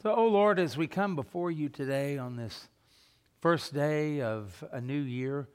So, 0.00 0.14
oh 0.14 0.28
Lord, 0.28 0.60
as 0.60 0.76
we 0.76 0.86
come 0.86 1.16
before 1.16 1.50
you 1.50 1.68
today 1.68 2.18
on 2.18 2.36
this 2.36 2.68
first 3.40 3.74
day 3.74 4.20
of 4.20 4.62
a 4.70 4.80
new 4.80 5.00
year, 5.00 5.48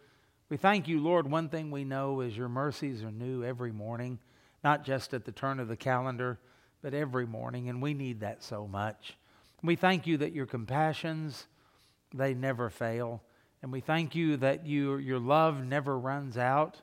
we 0.50 0.58
thank 0.58 0.86
you, 0.90 1.00
Lord. 1.00 1.32
One 1.32 1.48
thing 1.48 1.72
we 1.72 1.86
know 1.86 2.20
is 2.20 2.36
your 2.36 2.50
mercies 2.50 3.04
are 3.04 3.12
new 3.12 3.46
every 3.46 3.72
morning, 3.72 4.20
not 4.62 4.84
just 4.84 5.14
at 5.14 5.24
the 5.24 5.32
turn 5.32 5.62
of 5.62 5.70
the 5.70 5.78
calendar, 5.78 6.40
but 6.82 6.94
every 6.94 7.26
morning, 7.26 7.70
and 7.70 7.82
we 7.82 7.94
need 7.94 8.20
that 8.20 8.44
so 8.44 8.68
much. 8.68 9.14
We 9.62 9.78
thank 9.78 10.08
you 10.08 10.18
that 10.18 10.34
your 10.34 10.46
compassions, 10.46 11.48
they 12.14 12.34
never 12.34 12.70
fail. 12.70 13.24
And 13.62 13.72
we 13.72 13.80
thank 13.80 14.14
you 14.14 14.36
that 14.38 14.66
you, 14.66 14.98
your 14.98 15.20
love 15.20 15.64
never 15.64 15.98
runs 15.98 16.38
out. 16.38 16.82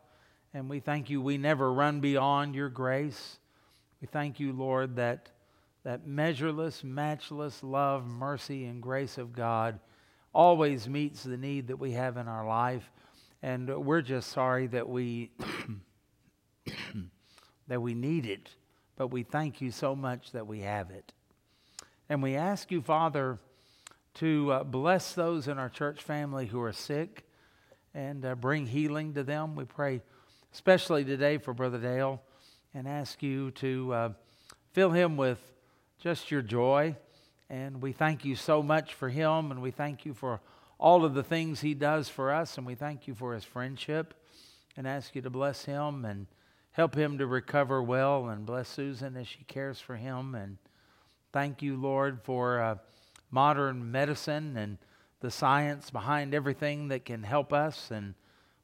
And 0.54 0.70
we 0.70 0.80
thank 0.80 1.10
you 1.10 1.20
we 1.20 1.36
never 1.36 1.70
run 1.70 2.00
beyond 2.00 2.54
your 2.54 2.70
grace. 2.70 3.38
We 4.00 4.06
thank 4.06 4.40
you, 4.40 4.54
Lord, 4.54 4.96
that 4.96 5.28
that 5.84 6.06
measureless, 6.06 6.84
matchless 6.84 7.62
love, 7.62 8.06
mercy, 8.06 8.66
and 8.66 8.82
grace 8.82 9.18
of 9.18 9.32
God 9.32 9.80
always 10.34 10.88
meets 10.88 11.22
the 11.22 11.36
need 11.36 11.68
that 11.68 11.78
we 11.78 11.92
have 11.92 12.16
in 12.16 12.28
our 12.28 12.46
life. 12.46 12.90
And 13.42 13.84
we're 13.84 14.02
just 14.02 14.30
sorry 14.30 14.66
that 14.68 14.88
we 14.88 15.30
that 17.68 17.80
we 17.80 17.94
need 17.94 18.26
it, 18.26 18.50
but 18.96 19.08
we 19.08 19.22
thank 19.22 19.60
you 19.60 19.70
so 19.70 19.96
much 19.96 20.32
that 20.32 20.46
we 20.46 20.60
have 20.60 20.90
it. 20.90 21.12
And 22.08 22.22
we 22.22 22.36
ask 22.36 22.70
you, 22.70 22.82
Father, 22.82 23.38
to 24.14 24.52
uh, 24.52 24.64
bless 24.64 25.14
those 25.14 25.48
in 25.48 25.58
our 25.58 25.68
church 25.68 26.02
family 26.02 26.46
who 26.46 26.60
are 26.60 26.72
sick 26.72 27.24
and 27.94 28.24
uh, 28.24 28.34
bring 28.34 28.66
healing 28.66 29.14
to 29.14 29.22
them. 29.22 29.54
We 29.54 29.64
pray 29.64 30.02
especially 30.52 31.04
today 31.04 31.38
for 31.38 31.54
Brother 31.54 31.78
Dale 31.78 32.20
and 32.74 32.86
ask 32.86 33.22
you 33.22 33.52
to 33.52 33.92
uh, 33.92 34.08
fill 34.72 34.90
him 34.90 35.16
with 35.16 35.38
just 36.00 36.30
your 36.30 36.42
joy. 36.42 36.96
And 37.50 37.82
we 37.82 37.92
thank 37.92 38.24
you 38.24 38.34
so 38.36 38.62
much 38.62 38.94
for 38.94 39.08
him, 39.08 39.50
and 39.50 39.60
we 39.60 39.70
thank 39.70 40.06
you 40.06 40.14
for 40.14 40.40
all 40.78 41.04
of 41.04 41.14
the 41.14 41.22
things 41.22 41.60
he 41.60 41.74
does 41.74 42.08
for 42.08 42.32
us, 42.32 42.56
and 42.56 42.66
we 42.66 42.74
thank 42.74 43.06
you 43.06 43.14
for 43.14 43.34
his 43.34 43.44
friendship, 43.44 44.14
and 44.76 44.86
ask 44.86 45.14
you 45.14 45.20
to 45.22 45.30
bless 45.30 45.64
him 45.64 46.04
and 46.04 46.26
help 46.72 46.94
him 46.94 47.18
to 47.18 47.26
recover 47.26 47.82
well, 47.82 48.28
and 48.28 48.46
bless 48.46 48.68
Susan 48.68 49.16
as 49.16 49.26
she 49.28 49.44
cares 49.44 49.80
for 49.80 49.96
him. 49.96 50.34
And 50.34 50.56
thank 51.32 51.60
you, 51.60 51.76
Lord, 51.76 52.20
for 52.22 52.60
uh, 52.60 52.76
modern 53.30 53.90
medicine 53.90 54.56
and 54.56 54.78
the 55.20 55.30
science 55.30 55.90
behind 55.90 56.34
everything 56.34 56.88
that 56.88 57.04
can 57.04 57.24
help 57.24 57.52
us. 57.52 57.90
And 57.90 58.14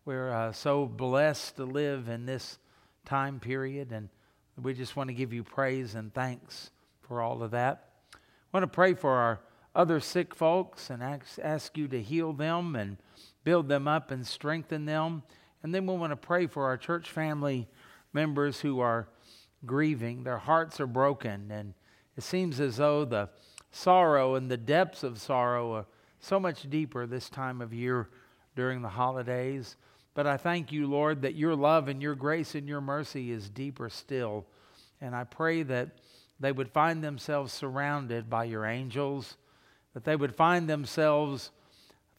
we're 0.07 0.31
uh, 0.31 0.53
so 0.53 0.87
blessed 0.87 1.57
to 1.57 1.65
live 1.65 2.09
in 2.09 2.25
this 2.25 2.59
time 3.05 3.41
period, 3.41 3.93
and 3.93 4.09
we 4.63 4.73
just 4.73 4.97
want 4.97 5.09
to 5.09 5.15
give 5.15 5.35
you 5.35 5.43
praise 5.43 5.95
and 5.97 6.15
thanks 6.15 6.71
for 7.07 7.21
all 7.21 7.43
of 7.43 7.51
that. 7.53 7.91
I 8.15 8.19
want 8.53 8.65
to 8.65 8.75
pray 8.75 8.95
for 8.95 9.11
our 9.11 9.41
other 9.75 10.01
sick 10.01 10.35
folks 10.35 10.91
and 10.91 11.03
ask, 11.03 11.39
ask 11.43 11.77
you 11.77 11.89
to 11.89 12.03
heal 12.03 12.33
them 12.33 12.75
and 12.77 12.97
build 13.45 13.69
them 13.69 13.87
up 13.87 14.11
and 14.11 14.27
strengthen 14.27 14.87
them. 14.87 15.23
And 15.63 15.75
then 15.75 15.87
we 15.87 15.95
want 15.97 16.13
to 16.13 16.17
pray 16.17 16.47
for 16.47 16.65
our 16.65 16.77
church 16.77 17.11
family 17.11 17.69
members 18.13 18.61
who 18.61 18.81
are 18.81 19.09
grieving. 19.65 20.25
Their 20.25 20.39
hearts 20.39 20.81
are 20.81 20.87
broken, 20.87 21.51
and 21.51 21.75
it 22.17 22.23
seems 22.23 22.61
as 22.61 22.77
though 22.77 23.05
the 23.05 23.29
sorrow 23.71 24.35
and 24.35 24.51
the 24.51 24.57
depths 24.57 25.03
of 25.03 25.21
sorrow 25.21 25.73
are 25.75 25.87
so 26.19 26.41
much 26.41 26.69
deeper 26.71 27.07
this 27.07 27.29
time 27.29 27.61
of 27.61 27.75
year 27.75 28.09
during 28.55 28.81
the 28.81 28.89
holidays. 28.89 29.77
But 30.15 30.27
I 30.27 30.39
thank 30.39 30.73
you, 30.73 30.87
Lord, 30.87 31.23
that 31.23 31.35
your 31.35 31.55
love 31.55 31.89
and 31.89 32.01
your 32.01 32.15
grace 32.15 32.55
and 32.55 32.67
your 32.67 32.81
mercy 32.81 33.31
is 33.31 33.51
deeper 33.51 33.91
still. 33.91 34.47
And 35.01 35.15
I 35.15 35.25
pray 35.25 35.63
that 35.65 35.91
they 36.39 36.53
would 36.53 36.71
find 36.71 37.03
themselves 37.03 37.53
surrounded 37.53 38.29
by 38.29 38.45
your 38.45 38.67
angels, 38.67 39.37
that 39.95 40.05
they 40.05 40.17
would 40.17 40.35
find 40.35 40.69
themselves 40.69 41.51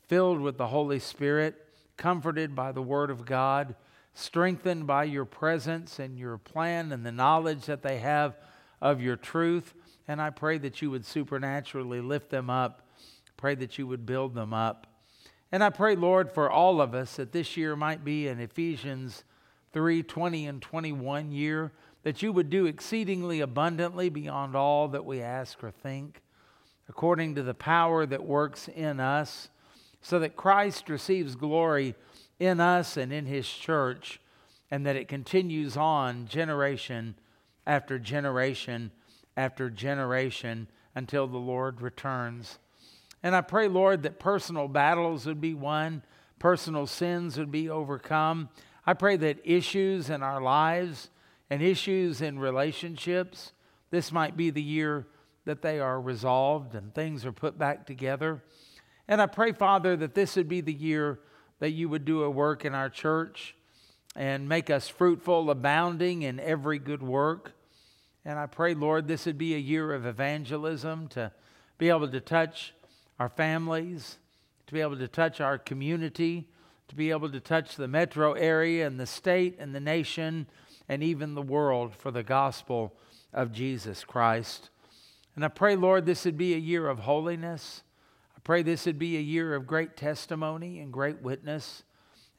filled 0.08 0.40
with 0.40 0.58
the 0.58 0.68
Holy 0.68 1.00
Spirit, 1.00 1.56
comforted 1.98 2.56
by 2.56 2.72
the 2.72 2.82
Word 2.82 3.10
of 3.10 3.26
God, 3.26 3.76
strengthened 4.14 4.88
by 4.88 5.04
your 5.04 5.26
presence 5.26 6.00
and 6.00 6.18
your 6.18 6.38
plan 6.38 6.92
and 6.92 7.06
the 7.06 7.12
knowledge 7.12 7.66
that 7.66 7.84
they 7.84 8.00
have 8.00 8.36
of 8.82 9.02
your 9.02 9.16
truth. 9.16 9.74
And 10.08 10.22
I 10.22 10.32
pray 10.32 10.58
that 10.60 10.82
you 10.82 10.90
would 10.90 11.06
supernaturally 11.06 12.02
lift 12.02 12.30
them 12.30 12.50
up. 12.50 12.82
Pray 13.36 13.54
that 13.56 13.78
you 13.78 13.86
would 13.86 14.06
build 14.06 14.34
them 14.34 14.54
up. 14.54 14.88
And 15.52 15.64
I 15.64 15.70
pray, 15.70 15.96
Lord, 15.96 16.32
for 16.32 16.50
all 16.50 16.82
of 16.82 16.94
us 16.96 17.16
that 17.18 17.32
this 17.32 17.56
year 17.56 17.76
might 17.76 18.04
be 18.04 18.28
an 18.28 18.40
Ephesians 18.40 19.24
3 19.74 20.02
20 20.02 20.48
and 20.48 20.62
21 20.62 21.32
year 21.32 21.72
that 22.08 22.24
you 22.24 22.32
would 22.32 22.50
do 22.50 22.66
exceedingly 22.66 23.42
abundantly 23.42 24.08
beyond 24.08 24.56
all 24.56 24.88
that 24.88 25.04
we 25.04 25.22
ask 25.22 25.62
or 25.62 25.72
think, 25.72 26.22
according 26.88 27.36
to 27.36 27.44
the 27.44 27.54
power 27.54 28.06
that 28.06 28.24
works 28.24 28.70
in 28.70 29.02
us, 29.02 29.50
so 30.02 30.18
that 30.18 30.38
Christ 30.38 30.88
receives 30.88 31.36
glory 31.36 31.96
in 32.40 32.62
us 32.62 32.96
and 32.96 33.12
in 33.12 33.26
his 33.26 33.46
church, 33.46 34.22
and 34.72 34.86
that 34.86 34.96
it 34.96 35.10
continues 35.10 35.76
on 35.76 36.28
generation 36.28 37.16
after 37.66 38.00
generation 38.00 38.90
after 39.36 39.70
generation 39.70 40.70
until 40.96 41.28
the 41.28 41.36
Lord 41.36 41.82
returns. 41.82 42.58
And 43.22 43.36
I 43.36 43.42
pray, 43.42 43.68
Lord, 43.68 44.04
that 44.04 44.18
personal 44.18 44.70
battles 44.70 45.26
would 45.26 45.42
be 45.42 45.54
won, 45.54 46.04
personal 46.40 46.88
sins 46.88 47.38
would 47.38 47.52
be 47.52 47.70
overcome. 47.70 48.48
I 48.86 48.94
pray 48.94 49.18
that 49.18 49.42
issues 49.44 50.10
in 50.10 50.24
our 50.24 50.42
lives, 50.42 51.10
and 51.50 51.62
issues 51.62 52.22
in 52.22 52.40
relationships, 52.40 53.54
this 53.90 54.12
might 54.12 54.36
be 54.36 54.50
the 54.50 54.62
year 54.62 55.08
that 55.46 55.62
they 55.62 55.80
are 55.80 56.00
resolved 56.00 56.76
and 56.76 56.94
things 56.94 57.26
are 57.26 57.32
put 57.32 57.58
back 57.58 57.86
together. 57.86 58.44
And 59.08 59.22
I 59.22 59.28
pray, 59.28 59.54
Father, 59.54 59.96
that 59.96 60.14
this 60.14 60.36
would 60.36 60.50
be 60.50 60.62
the 60.62 60.74
year 60.74 61.20
that 61.60 61.72
you 61.72 61.90
would 61.90 62.06
do 62.06 62.24
a 62.24 62.30
work 62.30 62.66
in 62.66 62.76
our 62.76 62.90
church 62.90 63.56
and 64.16 64.50
make 64.50 64.70
us 64.70 64.90
fruitful, 64.90 65.50
abounding 65.50 66.24
in 66.24 66.40
every 66.40 66.80
good 66.80 67.02
work. 67.02 67.54
And 68.26 68.38
I 68.38 68.46
pray, 68.46 68.74
Lord, 68.74 69.08
this 69.08 69.26
would 69.26 69.38
be 69.38 69.56
a 69.56 69.60
year 69.60 69.94
of 69.94 70.06
evangelism 70.06 71.08
to 71.10 71.32
be 71.78 71.90
able 71.90 72.10
to 72.10 72.20
touch 72.20 72.74
our 73.20 73.30
families, 73.30 74.18
to 74.66 74.74
be 74.74 74.82
able 74.82 74.98
to 74.98 75.08
touch 75.08 75.40
our 75.40 75.58
community, 75.58 76.48
to 76.90 76.96
be 76.96 77.12
able 77.12 77.32
to 77.32 77.40
touch 77.40 77.76
the 77.76 77.88
metro 77.88 78.34
area 78.34 78.86
and 78.86 79.00
the 79.00 79.06
state 79.06 79.56
and 79.60 79.74
the 79.74 79.80
nation 79.80 80.48
and 80.90 81.04
even 81.04 81.36
the 81.36 81.42
world 81.42 81.96
for 81.96 82.12
the 82.12 82.24
gospel 82.24 82.94
of 83.34 83.52
Jesus 83.52 84.04
Christ. 84.04 84.70
And 85.36 85.46
I 85.46 85.50
pray, 85.50 85.76
Lord, 85.76 86.06
this 86.06 86.26
would 86.26 86.38
be 86.38 86.54
a 86.54 86.58
year 86.58 86.88
of 86.88 87.00
holiness. 87.00 87.84
I 88.36 88.40
pray 88.44 88.64
this 88.64 88.86
would 88.86 88.98
be 88.98 89.18
a 89.18 89.22
year 89.22 89.54
of 89.54 89.68
great 89.68 89.96
testimony 89.96 90.80
and 90.80 90.92
great 90.92 91.22
witness 91.22 91.84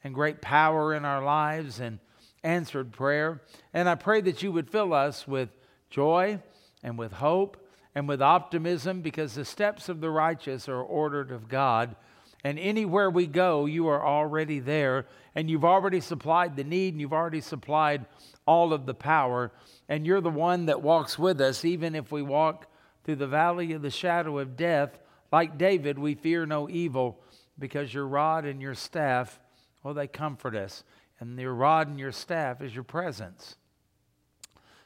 and 0.03 0.13
great 0.13 0.41
power 0.41 0.93
in 0.93 1.05
our 1.05 1.23
lives 1.23 1.79
and 1.79 1.99
answered 2.43 2.91
prayer. 2.91 3.41
And 3.73 3.87
I 3.87 3.95
pray 3.95 4.21
that 4.21 4.43
you 4.43 4.51
would 4.51 4.69
fill 4.69 4.93
us 4.93 5.27
with 5.27 5.49
joy 5.89 6.39
and 6.83 6.97
with 6.97 7.13
hope 7.13 7.65
and 7.95 8.07
with 8.07 8.21
optimism 8.21 9.01
because 9.01 9.35
the 9.35 9.45
steps 9.45 9.89
of 9.89 10.01
the 10.01 10.09
righteous 10.09 10.69
are 10.69 10.81
ordered 10.81 11.31
of 11.31 11.49
God. 11.49 11.95
And 12.43 12.57
anywhere 12.57 13.09
we 13.09 13.27
go, 13.27 13.65
you 13.65 13.87
are 13.87 14.05
already 14.05 14.59
there, 14.59 15.05
and 15.35 15.49
you've 15.49 15.65
already 15.65 15.99
supplied 15.99 16.55
the 16.55 16.63
need, 16.63 16.93
and 16.93 17.01
you've 17.01 17.13
already 17.13 17.41
supplied 17.41 18.05
all 18.45 18.71
of 18.71 18.85
the 18.85 18.93
power. 18.93 19.51
And 19.89 20.05
you're 20.05 20.21
the 20.21 20.29
one 20.29 20.67
that 20.67 20.81
walks 20.81 21.19
with 21.19 21.41
us, 21.41 21.65
even 21.65 21.95
if 21.95 22.11
we 22.11 22.21
walk 22.21 22.67
through 23.03 23.17
the 23.17 23.27
valley 23.27 23.73
of 23.73 23.81
the 23.81 23.89
shadow 23.89 24.39
of 24.39 24.55
death. 24.55 24.99
Like 25.31 25.57
David, 25.57 25.99
we 25.99 26.15
fear 26.15 26.45
no 26.45 26.69
evil 26.69 27.19
because 27.57 27.93
your 27.93 28.07
rod 28.07 28.45
and 28.45 28.61
your 28.61 28.75
staff, 28.75 29.39
well, 29.83 29.93
they 29.93 30.07
comfort 30.07 30.55
us. 30.55 30.83
And 31.19 31.37
your 31.37 31.53
rod 31.53 31.89
and 31.89 31.99
your 31.99 32.13
staff 32.13 32.61
is 32.61 32.73
your 32.73 32.85
presence. 32.85 33.57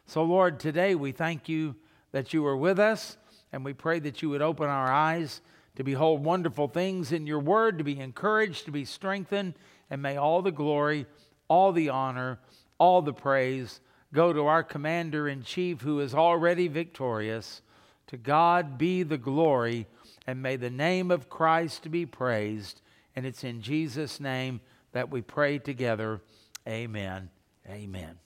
So, 0.07 0.23
Lord, 0.23 0.59
today 0.59 0.95
we 0.95 1.11
thank 1.11 1.47
you 1.47 1.75
that 2.11 2.33
you 2.33 2.45
are 2.47 2.57
with 2.57 2.79
us, 2.79 3.17
and 3.51 3.63
we 3.63 3.73
pray 3.73 3.99
that 3.99 4.21
you 4.21 4.29
would 4.29 4.41
open 4.41 4.67
our 4.67 4.91
eyes 4.91 5.41
to 5.75 5.83
behold 5.83 6.23
wonderful 6.23 6.67
things 6.67 7.11
in 7.11 7.25
your 7.25 7.39
word, 7.39 7.77
to 7.77 7.83
be 7.83 7.99
encouraged, 7.99 8.65
to 8.65 8.71
be 8.71 8.85
strengthened, 8.85 9.55
and 9.89 10.01
may 10.01 10.17
all 10.17 10.41
the 10.41 10.51
glory, 10.51 11.05
all 11.47 11.71
the 11.71 11.89
honor, 11.89 12.39
all 12.77 13.01
the 13.01 13.13
praise 13.13 13.79
go 14.13 14.31
to 14.31 14.45
our 14.45 14.63
commander 14.63 15.27
in 15.27 15.41
chief 15.41 15.81
who 15.81 15.99
is 15.99 16.13
already 16.13 16.67
victorious. 16.67 17.61
To 18.07 18.17
God 18.17 18.77
be 18.77 19.01
the 19.01 19.17
glory, 19.17 19.87
and 20.27 20.41
may 20.41 20.55
the 20.55 20.69
name 20.69 21.09
of 21.09 21.29
Christ 21.29 21.89
be 21.89 22.05
praised. 22.05 22.81
And 23.15 23.25
it's 23.25 23.43
in 23.43 23.61
Jesus' 23.61 24.19
name 24.19 24.61
that 24.91 25.09
we 25.09 25.21
pray 25.21 25.57
together. 25.57 26.21
Amen. 26.67 27.29
Amen. 27.67 28.19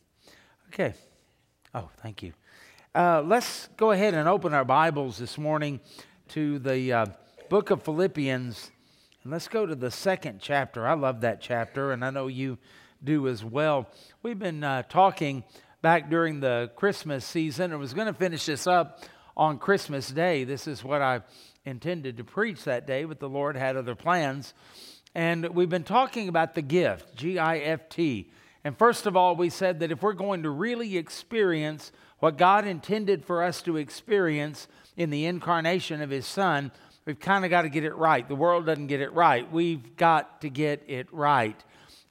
Okay. 0.67 0.93
Oh, 1.73 1.89
thank 2.01 2.21
you. 2.21 2.33
Uh, 2.93 3.21
let's 3.21 3.69
go 3.77 3.91
ahead 3.91 4.13
and 4.13 4.27
open 4.27 4.53
our 4.53 4.65
Bibles 4.65 5.17
this 5.17 5.37
morning 5.37 5.79
to 6.29 6.59
the. 6.59 6.91
Uh, 6.91 7.05
book 7.49 7.69
of 7.69 7.83
Philippians, 7.83 8.71
and 9.23 9.31
let's 9.31 9.47
go 9.47 9.65
to 9.65 9.75
the 9.75 9.91
second 9.91 10.39
chapter. 10.41 10.85
I 10.85 10.95
love 10.95 11.21
that 11.21 11.39
chapter, 11.39 11.91
and 11.91 12.03
I 12.03 12.09
know 12.09 12.27
you 12.27 12.57
do 13.03 13.27
as 13.27 13.43
well. 13.43 13.87
We've 14.21 14.37
been 14.37 14.63
uh, 14.63 14.83
talking 14.83 15.43
back 15.81 16.09
during 16.09 16.39
the 16.39 16.71
Christmas 16.75 17.23
season, 17.23 17.71
and 17.71 17.79
was 17.79 17.93
going 17.93 18.07
to 18.07 18.13
finish 18.13 18.45
this 18.45 18.67
up 18.67 19.01
on 19.35 19.59
Christmas 19.59 20.09
Day. 20.09 20.43
This 20.43 20.67
is 20.67 20.83
what 20.83 21.01
I 21.01 21.21
intended 21.63 22.17
to 22.17 22.23
preach 22.23 22.63
that 22.65 22.85
day, 22.85 23.05
but 23.05 23.19
the 23.19 23.29
Lord 23.29 23.55
had 23.55 23.77
other 23.77 23.95
plans. 23.95 24.53
And 25.15 25.47
we've 25.49 25.69
been 25.69 25.83
talking 25.83 26.27
about 26.27 26.53
the 26.53 26.61
gift, 26.61 27.15
G 27.15 27.39
I 27.39 27.59
F 27.59 27.87
T. 27.87 28.29
And 28.63 28.77
first 28.77 29.05
of 29.05 29.15
all, 29.15 29.35
we 29.35 29.49
said 29.49 29.79
that 29.79 29.91
if 29.91 30.01
we're 30.01 30.13
going 30.13 30.43
to 30.43 30.49
really 30.49 30.97
experience 30.97 31.91
what 32.19 32.37
God 32.37 32.65
intended 32.65 33.23
for 33.23 33.43
us 33.43 33.61
to 33.61 33.77
experience 33.77 34.67
in 34.97 35.11
the 35.11 35.25
incarnation 35.25 36.01
of 36.01 36.09
His 36.09 36.25
Son, 36.25 36.71
we've 37.07 37.19
kind 37.19 37.45
of 37.45 37.49
got 37.49 37.61
to 37.61 37.69
get 37.69 37.85
it 37.85 37.95
right. 37.95 38.27
The 38.27 38.35
world 38.35 38.65
doesn't 38.65 38.87
get 38.87 38.99
it 38.99 39.13
right. 39.13 39.49
We've 39.51 39.95
got 39.95 40.41
to 40.41 40.49
get 40.49 40.83
it 40.87 41.07
right. 41.13 41.59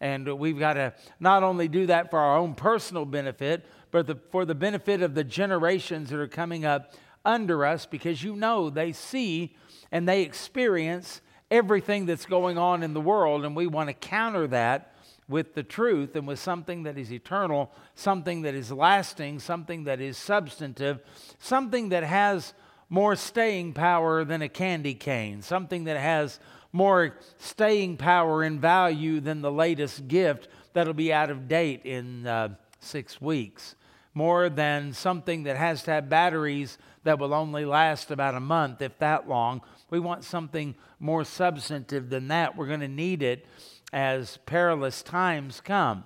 And 0.01 0.39
we've 0.39 0.59
got 0.59 0.73
to 0.75 0.95
not 1.21 1.43
only 1.43 1.69
do 1.69 1.87
that 1.87 2.11
for 2.11 2.19
our 2.19 2.39
own 2.39 2.55
personal 2.55 3.05
benefit, 3.05 3.67
but 3.91 4.07
the, 4.07 4.17
for 4.31 4.47
the 4.47 4.55
benefit 4.55 5.03
of 5.03 5.15
the 5.15 5.23
generations 5.23 6.11
that 6.11 6.19
are 6.19 6.27
coming 6.27 6.65
up 6.65 6.95
under 7.27 7.65
us, 7.67 7.85
because 7.85 8.23
you 8.23 8.35
know 8.35 8.71
they 8.71 8.93
see 8.93 9.55
and 9.93 10.09
they 10.09 10.23
experience 10.23 11.21
everything 11.51 12.07
that's 12.07 12.27
going 12.27 12.57
on 12.57 12.83
in 12.83 12.95
the 12.95 13.01
world, 13.01 13.45
and 13.45 13.55
we 13.55 13.67
want 13.67 13.89
to 13.89 13.95
counter 13.95 14.47
that 14.47 14.95
with 15.29 15.55
the 15.55 15.63
truth 15.63 16.17
and 16.17 16.27
with 16.27 16.39
something 16.39 16.85
that 16.85 16.97
is 16.97 17.13
eternal, 17.13 17.71
something 17.95 18.43
that 18.43 18.55
is 18.55 18.73
lasting, 18.73 19.41
something 19.41 19.85
that 19.85 20.01
is 20.01 20.17
substantive, 20.17 21.01
something 21.39 21.91
that 21.91 22.05
has 22.05 22.55
more 22.89 23.17
staying 23.17 23.73
power 23.73 24.25
than 24.25 24.43
a 24.43 24.49
candy 24.49 24.95
cane, 24.95 25.43
something 25.43 25.85
that 25.85 25.99
has 25.99 26.39
more 26.73 27.17
staying 27.39 27.97
power 27.97 28.43
and 28.43 28.61
value 28.61 29.21
than 29.21 29.41
the 29.41 29.51
latest 29.51 30.09
gift 30.09 30.49
that'll 30.73 30.95
be 30.95 31.13
out 31.13 31.31
of 31.31 31.49
date 31.49 31.85
in 31.85 32.27
uh, 32.27 32.49
six 32.81 33.21
weeks, 33.21 33.75
more 34.15 34.49
than 34.49 34.93
something 34.93 35.45
that 35.45 35.57
has 35.57 35.83
to 35.83 35.91
have 35.91 36.09
batteries 36.09 36.79
that 37.03 37.19
will 37.19 37.33
only 37.33 37.65
last 37.65 38.11
about 38.11 38.35
a 38.35 38.41
month, 38.41 38.83
if 38.83 38.99
that 38.99 39.29
long. 39.29 39.63
We 39.91 40.01
want 40.01 40.25
something 40.25 40.75
more 40.99 41.25
substantive 41.25 42.11
than 42.11 42.29
that. 42.29 42.57
We're 42.57 42.67
going 42.67 42.81
to 42.81 42.89
need 42.89 43.23
it 43.23 43.47
as 43.93 44.39
perilous 44.47 45.03
times 45.03 45.61
come. 45.61 46.05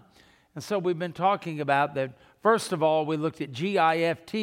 And 0.54 0.62
so 0.62 0.78
we've 0.78 0.98
been 0.98 1.12
talking 1.12 1.60
about 1.60 1.94
that. 1.94 2.12
First 2.42 2.72
of 2.72 2.82
all, 2.82 3.04
we 3.04 3.16
looked 3.16 3.40
at 3.40 3.52
GIFT. 3.52 4.34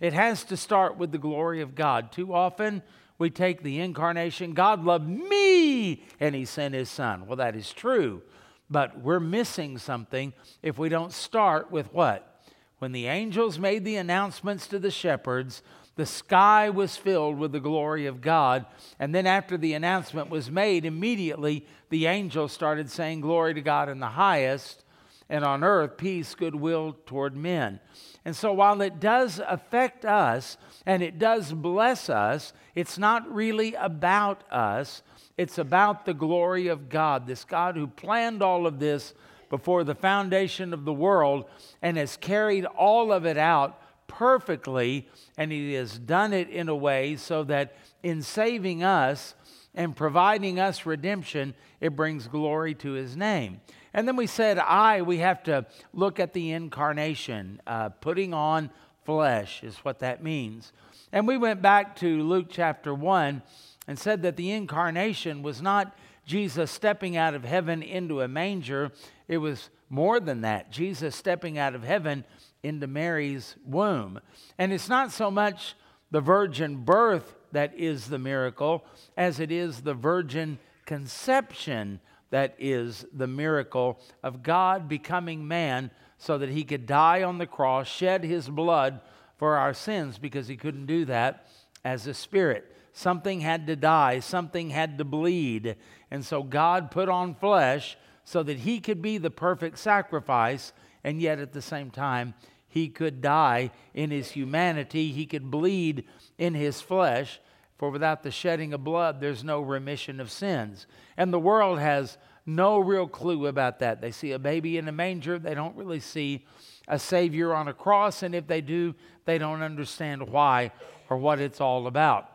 It 0.00 0.12
has 0.12 0.44
to 0.44 0.56
start 0.56 0.96
with 0.96 1.12
the 1.12 1.18
glory 1.18 1.60
of 1.60 1.74
God. 1.74 2.10
Too 2.10 2.34
often, 2.34 2.82
we 3.18 3.30
take 3.30 3.62
the 3.62 3.80
incarnation. 3.80 4.52
God 4.52 4.84
loved 4.84 5.08
me 5.08 6.04
and 6.20 6.34
he 6.34 6.44
sent 6.44 6.74
his 6.74 6.90
son. 6.90 7.26
Well, 7.26 7.36
that 7.36 7.56
is 7.56 7.72
true, 7.72 8.22
but 8.68 9.00
we're 9.00 9.20
missing 9.20 9.78
something 9.78 10.32
if 10.62 10.76
we 10.76 10.88
don't 10.88 11.12
start 11.12 11.70
with 11.70 11.92
what? 11.92 12.42
When 12.78 12.92
the 12.92 13.06
angels 13.06 13.58
made 13.58 13.84
the 13.84 13.96
announcements 13.96 14.66
to 14.66 14.78
the 14.78 14.90
shepherds, 14.90 15.62
the 15.94 16.04
sky 16.04 16.68
was 16.68 16.98
filled 16.98 17.38
with 17.38 17.52
the 17.52 17.60
glory 17.60 18.04
of 18.04 18.20
God. 18.20 18.66
And 18.98 19.14
then, 19.14 19.26
after 19.26 19.56
the 19.56 19.72
announcement 19.72 20.28
was 20.28 20.50
made, 20.50 20.84
immediately 20.84 21.66
the 21.88 22.04
angels 22.04 22.52
started 22.52 22.90
saying, 22.90 23.22
Glory 23.22 23.54
to 23.54 23.62
God 23.62 23.88
in 23.88 23.98
the 23.98 24.06
highest, 24.06 24.84
and 25.28 25.44
on 25.44 25.64
earth, 25.64 25.96
peace, 25.96 26.34
goodwill 26.34 26.96
toward 27.04 27.36
men. 27.36 27.80
And 28.24 28.34
so, 28.34 28.52
while 28.52 28.80
it 28.80 29.00
does 29.00 29.40
affect 29.46 30.04
us 30.04 30.56
and 30.84 31.02
it 31.02 31.18
does 31.18 31.52
bless 31.52 32.08
us, 32.08 32.52
it's 32.74 32.98
not 32.98 33.32
really 33.32 33.74
about 33.74 34.44
us. 34.52 35.02
It's 35.36 35.58
about 35.58 36.06
the 36.06 36.14
glory 36.14 36.68
of 36.68 36.88
God, 36.88 37.26
this 37.26 37.44
God 37.44 37.76
who 37.76 37.86
planned 37.86 38.42
all 38.42 38.66
of 38.66 38.78
this 38.78 39.14
before 39.48 39.84
the 39.84 39.94
foundation 39.94 40.72
of 40.72 40.84
the 40.84 40.92
world 40.92 41.44
and 41.82 41.96
has 41.96 42.16
carried 42.16 42.64
all 42.64 43.12
of 43.12 43.26
it 43.26 43.38
out 43.38 43.80
perfectly. 44.06 45.08
And 45.36 45.52
He 45.52 45.74
has 45.74 45.98
done 45.98 46.32
it 46.32 46.48
in 46.48 46.68
a 46.68 46.76
way 46.76 47.16
so 47.16 47.44
that 47.44 47.76
in 48.02 48.22
saving 48.22 48.82
us 48.82 49.34
and 49.74 49.94
providing 49.94 50.58
us 50.58 50.86
redemption, 50.86 51.54
it 51.80 51.94
brings 51.94 52.28
glory 52.28 52.74
to 52.76 52.92
His 52.92 53.16
name. 53.16 53.60
And 53.96 54.06
then 54.06 54.14
we 54.14 54.26
said, 54.26 54.58
I, 54.58 55.00
we 55.00 55.18
have 55.18 55.42
to 55.44 55.64
look 55.94 56.20
at 56.20 56.34
the 56.34 56.52
incarnation. 56.52 57.62
Uh, 57.66 57.88
putting 57.88 58.34
on 58.34 58.70
flesh 59.06 59.62
is 59.62 59.78
what 59.78 60.00
that 60.00 60.22
means. 60.22 60.74
And 61.12 61.26
we 61.26 61.38
went 61.38 61.62
back 61.62 61.96
to 61.96 62.22
Luke 62.22 62.48
chapter 62.50 62.92
1 62.92 63.42
and 63.88 63.98
said 63.98 64.20
that 64.20 64.36
the 64.36 64.50
incarnation 64.50 65.42
was 65.42 65.62
not 65.62 65.96
Jesus 66.26 66.70
stepping 66.70 67.16
out 67.16 67.32
of 67.32 67.44
heaven 67.44 67.82
into 67.82 68.20
a 68.20 68.28
manger, 68.28 68.92
it 69.28 69.38
was 69.38 69.70
more 69.88 70.20
than 70.20 70.42
that. 70.42 70.70
Jesus 70.70 71.16
stepping 71.16 71.56
out 71.56 71.74
of 71.74 71.82
heaven 71.82 72.26
into 72.62 72.86
Mary's 72.86 73.56
womb. 73.64 74.20
And 74.58 74.74
it's 74.74 74.90
not 74.90 75.10
so 75.10 75.30
much 75.30 75.74
the 76.10 76.20
virgin 76.20 76.84
birth 76.84 77.34
that 77.52 77.74
is 77.74 78.08
the 78.08 78.18
miracle 78.18 78.84
as 79.16 79.40
it 79.40 79.50
is 79.50 79.80
the 79.80 79.94
virgin 79.94 80.58
conception 80.84 82.00
that 82.30 82.54
is 82.58 83.06
the 83.12 83.26
miracle 83.26 84.00
of 84.22 84.42
God 84.42 84.88
becoming 84.88 85.46
man 85.46 85.90
so 86.18 86.38
that 86.38 86.48
he 86.48 86.64
could 86.64 86.86
die 86.86 87.22
on 87.22 87.38
the 87.38 87.46
cross, 87.46 87.88
shed 87.88 88.24
his 88.24 88.48
blood 88.48 89.00
for 89.36 89.56
our 89.56 89.74
sins 89.74 90.18
because 90.18 90.48
he 90.48 90.56
couldn't 90.56 90.86
do 90.86 91.04
that 91.04 91.48
as 91.84 92.06
a 92.06 92.14
spirit. 92.14 92.74
Something 92.92 93.40
had 93.40 93.66
to 93.66 93.76
die, 93.76 94.20
something 94.20 94.70
had 94.70 94.98
to 94.98 95.04
bleed. 95.04 95.76
And 96.10 96.24
so 96.24 96.42
God 96.42 96.90
put 96.90 97.08
on 97.08 97.34
flesh 97.34 97.96
so 98.24 98.42
that 98.42 98.60
he 98.60 98.80
could 98.80 99.02
be 99.02 99.18
the 99.18 99.30
perfect 99.30 99.78
sacrifice, 99.78 100.72
and 101.04 101.20
yet 101.20 101.38
at 101.38 101.52
the 101.52 101.62
same 101.62 101.90
time, 101.90 102.34
he 102.66 102.88
could 102.88 103.20
die 103.20 103.70
in 103.94 104.10
his 104.10 104.32
humanity, 104.32 105.12
he 105.12 105.26
could 105.26 105.50
bleed 105.50 106.04
in 106.38 106.54
his 106.54 106.80
flesh 106.80 107.40
for 107.78 107.90
without 107.90 108.22
the 108.22 108.30
shedding 108.30 108.72
of 108.72 108.84
blood, 108.84 109.20
there's 109.20 109.44
no 109.44 109.60
remission 109.60 110.20
of 110.20 110.30
sins. 110.30 110.86
And 111.16 111.32
the 111.32 111.38
world 111.38 111.78
has 111.78 112.16
no 112.46 112.78
real 112.78 113.06
clue 113.06 113.46
about 113.46 113.80
that. 113.80 114.00
They 114.00 114.10
see 114.10 114.32
a 114.32 114.38
baby 114.38 114.78
in 114.78 114.88
a 114.88 114.92
manger, 114.92 115.38
they 115.38 115.54
don't 115.54 115.76
really 115.76 116.00
see 116.00 116.46
a 116.88 116.98
Savior 116.98 117.52
on 117.52 117.68
a 117.68 117.74
cross, 117.74 118.22
and 118.22 118.34
if 118.34 118.46
they 118.46 118.60
do, 118.60 118.94
they 119.24 119.38
don't 119.38 119.62
understand 119.62 120.28
why 120.28 120.70
or 121.10 121.16
what 121.16 121.40
it's 121.40 121.60
all 121.60 121.86
about. 121.86 122.30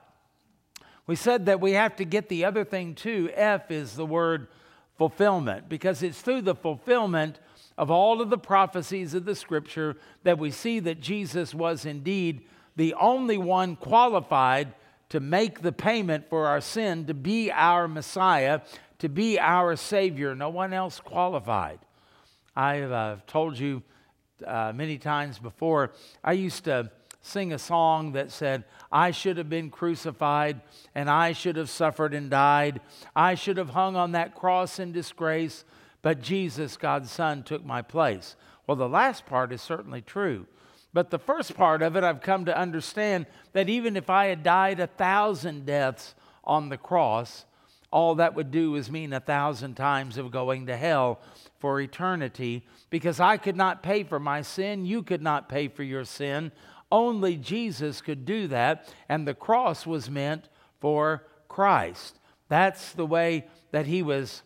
We 1.07 1.15
said 1.15 1.45
that 1.47 1.61
we 1.61 1.71
have 1.71 1.95
to 1.95 2.05
get 2.05 2.29
the 2.29 2.45
other 2.45 2.63
thing 2.63 2.95
too. 2.95 3.31
F 3.33 3.71
is 3.71 3.95
the 3.95 4.05
word 4.05 4.47
fulfillment, 4.97 5.67
because 5.67 6.03
it's 6.03 6.21
through 6.21 6.41
the 6.41 6.53
fulfillment 6.53 7.39
of 7.77 7.89
all 7.89 8.21
of 8.21 8.29
the 8.29 8.37
prophecies 8.37 9.13
of 9.13 9.25
the 9.25 9.33
scripture 9.33 9.95
that 10.23 10.37
we 10.37 10.51
see 10.51 10.79
that 10.79 10.99
Jesus 10.99 11.55
was 11.55 11.85
indeed 11.85 12.45
the 12.75 12.93
only 12.93 13.37
one 13.37 13.75
qualified 13.75 14.73
to 15.11 15.19
make 15.19 15.61
the 15.61 15.73
payment 15.73 16.29
for 16.29 16.47
our 16.47 16.61
sin, 16.61 17.05
to 17.05 17.13
be 17.13 17.51
our 17.51 17.85
Messiah, 17.85 18.61
to 18.99 19.09
be 19.09 19.37
our 19.37 19.75
Savior. 19.75 20.33
No 20.35 20.49
one 20.49 20.71
else 20.71 21.01
qualified. 21.01 21.79
I've 22.55 22.91
uh, 22.91 23.15
told 23.27 23.59
you 23.59 23.83
uh, 24.47 24.71
many 24.73 24.97
times 24.97 25.37
before, 25.37 25.91
I 26.23 26.31
used 26.31 26.63
to 26.63 26.89
sing 27.21 27.51
a 27.51 27.59
song 27.59 28.13
that 28.13 28.31
said, 28.31 28.63
I 28.89 29.11
should 29.11 29.35
have 29.35 29.49
been 29.49 29.69
crucified 29.69 30.61
and 30.95 31.09
I 31.09 31.33
should 31.33 31.57
have 31.57 31.69
suffered 31.69 32.13
and 32.13 32.29
died. 32.29 32.79
I 33.13 33.35
should 33.35 33.57
have 33.57 33.71
hung 33.71 33.97
on 33.97 34.13
that 34.13 34.33
cross 34.33 34.79
in 34.79 34.93
disgrace, 34.93 35.65
but 36.01 36.21
Jesus, 36.21 36.77
God's 36.77 37.11
Son, 37.11 37.43
took 37.43 37.65
my 37.65 37.81
place. 37.81 38.37
Well, 38.65 38.77
the 38.77 38.87
last 38.87 39.25
part 39.25 39.51
is 39.51 39.61
certainly 39.61 40.01
true. 40.01 40.47
But 40.93 41.09
the 41.09 41.19
first 41.19 41.55
part 41.55 41.81
of 41.81 41.95
it, 41.95 42.03
I've 42.03 42.21
come 42.21 42.45
to 42.45 42.57
understand 42.57 43.25
that 43.53 43.69
even 43.69 43.95
if 43.95 44.09
I 44.09 44.25
had 44.25 44.43
died 44.43 44.79
a 44.79 44.87
thousand 44.87 45.65
deaths 45.65 46.15
on 46.43 46.69
the 46.69 46.77
cross, 46.77 47.45
all 47.91 48.15
that 48.15 48.35
would 48.35 48.51
do 48.51 48.75
is 48.75 48.91
mean 48.91 49.13
a 49.13 49.19
thousand 49.19 49.75
times 49.75 50.17
of 50.17 50.31
going 50.31 50.67
to 50.67 50.77
hell 50.77 51.19
for 51.59 51.79
eternity 51.79 52.65
because 52.89 53.19
I 53.19 53.37
could 53.37 53.55
not 53.55 53.83
pay 53.83 54.03
for 54.03 54.19
my 54.19 54.41
sin. 54.41 54.85
You 54.85 55.03
could 55.03 55.21
not 55.21 55.49
pay 55.49 55.67
for 55.67 55.83
your 55.83 56.05
sin. 56.05 56.51
Only 56.91 57.37
Jesus 57.37 58.01
could 58.01 58.25
do 58.25 58.47
that, 58.47 58.93
and 59.07 59.27
the 59.27 59.33
cross 59.33 59.85
was 59.85 60.09
meant 60.09 60.49
for 60.79 61.25
Christ. 61.47 62.19
That's 62.49 62.91
the 62.91 63.05
way 63.05 63.45
that 63.71 63.85
he 63.85 64.03
was 64.03 64.41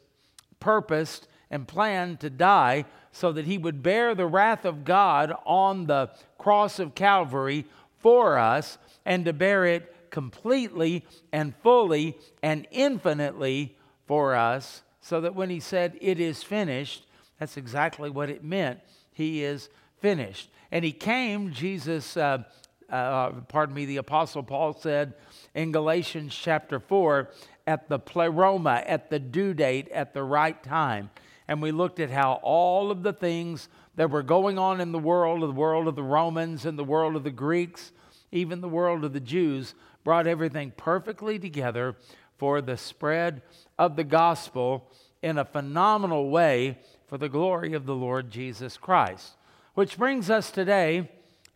purposed 0.60 1.28
and 1.50 1.68
planned 1.68 2.20
to 2.20 2.30
die 2.30 2.86
so 3.16 3.32
that 3.32 3.46
he 3.46 3.58
would 3.58 3.82
bear 3.82 4.14
the 4.14 4.26
wrath 4.26 4.66
of 4.66 4.84
God 4.84 5.34
on 5.46 5.88
the 5.88 6.10
cross 6.38 6.80
of 6.80 6.96
Calvary 6.96 7.66
for 8.00 8.38
us 8.38 8.78
and 9.06 9.24
to 9.24 9.32
bear 9.32 9.64
it 9.64 10.10
completely 10.10 11.06
and 11.32 11.56
fully 11.64 12.18
and 12.44 12.68
infinitely 12.72 13.78
for 14.06 14.36
us, 14.36 14.82
so 15.00 15.22
that 15.22 15.34
when 15.34 15.50
he 15.50 15.62
said, 15.62 15.98
It 16.02 16.20
is 16.20 16.44
finished, 16.44 17.06
that's 17.40 17.56
exactly 17.56 18.10
what 18.10 18.30
it 18.30 18.44
meant. 18.44 18.82
He 19.14 19.46
is 19.46 19.70
finished. 20.02 20.50
And 20.70 20.84
he 20.84 20.92
came, 20.92 21.54
Jesus, 21.54 22.18
uh, 22.18 22.44
uh, 22.90 23.30
pardon 23.48 23.76
me, 23.76 23.86
the 23.86 23.98
Apostle 23.98 24.44
Paul 24.44 24.74
said 24.74 25.14
in 25.54 25.72
Galatians 25.72 26.36
chapter 26.36 26.82
4, 26.82 27.30
at 27.66 27.88
the 27.88 27.98
pleroma, 27.98 28.84
at 28.86 29.10
the 29.10 29.20
due 29.20 29.54
date, 29.54 29.88
at 29.90 30.14
the 30.14 30.22
right 30.22 30.62
time 30.62 31.10
and 31.48 31.62
we 31.62 31.72
looked 31.72 32.00
at 32.00 32.10
how 32.10 32.40
all 32.42 32.92
of 32.92 33.04
the 33.04 33.14
things 33.14 33.70
that 33.96 34.10
were 34.10 34.24
going 34.24 34.58
on 34.58 34.82
in 34.82 34.92
the 34.92 35.00
world, 35.00 35.42
the 35.42 35.52
world 35.52 35.88
of 35.88 35.96
the 35.96 36.04
Romans 36.04 36.66
and 36.66 36.78
the 36.78 36.84
world 36.84 37.16
of 37.16 37.24
the 37.24 37.32
Greeks, 37.32 37.92
even 38.32 38.62
the 38.62 38.70
world 38.70 39.04
of 39.04 39.14
the 39.14 39.20
Jews, 39.20 39.76
brought 40.04 40.28
everything 40.28 40.72
perfectly 40.76 41.40
together 41.40 41.96
for 42.38 42.62
the 42.62 42.78
spread 42.78 43.42
of 43.78 43.96
the 43.96 44.04
gospel 44.04 44.92
in 45.22 45.38
a 45.38 45.46
phenomenal 45.46 46.30
way 46.30 46.78
for 47.08 47.18
the 47.18 47.30
glory 47.30 47.74
of 47.74 47.86
the 47.86 47.96
Lord 47.96 48.30
Jesus 48.30 48.78
Christ. 48.78 49.34
Which 49.74 49.98
brings 49.98 50.30
us 50.30 50.52
today 50.52 51.10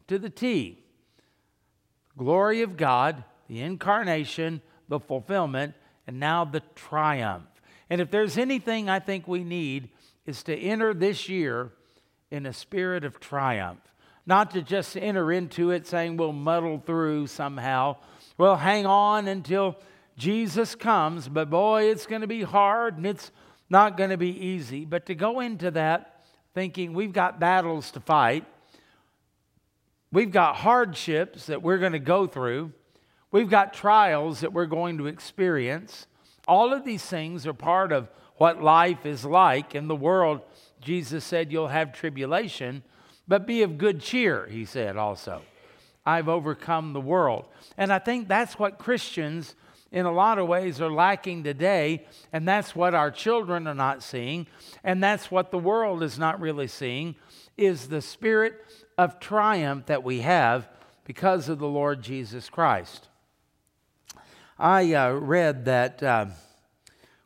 to 0.08 0.18
the 0.18 0.30
T 0.30 0.84
glory 2.18 2.62
of 2.62 2.76
God, 2.76 3.24
the 3.48 3.62
incarnation, 3.62 4.62
the 4.90 5.00
fulfillment, 5.00 5.74
and 6.06 6.20
now 6.20 6.44
the 6.44 6.62
triumph. 6.76 7.49
And 7.90 8.02
if 8.02 8.12
there's 8.12 8.38
anything 8.38 8.90
I 8.90 9.00
think 9.00 9.28
we 9.28 9.44
need, 9.44 9.90
is 10.26 10.44
to 10.44 10.56
enter 10.56 10.94
this 10.94 11.28
year 11.28 11.72
in 12.30 12.46
a 12.46 12.54
spirit 12.54 13.04
of 13.04 13.20
triumph. 13.20 13.80
Not 14.26 14.52
to 14.52 14.62
just 14.62 14.96
enter 14.96 15.32
into 15.32 15.72
it 15.72 15.88
saying 15.88 16.18
we'll 16.18 16.34
muddle 16.34 16.82
through 16.86 17.28
somehow. 17.28 17.98
We'll 18.38 18.58
hang 18.58 18.86
on 18.86 19.28
until 19.28 19.78
Jesus 20.18 20.76
comes, 20.76 21.28
but 21.28 21.50
boy, 21.50 21.86
it's 21.86 22.06
going 22.06 22.22
to 22.22 22.28
be 22.28 22.44
hard 22.44 22.98
and 22.98 23.08
it's 23.08 23.32
not 23.70 23.98
going 23.98 24.12
to 24.12 24.18
be 24.18 24.38
easy. 24.38 24.86
But 24.86 25.06
to 25.08 25.16
go 25.16 25.40
into 25.40 25.72
that 25.72 26.24
thinking 26.54 26.94
we've 26.94 27.14
got 27.14 27.40
battles 27.40 27.90
to 27.92 28.00
fight, 28.00 28.46
we've 30.12 30.32
got 30.32 30.58
hardships 30.58 31.48
that 31.48 31.64
we're 31.64 31.78
going 31.78 31.94
to 31.94 32.00
go 32.00 32.28
through, 32.28 32.74
we've 33.32 33.50
got 33.50 33.74
trials 33.74 34.42
that 34.42 34.54
we're 34.54 34.66
going 34.66 34.98
to 35.00 35.08
experience. 35.08 36.06
All 36.50 36.74
of 36.74 36.84
these 36.84 37.04
things 37.04 37.46
are 37.46 37.54
part 37.54 37.92
of 37.92 38.10
what 38.38 38.64
life 38.64 39.06
is 39.06 39.24
like 39.24 39.76
in 39.76 39.88
the 39.88 39.96
world. 39.96 40.42
Jesus 40.82 41.24
said, 41.24 41.52
You'll 41.52 41.68
have 41.68 41.94
tribulation, 41.94 42.82
but 43.28 43.46
be 43.46 43.62
of 43.62 43.78
good 43.78 44.02
cheer, 44.02 44.48
he 44.48 44.66
said 44.66 44.98
also. 44.98 45.44
I've 46.08 46.28
overcome 46.28 46.94
the 46.94 47.02
world. 47.02 47.46
And 47.78 47.94
I 47.94 48.00
think 48.00 48.28
that's 48.28 48.58
what 48.58 48.80
Christians, 48.80 49.54
in 49.92 50.08
a 50.08 50.12
lot 50.12 50.40
of 50.40 50.48
ways, 50.48 50.82
are 50.82 50.92
lacking 50.92 51.44
today. 51.44 52.08
And 52.34 52.48
that's 52.48 52.76
what 52.76 52.96
our 52.96 53.12
children 53.12 53.68
are 53.68 53.76
not 53.76 54.02
seeing. 54.02 54.48
And 54.84 55.04
that's 55.04 55.30
what 55.30 55.52
the 55.52 55.60
world 55.60 56.02
is 56.02 56.18
not 56.18 56.42
really 56.42 56.68
seeing 56.68 57.16
is 57.58 57.90
the 57.90 58.02
spirit 58.02 58.56
of 58.98 59.20
triumph 59.20 59.86
that 59.86 60.04
we 60.04 60.22
have 60.22 60.68
because 61.04 61.48
of 61.48 61.60
the 61.60 61.68
Lord 61.68 62.02
Jesus 62.02 62.50
Christ. 62.50 63.09
I 64.60 64.94
uh, 64.94 65.14
read 65.14 65.64
that 65.66 66.04
uh, 66.04 66.26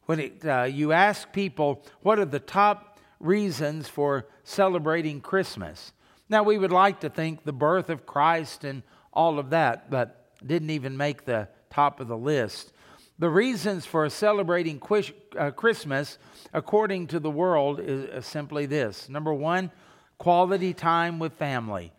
when 0.05 0.19
it, 0.19 0.45
uh, 0.45 0.63
you 0.63 0.91
ask 0.91 1.33
people 1.33 1.83
what 2.03 2.19
are 2.19 2.25
the 2.25 2.39
top 2.39 2.99
reasons 3.19 3.87
for 3.87 4.27
celebrating 4.43 5.19
Christmas, 5.19 5.93
now 6.29 6.43
we 6.43 6.59
would 6.59 6.71
like 6.71 6.99
to 6.99 7.09
think 7.09 7.43
the 7.43 7.51
birth 7.51 7.89
of 7.89 8.05
Christ 8.05 8.63
and 8.63 8.83
all 9.11 9.39
of 9.39 9.49
that, 9.49 9.89
but 9.89 10.29
didn't 10.45 10.69
even 10.69 10.95
make 10.95 11.25
the 11.25 11.47
top 11.71 11.99
of 11.99 12.07
the 12.07 12.17
list. 12.17 12.71
The 13.17 13.31
reasons 13.31 13.87
for 13.87 14.07
celebrating 14.09 14.79
uh, 15.35 15.49
Christmas, 15.51 16.19
according 16.53 17.07
to 17.07 17.19
the 17.19 17.31
world, 17.31 17.79
is 17.79 18.09
uh, 18.09 18.21
simply 18.21 18.67
this 18.67 19.09
number 19.09 19.33
one, 19.33 19.71
quality 20.19 20.73
time 20.75 21.17
with 21.17 21.33
family. 21.33 21.93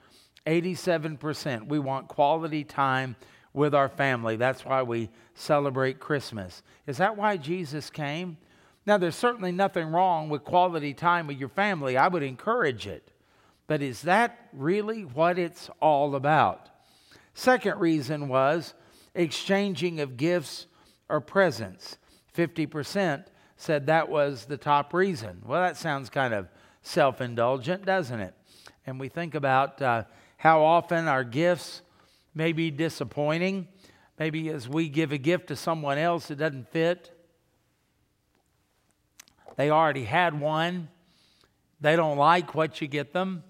87%. 0.46 1.66
We 1.66 1.78
want 1.80 2.06
quality 2.06 2.62
time 2.62 3.16
with 3.54 3.74
our 3.74 3.88
family. 3.88 4.36
That's 4.36 4.64
why 4.64 4.82
we 4.82 5.08
celebrate 5.34 6.00
Christmas. 6.00 6.62
Is 6.86 6.98
that 6.98 7.16
why 7.16 7.38
Jesus 7.38 7.88
came? 7.88 8.36
Now, 8.84 8.98
there's 8.98 9.16
certainly 9.16 9.52
nothing 9.52 9.86
wrong 9.86 10.28
with 10.28 10.44
quality 10.44 10.92
time 10.92 11.26
with 11.26 11.38
your 11.38 11.48
family. 11.48 11.96
I 11.96 12.08
would 12.08 12.22
encourage 12.22 12.86
it. 12.86 13.10
But 13.66 13.80
is 13.80 14.02
that 14.02 14.50
really 14.52 15.02
what 15.02 15.38
it's 15.38 15.70
all 15.80 16.14
about? 16.16 16.68
Second 17.32 17.80
reason 17.80 18.28
was 18.28 18.74
exchanging 19.14 20.00
of 20.00 20.18
gifts 20.18 20.66
or 21.08 21.20
presents. 21.20 21.96
50% 22.36 23.24
said 23.56 23.86
that 23.86 24.08
was 24.08 24.44
the 24.44 24.56
top 24.56 24.92
reason. 24.92 25.40
Well, 25.46 25.62
that 25.62 25.76
sounds 25.76 26.10
kind 26.10 26.34
of 26.34 26.48
self 26.82 27.20
indulgent, 27.20 27.86
doesn't 27.86 28.20
it? 28.20 28.34
And 28.86 29.00
we 29.00 29.08
think 29.08 29.34
about 29.34 29.80
uh, 29.80 30.04
how 30.36 30.62
often 30.62 31.08
our 31.08 31.24
gifts 31.24 31.80
may 32.34 32.52
be 32.52 32.70
disappointing. 32.70 33.68
Maybe 34.18 34.48
as 34.50 34.68
we 34.68 34.88
give 34.88 35.12
a 35.12 35.18
gift 35.18 35.48
to 35.48 35.56
someone 35.56 35.98
else, 35.98 36.30
it 36.30 36.36
doesn't 36.36 36.70
fit. 36.70 37.10
They 39.56 39.70
already 39.70 40.04
had 40.04 40.38
one. 40.38 40.88
They 41.80 41.96
don't 41.96 42.16
like 42.16 42.54
what 42.54 42.80
you 42.80 42.88
get 42.88 43.12
them, 43.12 43.44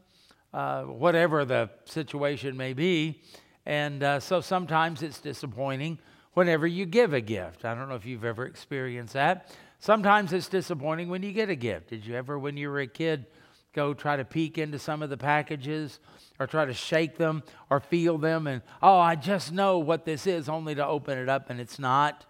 uh, 0.52 0.82
whatever 0.82 1.44
the 1.44 1.70
situation 1.84 2.56
may 2.56 2.72
be. 2.72 3.22
And 3.66 4.02
uh, 4.02 4.20
so 4.20 4.40
sometimes 4.40 5.02
it's 5.02 5.20
disappointing 5.20 5.98
whenever 6.32 6.66
you 6.66 6.84
give 6.84 7.12
a 7.14 7.20
gift. 7.20 7.64
I 7.64 7.74
don't 7.74 7.88
know 7.88 7.94
if 7.94 8.04
you've 8.04 8.24
ever 8.24 8.44
experienced 8.44 9.14
that. 9.14 9.54
Sometimes 9.78 10.32
it's 10.32 10.48
disappointing 10.48 11.08
when 11.08 11.22
you 11.22 11.32
get 11.32 11.48
a 11.48 11.54
gift. 11.54 11.90
Did 11.90 12.04
you 12.04 12.14
ever, 12.14 12.38
when 12.38 12.56
you 12.56 12.70
were 12.70 12.80
a 12.80 12.86
kid, 12.86 13.26
go 13.74 13.92
try 13.92 14.16
to 14.16 14.24
peek 14.24 14.56
into 14.56 14.78
some 14.78 15.02
of 15.02 15.10
the 15.10 15.16
packages 15.16 15.98
or 16.38 16.46
try 16.46 16.64
to 16.64 16.72
shake 16.72 17.18
them 17.18 17.42
or 17.70 17.80
feel 17.80 18.16
them 18.18 18.46
and, 18.46 18.62
oh, 18.82 18.98
I 18.98 19.16
just 19.16 19.52
know 19.52 19.78
what 19.78 20.04
this 20.04 20.26
is, 20.26 20.48
only 20.48 20.74
to 20.74 20.86
open 20.86 21.18
it 21.18 21.28
up 21.28 21.50
and 21.50 21.60
it's 21.60 21.78
not? 21.78 22.24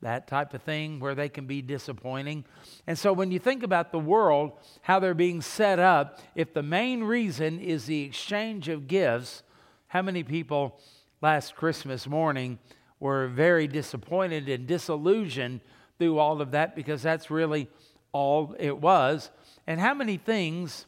That 0.00 0.28
type 0.28 0.54
of 0.54 0.62
thing 0.62 1.00
where 1.00 1.16
they 1.16 1.28
can 1.28 1.46
be 1.46 1.60
disappointing. 1.60 2.44
And 2.86 2.96
so 2.96 3.12
when 3.12 3.32
you 3.32 3.40
think 3.40 3.64
about 3.64 3.90
the 3.90 3.98
world, 3.98 4.52
how 4.82 5.00
they're 5.00 5.14
being 5.14 5.40
set 5.40 5.80
up, 5.80 6.20
if 6.36 6.54
the 6.54 6.62
main 6.62 7.02
reason 7.02 7.58
is 7.58 7.86
the 7.86 8.02
exchange 8.02 8.68
of 8.68 8.86
gifts, 8.86 9.42
how 9.88 10.02
many 10.02 10.22
people 10.22 10.78
last 11.20 11.56
Christmas 11.56 12.06
morning 12.06 12.60
were 13.00 13.26
very 13.26 13.66
disappointed 13.66 14.48
and 14.48 14.68
disillusioned 14.68 15.60
through 15.98 16.18
all 16.18 16.40
of 16.40 16.52
that 16.52 16.76
because 16.76 17.02
that's 17.02 17.28
really 17.28 17.68
all 18.12 18.54
it 18.58 18.78
was? 18.78 19.30
And 19.66 19.80
how 19.80 19.94
many 19.94 20.16
things 20.16 20.86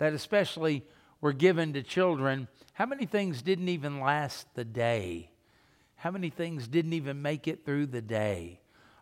that 0.00 0.14
especially 0.14 0.82
were 1.20 1.34
given 1.34 1.74
to 1.74 1.82
children, 1.82 2.48
how 2.72 2.86
many 2.86 3.04
things 3.04 3.42
didn't 3.42 3.68
even 3.68 4.00
last 4.00 4.46
the 4.54 4.64
day? 4.64 5.30
How 5.96 6.10
many 6.10 6.30
things 6.30 6.66
didn't 6.66 6.94
even 6.94 7.20
make 7.20 7.46
it 7.46 7.66
through 7.66 7.86
the 7.86 8.00
day? 8.00 8.60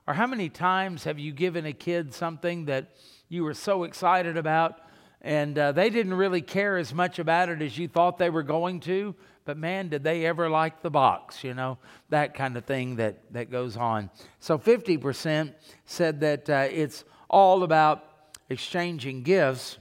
Or 0.09 0.15
how 0.15 0.27
many 0.27 0.49
times 0.49 1.05
have 1.05 1.17
you 1.17 1.33
given 1.33 1.67
a 1.67 1.73
kid 1.73 2.13
something 2.13 2.65
that 2.65 2.91
you 3.29 3.45
were 3.45 3.55
so 3.55 3.85
excited 3.85 4.37
about 4.37 4.81
and 5.21 5.57
uh, 5.57 5.71
they 5.71 5.89
didn't 5.89 6.15
really 6.15 6.43
care 6.43 6.77
as 6.77 6.93
much 6.93 7.21
about 7.21 7.49
it 7.49 7.63
as 7.63 7.79
you 7.79 7.87
thought 7.87 8.19
they 8.19 8.31
were 8.31 8.43
going 8.43 8.81
to? 8.81 9.15
But 9.45 9.57
man, 9.57 9.91
did 9.91 10.03
they 10.03 10.27
ever 10.27 10.51
like 10.51 10.83
the 10.83 10.91
box, 10.91 11.45
you 11.45 11.55
know, 11.55 11.79
that 12.09 12.35
kind 12.35 12.57
of 12.57 12.65
thing 12.65 12.97
that, 12.97 13.33
that 13.33 13.53
goes 13.53 13.77
on. 13.77 14.11
So 14.41 14.59
50% 14.59 15.55
said 15.87 16.19
that 16.21 16.51
uh, 16.51 16.67
it's 16.69 17.05
all 17.31 17.63
about 17.63 18.03
exchanging 18.51 19.23
gifts 19.23 19.79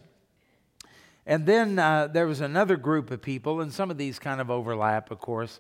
and 1.28 1.46
then 1.46 1.78
uh, 1.78 2.08
there 2.08 2.26
was 2.26 2.40
another 2.40 2.78
group 2.78 3.12
of 3.12 3.22
people, 3.22 3.60
and 3.60 3.72
some 3.72 3.92
of 3.92 3.98
these 3.98 4.18
kind 4.18 4.40
of 4.40 4.50
overlap, 4.50 5.12
of 5.12 5.20
course. 5.20 5.60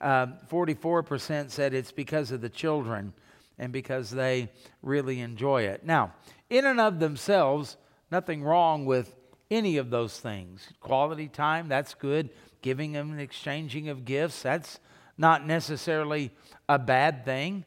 Uh, 0.00 0.28
44% 0.50 1.50
said 1.50 1.74
it's 1.74 1.92
because 1.92 2.32
of 2.32 2.40
the 2.40 2.48
children 2.48 3.12
and 3.58 3.72
because 3.72 4.10
they 4.10 4.50
really 4.82 5.20
enjoy 5.20 5.64
it. 5.64 5.84
Now, 5.84 6.14
in 6.48 6.64
and 6.64 6.80
of 6.80 6.98
themselves, 6.98 7.76
nothing 8.10 8.42
wrong 8.42 8.86
with 8.86 9.14
any 9.50 9.76
of 9.76 9.90
those 9.90 10.18
things. 10.18 10.66
Quality 10.80 11.28
time, 11.28 11.68
that's 11.68 11.92
good. 11.92 12.30
Giving 12.62 12.92
them 12.92 13.10
and 13.10 13.20
exchanging 13.20 13.90
of 13.90 14.06
gifts, 14.06 14.42
that's 14.42 14.80
not 15.18 15.46
necessarily 15.46 16.30
a 16.70 16.78
bad 16.78 17.26
thing. 17.26 17.66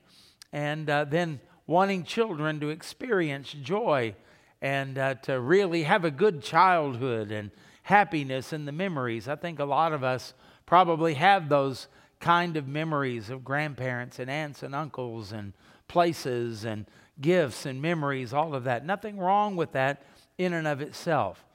And 0.51 0.89
uh, 0.89 1.05
then 1.05 1.39
wanting 1.67 2.05
children 2.05 2.59
to 2.61 2.69
experience 2.69 3.51
joy 3.51 4.15
and 4.61 4.97
uh, 4.97 5.15
to 5.15 5.39
really 5.39 5.83
have 5.83 6.05
a 6.05 6.11
good 6.11 6.41
childhood 6.41 7.31
and 7.31 7.51
happiness 7.83 8.53
and 8.53 8.67
the 8.67 8.71
memories. 8.71 9.27
I 9.27 9.35
think 9.35 9.59
a 9.59 9.65
lot 9.65 9.93
of 9.93 10.03
us 10.03 10.33
probably 10.65 11.13
have 11.15 11.49
those 11.49 11.87
kind 12.19 12.57
of 12.57 12.67
memories 12.67 13.29
of 13.29 13.43
grandparents 13.43 14.19
and 14.19 14.29
aunts 14.29 14.63
and 14.63 14.73
uncles 14.73 15.31
and 15.31 15.53
places 15.87 16.65
and 16.65 16.85
gifts 17.21 17.65
and 17.65 17.81
memories, 17.81 18.33
all 18.33 18.55
of 18.55 18.63
that. 18.63 18.85
Nothing 18.85 19.17
wrong 19.17 19.55
with 19.55 19.73
that 19.73 20.03
in 20.37 20.53
and 20.53 20.67
of 20.67 20.81
itself. 20.81 21.45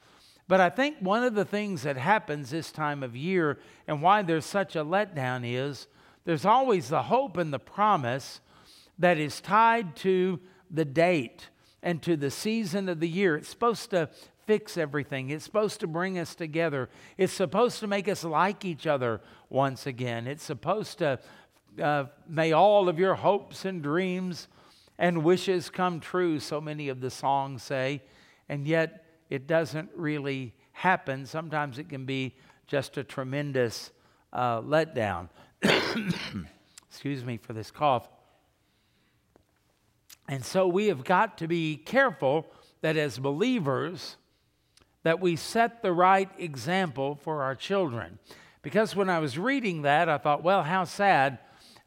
But 0.47 0.59
I 0.59 0.69
think 0.69 0.97
one 0.99 1.23
of 1.23 1.33
the 1.33 1.45
things 1.45 1.83
that 1.83 1.97
happens 1.97 2.49
this 2.49 2.71
time 2.71 3.03
of 3.03 3.15
year 3.15 3.59
and 3.87 4.01
why 4.01 4.21
there's 4.21 4.45
such 4.45 4.75
a 4.75 4.83
letdown 4.83 5.43
is 5.45 5.87
there's 6.25 6.45
always 6.45 6.89
the 6.89 7.03
hope 7.03 7.37
and 7.37 7.53
the 7.53 7.59
promise 7.59 8.41
that 8.99 9.17
is 9.17 9.41
tied 9.41 9.95
to 9.97 10.39
the 10.69 10.85
date 10.85 11.47
and 11.83 12.01
to 12.01 12.15
the 12.15 12.31
season 12.31 12.89
of 12.89 12.99
the 12.99 13.07
year. 13.07 13.35
It's 13.35 13.49
supposed 13.49 13.89
to 13.91 14.09
fix 14.45 14.77
everything, 14.77 15.29
it's 15.29 15.45
supposed 15.45 15.79
to 15.79 15.87
bring 15.87 16.17
us 16.17 16.35
together, 16.35 16.89
it's 17.17 17.31
supposed 17.31 17.79
to 17.79 17.87
make 17.87 18.07
us 18.07 18.23
like 18.23 18.65
each 18.65 18.87
other 18.87 19.21
once 19.49 19.85
again. 19.85 20.27
It's 20.27 20.43
supposed 20.43 20.97
to, 20.97 21.19
uh, 21.81 22.05
may 22.27 22.51
all 22.51 22.89
of 22.89 22.99
your 22.99 23.15
hopes 23.15 23.65
and 23.65 23.81
dreams 23.81 24.47
and 24.97 25.23
wishes 25.23 25.69
come 25.69 25.99
true, 25.99 26.39
so 26.39 26.59
many 26.59 26.89
of 26.89 27.01
the 27.01 27.09
songs 27.09 27.63
say, 27.63 28.01
and 28.49 28.67
yet 28.67 29.05
it 29.29 29.47
doesn't 29.47 29.89
really 29.95 30.53
happen. 30.73 31.25
Sometimes 31.25 31.79
it 31.79 31.87
can 31.87 32.05
be 32.05 32.35
just 32.67 32.97
a 32.97 33.03
tremendous 33.03 33.91
uh, 34.33 34.61
letdown. 34.61 35.29
Excuse 36.89 37.23
me 37.23 37.37
for 37.37 37.53
this 37.53 37.71
cough. 37.71 38.09
And 40.31 40.45
so 40.45 40.65
we 40.65 40.87
have 40.87 41.03
got 41.03 41.37
to 41.39 41.47
be 41.47 41.75
careful 41.75 42.47
that 42.79 42.95
as 42.95 43.19
believers 43.19 44.15
that 45.03 45.19
we 45.19 45.35
set 45.35 45.81
the 45.81 45.91
right 45.91 46.29
example 46.37 47.15
for 47.15 47.43
our 47.43 47.53
children. 47.53 48.17
Because 48.61 48.95
when 48.95 49.09
I 49.09 49.19
was 49.19 49.37
reading 49.37 49.81
that, 49.81 50.07
I 50.07 50.17
thought, 50.17 50.41
well, 50.41 50.63
how 50.63 50.85
sad. 50.85 51.39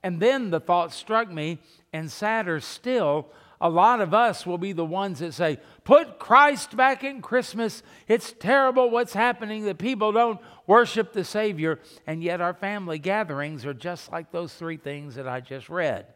And 0.02 0.20
then 0.20 0.50
the 0.50 0.60
thought 0.60 0.92
struck 0.92 1.32
me, 1.32 1.58
and 1.90 2.12
sadder 2.12 2.60
still, 2.60 3.28
a 3.62 3.70
lot 3.70 4.02
of 4.02 4.12
us 4.12 4.44
will 4.44 4.58
be 4.58 4.72
the 4.72 4.84
ones 4.84 5.20
that 5.20 5.32
say, 5.32 5.58
Put 5.84 6.18
Christ 6.18 6.76
back 6.76 7.02
in 7.02 7.22
Christmas. 7.22 7.82
It's 8.08 8.34
terrible 8.38 8.90
what's 8.90 9.14
happening 9.14 9.64
that 9.64 9.78
people 9.78 10.12
don't 10.12 10.38
worship 10.66 11.14
the 11.14 11.24
Savior. 11.24 11.80
And 12.06 12.22
yet 12.22 12.42
our 12.42 12.52
family 12.52 12.98
gatherings 12.98 13.64
are 13.64 13.72
just 13.72 14.12
like 14.12 14.32
those 14.32 14.52
three 14.52 14.76
things 14.76 15.14
that 15.14 15.26
I 15.26 15.40
just 15.40 15.70
read. 15.70 16.08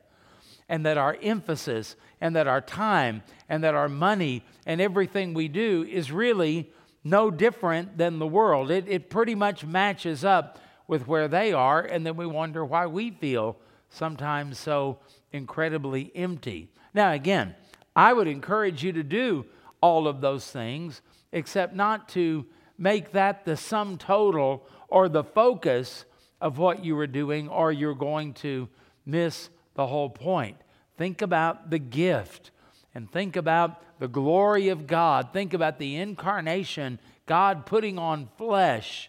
And 0.69 0.85
that 0.85 0.99
our 0.99 1.17
emphasis 1.23 1.97
and 2.21 2.37
that 2.37 2.47
our 2.47 2.61
time 2.61 3.23
and 3.49 3.65
that 3.65 3.75
our 3.75 3.89
money 3.89 4.45
and 4.67 4.81
everything 4.81 5.33
we 5.33 5.49
do 5.49 5.87
is 5.89 6.13
really 6.13 6.71
no 7.03 7.31
different 7.31 7.97
than 7.97 8.19
the 8.19 8.27
world. 8.27 8.71
It, 8.71 8.87
it 8.87 9.09
pretty 9.09 9.35
much 9.35 9.65
matches 9.65 10.25
up 10.25 10.59
with 10.87 11.07
where 11.07 11.29
they 11.29 11.53
are. 11.53 11.81
And 11.81 12.05
then 12.05 12.17
we 12.17 12.27
wonder 12.27 12.65
why 12.65 12.87
we 12.87 13.11
feel 13.11 13.57
sometimes 13.89 14.59
so 14.59 14.99
incredibly 15.33 16.13
empty. 16.15 16.69
Now, 16.93 17.13
again, 17.13 17.55
I 17.97 18.13
would 18.13 18.29
encourage 18.29 18.83
you 18.83 18.93
to 18.93 19.03
do 19.03 19.47
all 19.81 20.07
of 20.09 20.21
those 20.21 20.51
things, 20.51 21.01
except 21.33 21.75
not 21.75 22.09
to 22.11 22.45
make 22.77 23.13
that 23.13 23.45
the 23.45 23.57
sum 23.57 23.99
total 23.99 24.67
or 24.89 25.09
the 25.09 25.25
focus 25.25 26.05
of 26.41 26.59
what 26.59 26.85
you 26.85 26.99
are 26.99 27.07
doing, 27.07 27.49
or 27.49 27.73
you're 27.73 27.95
going 27.95 28.33
to 28.33 28.69
miss 29.05 29.51
the 29.79 29.87
whole 29.87 30.11
point. 30.11 30.57
Think 30.97 31.23
about 31.23 31.71
the 31.71 31.79
gift 31.79 32.51
and 32.97 33.09
think 33.09 33.37
about 33.37 33.81
the 34.01 34.09
glory 34.09 34.71
of 34.71 34.89
God. 34.89 35.33
Think 35.33 35.55
about 35.55 35.79
the 35.79 35.95
incarnation, 35.95 36.99
God 37.27 37.65
putting 37.65 37.97
on 37.97 38.29
flesh, 38.37 39.09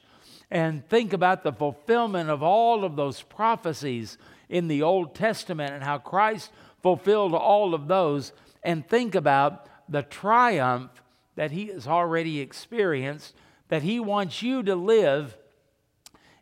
and 0.51 0.87
think 0.87 1.11
about 1.11 1.43
the 1.43 1.51
fulfillment 1.51 2.29
of 2.29 2.43
all 2.43 2.83
of 2.83 2.95
those 2.95 3.23
prophecies 3.23 4.19
in 4.47 4.67
the 4.67 4.83
Old 4.83 5.15
Testament 5.15 5.73
and 5.73 5.83
how 5.83 5.97
Christ 5.97 6.51
fulfilled 6.83 7.33
all 7.33 7.73
of 7.73 7.87
those, 7.87 8.31
and 8.61 8.87
think 8.87 9.15
about 9.15 9.65
the 9.89 10.03
triumph 10.03 10.91
that 11.35 11.49
he 11.49 11.69
has 11.69 11.87
already 11.87 12.41
experienced, 12.41 13.33
that 13.69 13.81
he 13.81 13.99
wants 13.99 14.43
you 14.43 14.61
to 14.61 14.75
live 14.75 15.35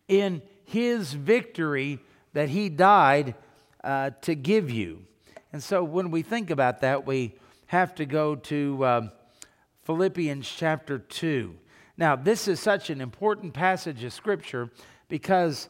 in 0.10 0.42
his 0.66 1.14
victory 1.14 2.00
that 2.34 2.50
he 2.50 2.68
died 2.68 3.34
uh, 3.88 4.10
to 4.20 4.36
give 4.36 4.70
you. 4.70 5.02
And 5.54 5.64
so 5.64 5.82
when 5.82 6.12
we 6.12 6.22
think 6.22 6.50
about 6.50 6.82
that, 6.82 7.08
we 7.08 7.36
have 7.68 7.96
to 7.96 8.06
go 8.06 8.36
to 8.36 8.84
uh, 8.84 9.10
Philippians 9.84 10.46
chapter 10.46 11.00
2. 11.00 11.56
Now, 11.96 12.18
this 12.18 12.50
is 12.50 12.60
such 12.60 12.90
an 12.90 13.00
important 13.00 13.54
passage 13.54 14.04
of 14.04 14.12
Scripture 14.12 14.70
because 15.08 15.70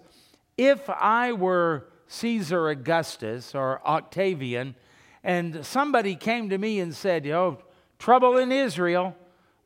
if 0.57 0.89
I 0.89 1.31
were 1.31 1.89
Caesar 2.07 2.69
Augustus 2.69 3.53
or 3.53 3.85
Octavian, 3.87 4.73
and 5.23 5.63
somebody 5.63 6.15
came 6.15 6.49
to 6.49 6.57
me 6.57 6.79
and 6.79 6.95
said, 6.95 7.23
you 7.23 7.33
know, 7.33 7.59
trouble 7.99 8.37
in 8.37 8.51
Israel, 8.51 9.15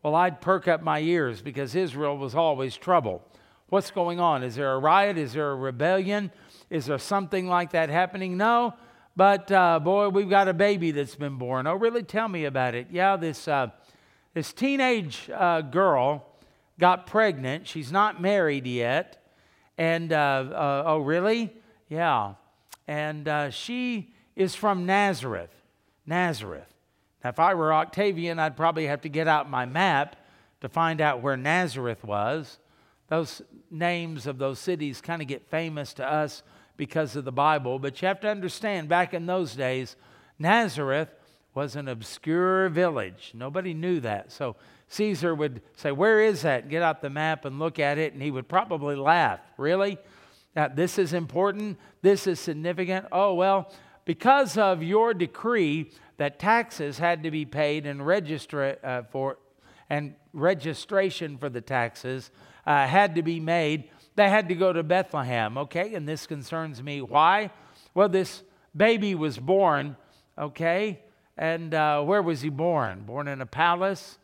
well, 0.03 0.15
I'd 0.15 0.41
perk 0.41 0.67
up 0.67 0.81
my 0.81 0.99
ears 0.99 1.41
because 1.41 1.73
Israel 1.73 2.17
was 2.17 2.35
always 2.35 2.75
trouble. 2.75 3.23
What's 3.69 3.91
going 3.91 4.19
on? 4.19 4.43
Is 4.43 4.55
there 4.55 4.73
a 4.73 4.79
riot? 4.79 5.17
Is 5.17 5.31
there 5.33 5.51
a 5.51 5.55
rebellion? 5.55 6.31
Is 6.71 6.85
there 6.85 6.97
something 6.99 7.47
like 7.47 7.71
that 7.71 7.89
happening? 7.89 8.37
No, 8.37 8.73
but 9.17 9.51
uh, 9.51 9.81
boy, 9.81 10.07
we've 10.07 10.29
got 10.29 10.47
a 10.47 10.53
baby 10.53 10.91
that's 10.91 11.15
been 11.15 11.37
born. 11.37 11.67
Oh, 11.67 11.75
really? 11.75 12.01
Tell 12.01 12.29
me 12.29 12.45
about 12.45 12.75
it. 12.75 12.87
Yeah, 12.89 13.17
this, 13.17 13.45
uh, 13.45 13.71
this 14.33 14.53
teenage 14.53 15.29
uh, 15.35 15.61
girl 15.61 16.25
got 16.79 17.07
pregnant. 17.07 17.67
She's 17.67 17.91
not 17.91 18.21
married 18.21 18.65
yet. 18.65 19.21
And, 19.77 20.13
uh, 20.13 20.15
uh, 20.15 20.83
oh, 20.85 20.99
really? 20.99 21.53
Yeah. 21.89 22.35
And 22.87 23.27
uh, 23.27 23.49
she 23.49 24.13
is 24.37 24.55
from 24.55 24.85
Nazareth. 24.85 25.53
Nazareth. 26.05 26.73
Now, 27.21 27.31
if 27.31 27.39
I 27.39 27.53
were 27.53 27.73
Octavian, 27.73 28.39
I'd 28.39 28.55
probably 28.55 28.87
have 28.87 29.01
to 29.01 29.09
get 29.09 29.27
out 29.27 29.49
my 29.49 29.65
map 29.65 30.15
to 30.61 30.69
find 30.69 31.01
out 31.01 31.21
where 31.21 31.35
Nazareth 31.35 32.05
was. 32.05 32.59
Those 33.09 33.41
names 33.69 34.25
of 34.25 34.37
those 34.37 34.57
cities 34.57 35.01
kind 35.01 35.21
of 35.21 35.27
get 35.27 35.49
famous 35.49 35.93
to 35.95 36.09
us 36.09 36.43
because 36.81 37.15
of 37.15 37.25
the 37.25 37.31
Bible, 37.31 37.77
but 37.77 38.01
you 38.01 38.07
have 38.07 38.19
to 38.19 38.27
understand 38.27 38.89
back 38.89 39.13
in 39.13 39.27
those 39.27 39.53
days, 39.53 39.95
Nazareth 40.39 41.09
was 41.53 41.75
an 41.75 41.87
obscure 41.87 42.69
village. 42.69 43.33
Nobody 43.35 43.75
knew 43.75 43.99
that. 43.99 44.31
So 44.31 44.55
Caesar 44.87 45.35
would 45.35 45.61
say, 45.75 45.91
Where 45.91 46.19
is 46.19 46.41
that? 46.41 46.69
Get 46.69 46.81
out 46.81 47.03
the 47.03 47.11
map 47.11 47.45
and 47.45 47.59
look 47.59 47.77
at 47.77 47.99
it, 47.99 48.13
and 48.13 48.21
he 48.23 48.31
would 48.31 48.47
probably 48.47 48.95
laugh. 48.95 49.41
Really? 49.57 49.99
Now, 50.55 50.69
this 50.69 50.97
is 50.97 51.13
important. 51.13 51.77
This 52.01 52.25
is 52.25 52.39
significant. 52.39 53.05
Oh, 53.11 53.35
well, 53.35 53.71
because 54.03 54.57
of 54.57 54.81
your 54.81 55.13
decree 55.13 55.91
that 56.17 56.39
taxes 56.39 56.97
had 56.97 57.21
to 57.21 57.29
be 57.29 57.45
paid 57.45 57.85
and 57.85 58.03
register 58.07 58.79
uh, 58.83 59.03
for 59.11 59.37
and 59.87 60.15
registration 60.33 61.37
for 61.37 61.47
the 61.47 61.61
taxes 61.61 62.31
uh, 62.65 62.87
had 62.87 63.13
to 63.13 63.21
be 63.21 63.39
made, 63.39 63.91
they 64.15 64.29
had 64.29 64.49
to 64.49 64.55
go 64.55 64.73
to 64.73 64.83
Bethlehem. 64.83 65.57
Okay, 65.57 65.93
and 65.95 66.07
this 66.07 66.27
concerns 66.27 66.81
me. 66.81 67.01
Why? 67.01 67.51
Well, 67.93 68.09
this 68.09 68.43
baby 68.75 69.15
was 69.15 69.37
born. 69.37 69.95
Okay, 70.37 70.99
and 71.37 71.73
uh, 71.73 72.01
where 72.03 72.21
was 72.21 72.41
he 72.41 72.49
born? 72.49 73.01
Born 73.01 73.27
in 73.27 73.41
a 73.41 73.45
palace? 73.45 74.17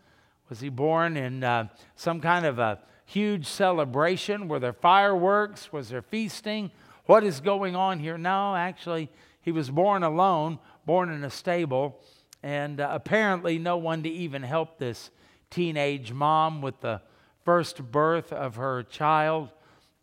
Was 0.49 0.59
he 0.59 0.69
born 0.69 1.17
in 1.17 1.43
uh, 1.43 1.67
some 1.95 2.21
kind 2.21 2.45
of 2.45 2.59
a 2.59 2.79
huge 3.05 3.45
celebration? 3.45 4.47
Were 4.47 4.59
there 4.59 4.73
fireworks? 4.73 5.71
Was 5.71 5.89
there 5.89 6.01
feasting? 6.01 6.71
What 7.05 7.23
is 7.23 7.39
going 7.39 7.75
on 7.75 7.99
here? 7.99 8.17
No, 8.17 8.55
actually, 8.55 9.09
he 9.41 9.51
was 9.51 9.69
born 9.69 10.03
alone, 10.03 10.59
born 10.85 11.09
in 11.09 11.23
a 11.23 11.29
stable, 11.29 11.99
and 12.43 12.79
uh, 12.79 12.89
apparently 12.91 13.57
no 13.57 13.77
one 13.77 14.03
to 14.03 14.09
even 14.09 14.43
help 14.43 14.77
this 14.77 15.09
teenage 15.49 16.11
mom 16.11 16.61
with 16.61 16.79
the 16.81 17.01
first 17.45 17.91
birth 17.91 18.33
of 18.33 18.55
her 18.55 18.83
child. 18.83 19.49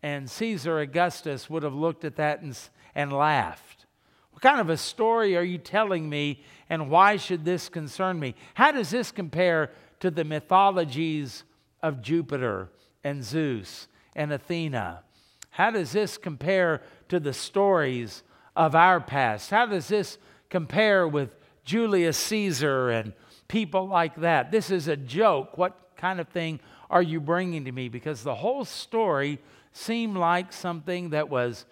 And 0.05 0.29
Caesar 0.29 0.81
Augustus 0.81 1.49
would 1.49 1.63
have 1.63 1.73
looked 1.73 2.05
at 2.05 2.17
that 2.17 2.43
and, 2.43 2.55
and 2.95 3.11
laughed. 3.11 3.87
What 4.33 4.43
kind 4.43 4.61
of 4.61 4.69
a 4.69 4.77
story 4.77 5.35
are 5.35 5.43
you 5.43 5.57
telling 5.57 6.11
me, 6.11 6.45
and 6.69 6.91
why 6.91 7.17
should 7.17 7.47
this 7.47 7.71
concern 7.71 8.21
me? 8.21 8.35
How 8.53 8.71
does 8.71 8.91
this 8.91 9.11
compare 9.11 9.71
to 10.01 10.11
the 10.11 10.23
mythologies 10.23 11.45
of 11.83 12.03
Jupiter 12.03 12.69
and 13.03 13.25
Zeus 13.25 13.89
and 14.15 14.31
Athena? 14.31 15.05
How 15.49 15.71
does 15.71 15.93
this 15.93 16.19
compare 16.19 16.83
to 17.09 17.19
the 17.19 17.33
stories 17.33 18.25
of 18.55 18.75
our 18.75 19.01
past? 19.01 19.51
How 19.51 19.65
does 19.65 19.89
this 19.89 20.19
compare 20.51 21.09
with 21.09 21.35
Julius 21.65 22.19
Caesar 22.19 22.91
and 22.91 23.15
people 23.49 23.89
like 23.89 24.17
that? 24.17 24.51
This 24.51 24.71
is 24.71 24.87
a 24.87 24.99
joke. 24.99 25.57
What 25.57 25.97
kind 25.97 26.21
of 26.21 26.29
thing 26.29 26.61
are 26.91 27.03
you 27.03 27.21
bringing 27.21 27.65
to 27.65 27.73
me? 27.73 27.89
Because 27.89 28.23
the 28.23 28.35
whole 28.35 28.67
story 28.67 29.39
seemed 29.75 30.17
like 30.17 30.53
something 30.53 31.11
that 31.11 31.29
was 31.29 31.67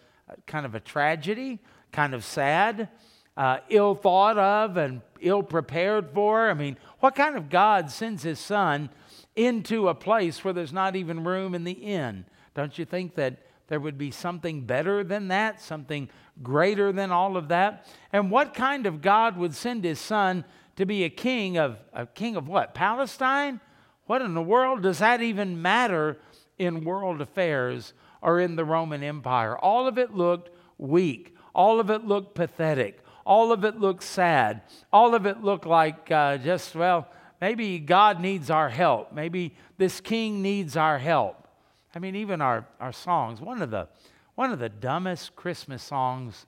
kind 0.47 0.67
of 0.67 0.75
a 0.75 0.81
tragedy, 0.81 1.61
kind 1.93 2.15
of 2.15 2.25
sad, 2.25 2.89
uh, 3.37 3.59
ill 3.71 3.95
thought 3.95 4.37
of, 4.37 4.77
and 4.77 5.01
ill 5.21 5.43
prepared 5.43 6.11
for. 6.13 6.51
I 6.51 6.55
mean, 6.55 6.77
what 7.01 7.15
kind 7.15 7.37
of 7.37 7.49
God 7.49 7.91
sends 7.91 8.23
his 8.23 8.39
son 8.39 8.91
into 9.37 9.89
a 9.89 9.95
place 9.95 10.45
where 10.45 10.53
there's 10.53 10.73
not 10.73 10.97
even 10.97 11.25
room 11.25 11.55
in 11.55 11.65
the 11.65 11.73
inn? 11.73 12.27
Don't 12.55 12.77
you 12.77 12.85
think 12.85 13.15
that 13.15 13.39
there 13.69 13.81
would 13.81 13.97
be 13.97 14.11
something 14.11 14.63
better 14.63 15.03
than 15.05 15.29
that, 15.29 15.61
something 15.61 16.11
greater 16.43 16.93
than 16.93 17.13
all 17.13 17.37
of 17.37 17.49
that? 17.49 17.87
And 18.13 18.31
what 18.31 18.53
kind 18.53 18.85
of 18.85 19.01
God 19.01 19.37
would 19.37 19.55
send 19.55 19.85
his 19.85 20.01
son 20.01 20.45
to 20.77 20.85
be 20.85 21.05
a 21.05 21.11
king 21.11 21.57
of 21.57 21.79
a 21.93 22.07
king 22.07 22.37
of 22.37 22.49
what? 22.49 22.75
Palestine? 22.75 23.61
What 24.07 24.23
in 24.23 24.35
the 24.35 24.43
world 24.43 24.83
does 24.83 24.99
that 24.99 25.23
even 25.23 25.63
matter 25.63 26.19
in 26.59 26.85
world 26.85 27.21
affairs 27.21 27.93
or 28.21 28.41
in 28.41 28.57
the 28.57 28.65
Roman 28.65 29.03
Empire? 29.03 29.57
All 29.59 29.87
of 29.87 29.99
it 29.99 30.15
looked 30.15 30.51
weak. 30.79 31.35
All 31.55 31.81
of 31.81 31.91
it 31.91 32.05
looked 32.05 32.35
pathetic. 32.35 33.03
All 33.25 33.53
of 33.53 33.65
it 33.65 33.79
looked 33.79 34.03
sad. 34.03 34.63
All 34.93 35.15
of 35.15 35.27
it 35.27 35.43
looked 35.43 35.67
like 35.67 36.11
uh, 36.11 36.39
just, 36.39 36.75
well, 36.75 37.09
maybe 37.41 37.79
God 37.79 38.21
needs 38.21 38.51
our 38.51 38.69
help. 38.69 39.13
Maybe 39.13 39.55
this 39.79 40.01
king 40.01 40.43
needs 40.43 40.77
our 40.77 40.99
help. 40.99 41.49
I 41.95 41.99
mean, 41.99 42.17
even 42.17 42.41
our, 42.41 42.67
our 42.81 42.93
songs. 42.93 43.41
One 43.41 43.63
of, 43.63 43.71
the, 43.71 43.89
one 44.35 44.51
of 44.51 44.59
the 44.59 44.69
dumbest 44.69 45.37
Christmas 45.37 45.83
songs 45.83 46.47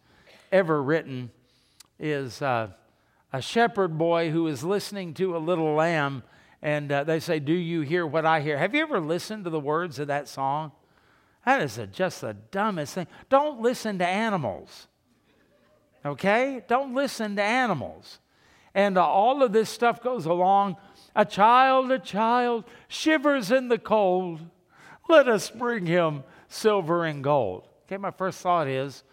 ever 0.50 0.82
written 0.82 1.30
is 1.98 2.40
uh, 2.42 2.68
a 3.32 3.42
shepherd 3.42 3.98
boy 3.98 4.30
who 4.30 4.46
is 4.46 4.64
listening 4.64 5.14
to 5.14 5.36
a 5.36 5.38
little 5.38 5.74
lamb, 5.74 6.22
and 6.64 6.90
uh, 6.90 7.04
they 7.04 7.20
say, 7.20 7.38
Do 7.38 7.52
you 7.52 7.82
hear 7.82 8.06
what 8.06 8.24
I 8.24 8.40
hear? 8.40 8.56
Have 8.56 8.74
you 8.74 8.80
ever 8.80 8.98
listened 8.98 9.44
to 9.44 9.50
the 9.50 9.60
words 9.60 9.98
of 9.98 10.08
that 10.08 10.28
song? 10.28 10.72
That 11.44 11.60
is 11.60 11.76
a, 11.76 11.86
just 11.86 12.22
the 12.22 12.32
dumbest 12.50 12.94
thing. 12.94 13.06
Don't 13.28 13.60
listen 13.60 13.98
to 13.98 14.06
animals. 14.06 14.88
Okay? 16.06 16.62
Don't 16.66 16.94
listen 16.94 17.36
to 17.36 17.42
animals. 17.42 18.18
And 18.74 18.96
uh, 18.96 19.06
all 19.06 19.42
of 19.42 19.52
this 19.52 19.68
stuff 19.68 20.02
goes 20.02 20.24
along. 20.24 20.76
A 21.14 21.26
child, 21.26 21.92
a 21.92 21.98
child 21.98 22.64
shivers 22.88 23.50
in 23.50 23.68
the 23.68 23.78
cold. 23.78 24.40
Let 25.06 25.28
us 25.28 25.50
bring 25.50 25.84
him 25.84 26.24
silver 26.48 27.04
and 27.04 27.22
gold. 27.22 27.68
Okay, 27.86 27.98
my 27.98 28.10
first 28.10 28.40
thought 28.40 28.68
is 28.68 29.04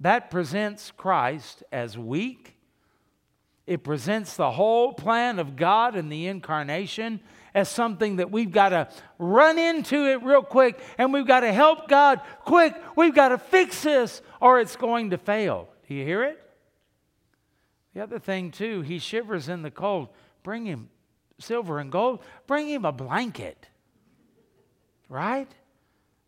that 0.00 0.30
presents 0.30 0.90
Christ 0.90 1.62
as 1.72 1.96
weak. 1.96 2.59
It 3.70 3.84
presents 3.84 4.34
the 4.34 4.50
whole 4.50 4.92
plan 4.92 5.38
of 5.38 5.54
God 5.54 5.94
and 5.94 6.10
the 6.10 6.26
incarnation 6.26 7.20
as 7.54 7.68
something 7.68 8.16
that 8.16 8.28
we've 8.28 8.50
got 8.50 8.70
to 8.70 8.88
run 9.16 9.60
into 9.60 10.06
it 10.06 10.24
real 10.24 10.42
quick 10.42 10.80
and 10.98 11.12
we've 11.12 11.24
got 11.24 11.40
to 11.40 11.52
help 11.52 11.86
God 11.86 12.20
quick. 12.40 12.74
We've 12.96 13.14
got 13.14 13.28
to 13.28 13.38
fix 13.38 13.84
this 13.84 14.22
or 14.40 14.58
it's 14.58 14.74
going 14.74 15.10
to 15.10 15.18
fail. 15.18 15.68
Do 15.86 15.94
you 15.94 16.04
hear 16.04 16.24
it? 16.24 16.42
The 17.94 18.02
other 18.02 18.18
thing, 18.18 18.50
too, 18.50 18.80
he 18.80 18.98
shivers 18.98 19.48
in 19.48 19.62
the 19.62 19.70
cold. 19.70 20.08
Bring 20.42 20.66
him 20.66 20.90
silver 21.38 21.78
and 21.78 21.92
gold, 21.92 22.24
bring 22.48 22.68
him 22.68 22.84
a 22.84 22.90
blanket. 22.90 23.68
Right? 25.08 25.48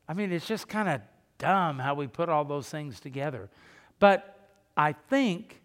I 0.09 0.15
mean, 0.15 0.31
it's 0.31 0.47
just 0.47 0.69
kind 0.69 0.89
of 0.89 1.01
dumb 1.39 1.81
how 1.81 1.95
we 1.95 2.07
put 2.07 2.29
all 2.29 2.45
those 2.45 2.69
things 2.69 3.01
together. 3.01 3.51
But 3.99 4.49
I 4.77 4.93
think 4.93 5.62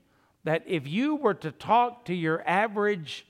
that 0.47 0.63
if 0.65 0.87
you 0.87 1.17
were 1.17 1.33
to 1.33 1.51
talk 1.51 2.05
to 2.05 2.13
your 2.13 2.41
average, 2.47 3.25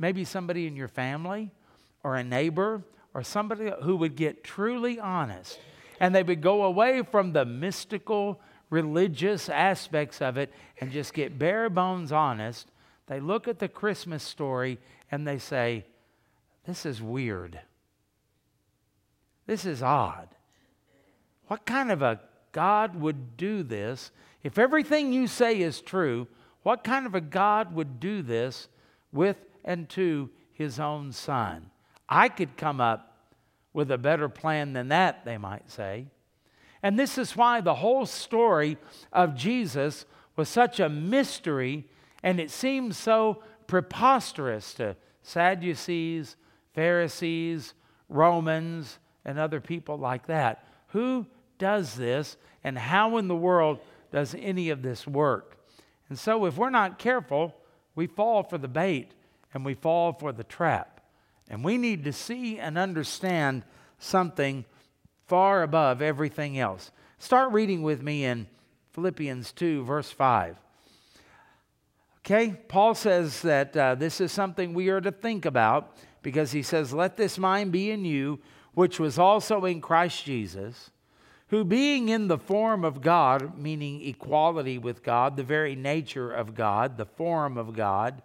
maybe 0.00 0.24
somebody 0.24 0.66
in 0.66 0.74
your 0.74 0.88
family 0.88 1.48
or 2.02 2.16
a 2.16 2.24
neighbor 2.24 2.82
or 3.14 3.22
somebody 3.22 3.70
who 3.82 3.96
would 3.96 4.16
get 4.16 4.42
truly 4.42 4.98
honest 4.98 5.60
and 6.00 6.12
they 6.12 6.24
would 6.24 6.40
go 6.40 6.64
away 6.64 7.02
from 7.02 7.32
the 7.32 7.44
mystical, 7.44 8.40
religious 8.68 9.48
aspects 9.48 10.20
of 10.20 10.36
it 10.38 10.52
and 10.80 10.90
just 10.90 11.14
get 11.14 11.38
bare 11.38 11.70
bones 11.70 12.10
honest, 12.10 12.66
they 13.06 13.20
look 13.20 13.46
at 13.46 13.60
the 13.60 13.68
Christmas 13.68 14.24
story 14.24 14.80
and 15.12 15.24
they 15.24 15.38
say, 15.38 15.84
This 16.66 16.84
is 16.84 17.00
weird. 17.00 17.60
This 19.46 19.64
is 19.64 19.84
odd. 19.84 20.26
What 21.46 21.64
kind 21.64 21.92
of 21.92 22.02
a 22.02 22.18
God 22.50 22.96
would 22.96 23.36
do 23.36 23.62
this? 23.62 24.10
If 24.42 24.58
everything 24.58 25.12
you 25.12 25.28
say 25.28 25.60
is 25.60 25.80
true, 25.80 26.26
what 26.66 26.82
kind 26.82 27.06
of 27.06 27.14
a 27.14 27.20
God 27.20 27.76
would 27.76 28.00
do 28.00 28.22
this 28.22 28.66
with 29.12 29.36
and 29.64 29.88
to 29.90 30.28
his 30.52 30.80
own 30.80 31.12
son? 31.12 31.70
I 32.08 32.28
could 32.28 32.56
come 32.56 32.80
up 32.80 33.28
with 33.72 33.88
a 33.92 33.98
better 33.98 34.28
plan 34.28 34.72
than 34.72 34.88
that, 34.88 35.24
they 35.24 35.38
might 35.38 35.70
say. 35.70 36.08
And 36.82 36.98
this 36.98 37.18
is 37.18 37.36
why 37.36 37.60
the 37.60 37.76
whole 37.76 38.04
story 38.04 38.78
of 39.12 39.36
Jesus 39.36 40.06
was 40.34 40.48
such 40.48 40.80
a 40.80 40.88
mystery 40.88 41.84
and 42.24 42.40
it 42.40 42.50
seems 42.50 42.96
so 42.96 43.44
preposterous 43.68 44.74
to 44.74 44.96
Sadducees, 45.22 46.34
Pharisees, 46.74 47.74
Romans, 48.08 48.98
and 49.24 49.38
other 49.38 49.60
people 49.60 49.98
like 49.98 50.26
that. 50.26 50.66
Who 50.88 51.28
does 51.58 51.94
this 51.94 52.36
and 52.64 52.76
how 52.76 53.18
in 53.18 53.28
the 53.28 53.36
world 53.36 53.78
does 54.10 54.34
any 54.36 54.70
of 54.70 54.82
this 54.82 55.06
work? 55.06 55.55
And 56.08 56.18
so, 56.18 56.46
if 56.46 56.56
we're 56.56 56.70
not 56.70 56.98
careful, 56.98 57.54
we 57.94 58.06
fall 58.06 58.42
for 58.42 58.58
the 58.58 58.68
bait 58.68 59.12
and 59.52 59.64
we 59.64 59.74
fall 59.74 60.12
for 60.12 60.32
the 60.32 60.44
trap. 60.44 61.00
And 61.48 61.64
we 61.64 61.78
need 61.78 62.04
to 62.04 62.12
see 62.12 62.58
and 62.58 62.76
understand 62.76 63.64
something 63.98 64.64
far 65.26 65.62
above 65.62 66.02
everything 66.02 66.58
else. 66.58 66.90
Start 67.18 67.52
reading 67.52 67.82
with 67.82 68.02
me 68.02 68.24
in 68.24 68.46
Philippians 68.92 69.52
2, 69.52 69.84
verse 69.84 70.10
5. 70.10 70.56
Okay, 72.18 72.56
Paul 72.68 72.94
says 72.94 73.42
that 73.42 73.76
uh, 73.76 73.94
this 73.94 74.20
is 74.20 74.32
something 74.32 74.74
we 74.74 74.88
are 74.88 75.00
to 75.00 75.12
think 75.12 75.44
about 75.44 75.96
because 76.22 76.50
he 76.50 76.62
says, 76.62 76.92
Let 76.92 77.16
this 77.16 77.38
mind 77.38 77.70
be 77.70 77.90
in 77.90 78.04
you, 78.04 78.40
which 78.74 78.98
was 78.98 79.18
also 79.18 79.64
in 79.64 79.80
Christ 79.80 80.24
Jesus, 80.24 80.90
who 81.48 81.64
being 81.64 82.08
in 82.08 82.28
the 82.28 82.38
form 82.38 82.84
of 82.84 83.00
God, 83.00 83.58
meaning 83.58 84.04
equality 84.04 84.78
with 84.78 85.02
God, 85.02 85.36
the 85.36 85.44
very 85.44 85.76
nature 85.76 86.30
of 86.30 86.54
God, 86.54 86.96
the 86.96 87.06
form 87.06 87.56
of 87.56 87.74
God, 87.74 88.22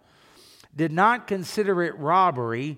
did 0.75 0.91
not 0.91 1.27
consider 1.27 1.83
it 1.83 1.97
robbery 1.97 2.77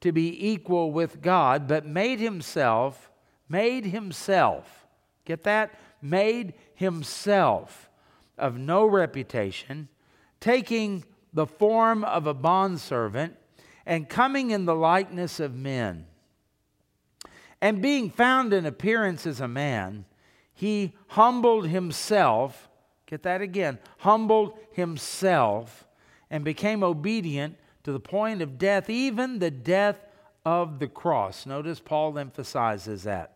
to 0.00 0.12
be 0.12 0.50
equal 0.50 0.92
with 0.92 1.22
God, 1.22 1.68
but 1.68 1.86
made 1.86 2.18
himself 2.18 3.10
made 3.48 3.86
himself, 3.86 4.86
get 5.24 5.44
that? 5.44 5.78
Made 6.00 6.54
himself 6.74 7.88
of 8.36 8.58
no 8.58 8.84
reputation, 8.84 9.88
taking 10.40 11.04
the 11.32 11.46
form 11.46 12.04
of 12.04 12.26
a 12.26 12.34
bondservant 12.34 13.36
and 13.86 14.08
coming 14.08 14.50
in 14.50 14.64
the 14.64 14.74
likeness 14.74 15.40
of 15.40 15.54
men. 15.54 16.06
And 17.64 17.80
being 17.80 18.10
found 18.10 18.52
in 18.52 18.66
appearance 18.66 19.26
as 19.26 19.40
a 19.40 19.48
man, 19.48 20.04
he 20.52 20.92
humbled 21.06 21.66
himself, 21.66 22.68
get 23.06 23.22
that 23.22 23.40
again, 23.40 23.78
humbled 24.00 24.52
himself 24.72 25.86
and 26.28 26.44
became 26.44 26.82
obedient 26.82 27.56
to 27.84 27.92
the 27.92 27.98
point 27.98 28.42
of 28.42 28.58
death, 28.58 28.90
even 28.90 29.38
the 29.38 29.50
death 29.50 30.04
of 30.44 30.78
the 30.78 30.88
cross. 30.88 31.46
Notice 31.46 31.80
Paul 31.80 32.18
emphasizes 32.18 33.04
that. 33.04 33.32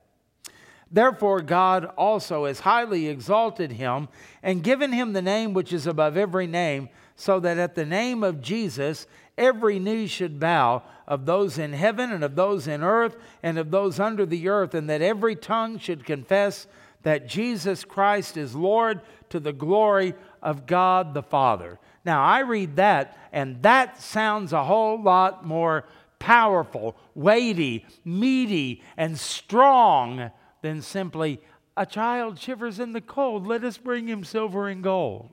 Therefore, 0.90 1.40
God 1.40 1.86
also 1.96 2.44
has 2.44 2.60
highly 2.60 3.08
exalted 3.08 3.72
him 3.72 4.08
and 4.42 4.62
given 4.62 4.92
him 4.92 5.14
the 5.14 5.22
name 5.22 5.54
which 5.54 5.72
is 5.72 5.86
above 5.86 6.18
every 6.18 6.46
name, 6.46 6.90
so 7.16 7.40
that 7.40 7.56
at 7.56 7.74
the 7.74 7.86
name 7.86 8.22
of 8.22 8.42
Jesus 8.42 9.06
every 9.38 9.78
knee 9.78 10.06
should 10.06 10.38
bow 10.38 10.82
of 11.06 11.24
those 11.24 11.56
in 11.56 11.72
heaven 11.72 12.12
and 12.12 12.22
of 12.22 12.34
those 12.34 12.68
in 12.68 12.82
earth 12.82 13.16
and 13.42 13.56
of 13.58 13.70
those 13.70 13.98
under 13.98 14.26
the 14.26 14.48
earth, 14.48 14.74
and 14.74 14.90
that 14.90 15.00
every 15.00 15.36
tongue 15.36 15.78
should 15.78 16.04
confess 16.04 16.66
that 17.02 17.28
Jesus 17.28 17.84
Christ 17.84 18.36
is 18.36 18.54
Lord 18.54 19.00
to 19.30 19.40
the 19.40 19.52
glory 19.52 20.14
of 20.42 20.66
God 20.66 21.14
the 21.14 21.22
Father. 21.22 21.78
Now, 22.04 22.22
I 22.22 22.40
read 22.40 22.76
that, 22.76 23.16
and 23.32 23.62
that 23.62 24.00
sounds 24.00 24.52
a 24.52 24.64
whole 24.64 25.00
lot 25.02 25.46
more 25.46 25.84
powerful, 26.18 26.96
weighty, 27.14 27.86
meaty, 28.04 28.82
and 28.96 29.18
strong 29.18 30.30
than 30.62 30.82
simply, 30.82 31.40
a 31.76 31.86
child 31.86 32.38
shivers 32.38 32.80
in 32.80 32.92
the 32.92 33.00
cold, 33.00 33.46
let 33.46 33.62
us 33.62 33.78
bring 33.78 34.08
him 34.08 34.24
silver 34.24 34.68
and 34.68 34.82
gold. 34.82 35.30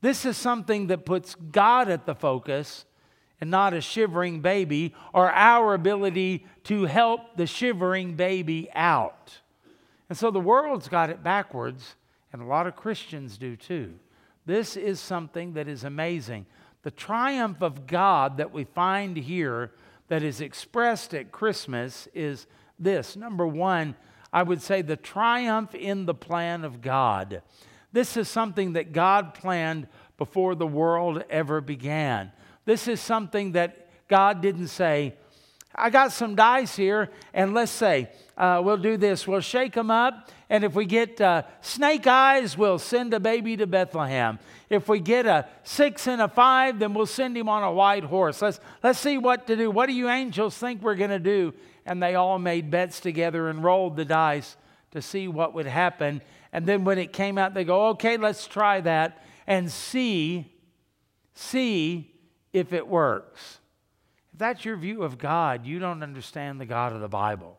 This 0.00 0.24
is 0.24 0.36
something 0.36 0.88
that 0.88 1.04
puts 1.04 1.34
God 1.34 1.88
at 1.88 2.06
the 2.06 2.14
focus 2.14 2.84
and 3.40 3.50
not 3.50 3.74
a 3.74 3.80
shivering 3.80 4.40
baby 4.40 4.94
or 5.12 5.30
our 5.30 5.74
ability 5.74 6.46
to 6.64 6.84
help 6.84 7.36
the 7.36 7.46
shivering 7.46 8.14
baby 8.14 8.68
out. 8.74 9.40
And 10.08 10.16
so 10.16 10.30
the 10.30 10.40
world's 10.40 10.88
got 10.88 11.10
it 11.10 11.22
backwards, 11.22 11.96
and 12.32 12.40
a 12.40 12.46
lot 12.46 12.66
of 12.66 12.76
Christians 12.76 13.38
do 13.38 13.56
too. 13.56 13.94
This 14.46 14.76
is 14.76 15.00
something 15.00 15.52
that 15.54 15.68
is 15.68 15.84
amazing. 15.84 16.46
The 16.82 16.90
triumph 16.90 17.60
of 17.60 17.86
God 17.86 18.38
that 18.38 18.52
we 18.52 18.64
find 18.64 19.16
here 19.16 19.72
that 20.08 20.22
is 20.22 20.40
expressed 20.40 21.12
at 21.12 21.32
Christmas 21.32 22.08
is 22.14 22.46
this. 22.78 23.16
Number 23.16 23.46
one, 23.46 23.94
I 24.32 24.42
would 24.42 24.62
say 24.62 24.82
the 24.82 24.96
triumph 24.96 25.74
in 25.74 26.06
the 26.06 26.14
plan 26.14 26.64
of 26.64 26.80
God. 26.80 27.42
This 27.92 28.16
is 28.16 28.28
something 28.28 28.74
that 28.74 28.92
God 28.92 29.34
planned 29.34 29.88
before 30.16 30.54
the 30.54 30.66
world 30.66 31.24
ever 31.30 31.60
began. 31.60 32.32
This 32.64 32.88
is 32.88 33.00
something 33.00 33.52
that 33.52 33.88
God 34.08 34.40
didn't 34.42 34.68
say, 34.68 35.14
I 35.74 35.90
got 35.90 36.12
some 36.12 36.34
dice 36.34 36.74
here, 36.74 37.10
and 37.32 37.54
let's 37.54 37.70
say 37.70 38.10
uh, 38.36 38.60
we'll 38.64 38.78
do 38.78 38.96
this. 38.96 39.28
We'll 39.28 39.40
shake 39.40 39.74
them 39.74 39.90
up, 39.90 40.30
and 40.48 40.64
if 40.64 40.74
we 40.74 40.86
get 40.86 41.20
uh, 41.20 41.42
snake 41.60 42.06
eyes, 42.06 42.58
we'll 42.58 42.78
send 42.78 43.14
a 43.14 43.20
baby 43.20 43.56
to 43.58 43.66
Bethlehem. 43.66 44.38
If 44.70 44.88
we 44.88 44.98
get 44.98 45.26
a 45.26 45.46
six 45.62 46.06
and 46.06 46.20
a 46.20 46.28
five, 46.28 46.78
then 46.78 46.94
we'll 46.94 47.06
send 47.06 47.36
him 47.36 47.48
on 47.48 47.62
a 47.62 47.72
white 47.72 48.04
horse. 48.04 48.42
Let's, 48.42 48.60
let's 48.82 48.98
see 48.98 49.18
what 49.18 49.46
to 49.46 49.56
do. 49.56 49.70
What 49.70 49.86
do 49.86 49.92
you 49.92 50.08
angels 50.08 50.56
think 50.56 50.82
we're 50.82 50.96
going 50.96 51.10
to 51.10 51.18
do? 51.18 51.54
and 51.88 52.02
they 52.02 52.14
all 52.14 52.38
made 52.38 52.70
bets 52.70 53.00
together 53.00 53.48
and 53.48 53.64
rolled 53.64 53.96
the 53.96 54.04
dice 54.04 54.56
to 54.90 55.00
see 55.00 55.26
what 55.26 55.54
would 55.54 55.66
happen. 55.66 56.20
And 56.52 56.66
then 56.66 56.84
when 56.84 56.98
it 56.98 57.12
came 57.12 57.38
out, 57.38 57.54
they 57.54 57.64
go, 57.64 57.88
okay, 57.88 58.16
let's 58.16 58.46
try 58.46 58.80
that 58.80 59.22
and 59.46 59.70
see, 59.70 60.52
see 61.34 62.14
if 62.52 62.72
it 62.72 62.86
works. 62.86 63.58
If 64.32 64.38
that's 64.38 64.64
your 64.64 64.76
view 64.76 65.02
of 65.02 65.18
God, 65.18 65.66
you 65.66 65.78
don't 65.78 66.02
understand 66.02 66.60
the 66.60 66.66
God 66.66 66.92
of 66.92 67.00
the 67.00 67.08
Bible. 67.08 67.58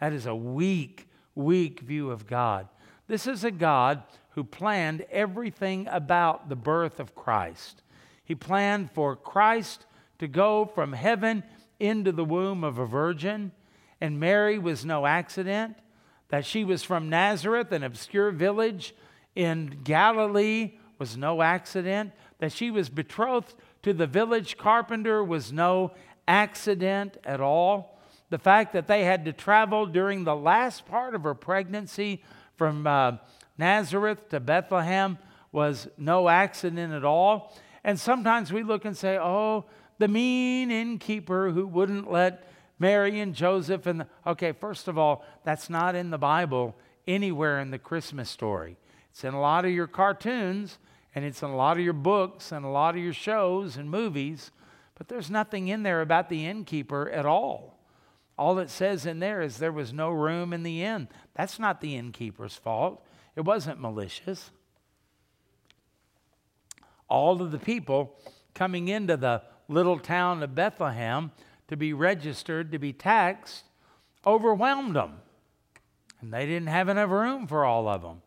That 0.00 0.12
is 0.12 0.26
a 0.26 0.34
weak, 0.34 1.08
weak 1.34 1.80
view 1.80 2.10
of 2.10 2.26
God. 2.26 2.68
This 3.08 3.26
is 3.26 3.44
a 3.44 3.50
God 3.50 4.02
who 4.30 4.44
planned 4.44 5.04
everything 5.10 5.88
about 5.88 6.48
the 6.48 6.56
birth 6.56 7.00
of 7.00 7.14
Christ. 7.14 7.82
He 8.24 8.34
planned 8.34 8.90
for 8.92 9.16
Christ 9.16 9.86
to 10.18 10.28
go 10.28 10.64
from 10.64 10.92
heaven 10.92 11.42
into 11.80 12.12
the 12.12 12.24
womb 12.24 12.62
of 12.64 12.78
a 12.78 12.86
virgin 12.86 13.52
And 14.00 14.20
Mary 14.20 14.58
was 14.58 14.84
no 14.84 15.06
accident, 15.06 15.76
that 16.28 16.44
she 16.44 16.64
was 16.64 16.82
from 16.84 17.08
Nazareth, 17.08 17.72
an 17.72 17.82
obscure 17.82 18.30
village 18.30 18.94
in 19.34 19.80
Galilee, 19.84 20.74
was 20.98 21.16
no 21.16 21.42
accident, 21.42 22.12
that 22.38 22.52
she 22.52 22.70
was 22.70 22.88
betrothed 22.88 23.54
to 23.82 23.92
the 23.92 24.06
village 24.06 24.56
carpenter 24.56 25.22
was 25.22 25.52
no 25.52 25.92
accident 26.26 27.16
at 27.24 27.40
all. 27.40 27.98
The 28.30 28.38
fact 28.38 28.72
that 28.74 28.86
they 28.86 29.04
had 29.04 29.24
to 29.24 29.32
travel 29.32 29.86
during 29.86 30.24
the 30.24 30.36
last 30.36 30.86
part 30.86 31.14
of 31.14 31.22
her 31.22 31.34
pregnancy 31.34 32.22
from 32.56 32.86
uh, 32.86 33.12
Nazareth 33.56 34.28
to 34.30 34.40
Bethlehem 34.40 35.18
was 35.52 35.88
no 35.96 36.28
accident 36.28 36.92
at 36.92 37.04
all. 37.04 37.56
And 37.84 37.98
sometimes 37.98 38.52
we 38.52 38.62
look 38.62 38.84
and 38.84 38.96
say, 38.96 39.16
oh, 39.18 39.64
the 39.98 40.08
mean 40.08 40.70
innkeeper 40.70 41.50
who 41.50 41.66
wouldn't 41.66 42.10
let 42.10 42.47
Mary 42.78 43.20
and 43.20 43.34
Joseph 43.34 43.86
and 43.86 44.00
the, 44.00 44.06
okay, 44.26 44.52
first 44.52 44.88
of 44.88 44.96
all, 44.96 45.24
that's 45.44 45.68
not 45.68 45.94
in 45.94 46.10
the 46.10 46.18
Bible 46.18 46.76
anywhere 47.06 47.60
in 47.60 47.70
the 47.70 47.78
Christmas 47.78 48.30
story. 48.30 48.76
It's 49.10 49.24
in 49.24 49.34
a 49.34 49.40
lot 49.40 49.64
of 49.64 49.72
your 49.72 49.86
cartoons 49.86 50.78
and 51.14 51.24
it's 51.24 51.42
in 51.42 51.50
a 51.50 51.56
lot 51.56 51.76
of 51.76 51.82
your 51.82 51.92
books 51.92 52.52
and 52.52 52.64
a 52.64 52.68
lot 52.68 52.94
of 52.94 53.02
your 53.02 53.12
shows 53.12 53.76
and 53.76 53.90
movies, 53.90 54.52
but 54.94 55.08
there's 55.08 55.30
nothing 55.30 55.68
in 55.68 55.82
there 55.82 56.00
about 56.00 56.28
the 56.28 56.46
innkeeper 56.46 57.08
at 57.10 57.26
all. 57.26 57.78
All 58.38 58.58
it 58.60 58.70
says 58.70 59.04
in 59.04 59.18
there 59.18 59.42
is 59.42 59.58
there 59.58 59.72
was 59.72 59.92
no 59.92 60.10
room 60.10 60.52
in 60.52 60.62
the 60.62 60.84
inn. 60.84 61.08
That's 61.34 61.58
not 61.58 61.80
the 61.80 61.96
innkeeper's 61.96 62.54
fault. 62.54 63.04
It 63.34 63.44
wasn't 63.44 63.80
malicious. 63.80 64.52
All 67.08 67.42
of 67.42 67.50
the 67.50 67.58
people 67.58 68.14
coming 68.54 68.88
into 68.88 69.16
the 69.16 69.42
little 69.66 69.98
town 69.98 70.42
of 70.42 70.54
Bethlehem 70.54 71.32
to 71.68 71.76
be 71.76 71.92
registered, 71.92 72.72
to 72.72 72.78
be 72.78 72.92
taxed, 72.92 73.64
overwhelmed 74.26 74.96
them. 74.96 75.20
And 76.20 76.32
they 76.32 76.46
didn't 76.46 76.68
have 76.68 76.88
enough 76.88 77.10
room 77.10 77.46
for 77.46 77.64
all 77.64 77.88
of 77.88 78.02
them. 78.02 78.22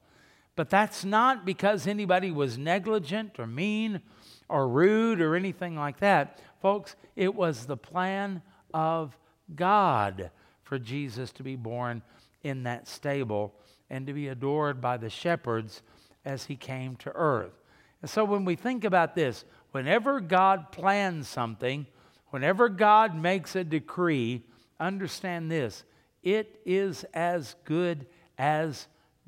But 0.56 0.70
that's 0.70 1.04
not 1.04 1.46
because 1.46 1.88
anybody 1.88 2.32
was 2.32 2.58
negligent 2.58 3.40
or 3.40 3.48
mean 3.48 4.02
or 4.48 4.68
rude 4.68 5.22
or 5.22 5.36
anything 5.36 5.76
like 5.76 6.00
that. 6.00 6.40
Folks, 6.62 6.96
it 7.16 7.34
was 7.34 7.66
the 7.66 7.78
plan 7.78 8.42
of 8.74 9.18
God 9.56 10.30
for 10.64 10.78
Jesus 10.78 11.32
to 11.34 11.44
be 11.44 11.56
born 11.56 12.02
in 12.44 12.64
that 12.64 12.88
stable 12.88 13.54
and 13.90 14.08
to 14.08 14.14
be 14.14 14.28
adored 14.28 14.80
by 14.80 14.98
the 14.98 15.10
shepherds 15.10 15.82
as 16.24 16.46
he 16.46 16.56
came 16.56 16.96
to 16.98 17.12
earth. 17.16 17.62
And 18.02 18.10
so 18.10 18.24
when 18.24 18.46
we 18.46 18.56
think 18.56 18.84
about 18.84 19.16
this, 19.16 19.44
whenever 19.72 20.20
God 20.20 20.72
plans 20.72 21.28
something, 21.28 21.86
whenever 22.32 22.68
God 22.68 23.16
makes 23.16 23.56
a 23.56 23.64
decree, 23.64 24.44
understand 24.80 25.52
this 25.52 25.84
it 26.24 26.60
is 26.66 27.06
as 27.14 27.56
good 27.66 28.08
as 28.38 28.88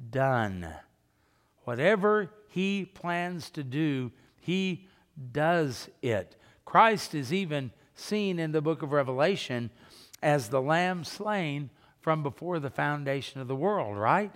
done. 0.09 0.67
Whatever 1.63 2.31
he 2.49 2.85
plans 2.85 3.49
to 3.51 3.63
do, 3.63 4.11
he 4.39 4.87
does 5.31 5.89
it. 6.01 6.35
Christ 6.65 7.15
is 7.15 7.31
even 7.31 7.71
seen 7.95 8.39
in 8.39 8.51
the 8.51 8.61
book 8.61 8.81
of 8.81 8.91
Revelation 8.91 9.69
as 10.21 10.49
the 10.49 10.61
lamb 10.61 11.03
slain 11.03 11.69
from 11.99 12.23
before 12.23 12.59
the 12.59 12.69
foundation 12.69 13.39
of 13.39 13.47
the 13.47 13.55
world, 13.55 13.97
right? 13.97 14.31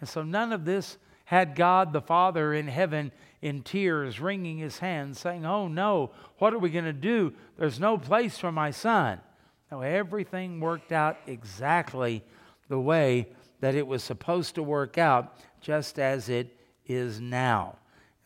And 0.00 0.08
so 0.08 0.22
none 0.22 0.52
of 0.52 0.64
this 0.64 0.98
had 1.26 1.54
God 1.54 1.92
the 1.92 2.00
Father 2.00 2.52
in 2.52 2.68
heaven 2.68 3.12
in 3.44 3.60
tears, 3.60 4.20
wringing 4.20 4.56
his 4.56 4.78
hands, 4.78 5.20
saying, 5.20 5.44
Oh 5.44 5.68
no, 5.68 6.10
what 6.38 6.54
are 6.54 6.58
we 6.58 6.70
going 6.70 6.86
to 6.86 6.94
do? 6.94 7.34
There's 7.58 7.78
no 7.78 7.98
place 7.98 8.38
for 8.38 8.50
my 8.50 8.70
son. 8.70 9.20
No, 9.70 9.82
everything 9.82 10.60
worked 10.60 10.92
out 10.92 11.18
exactly 11.26 12.24
the 12.68 12.80
way 12.80 13.28
that 13.60 13.74
it 13.74 13.86
was 13.86 14.02
supposed 14.02 14.54
to 14.54 14.62
work 14.62 14.96
out, 14.96 15.36
just 15.60 15.98
as 15.98 16.30
it 16.30 16.56
is 16.86 17.20
now. 17.20 17.76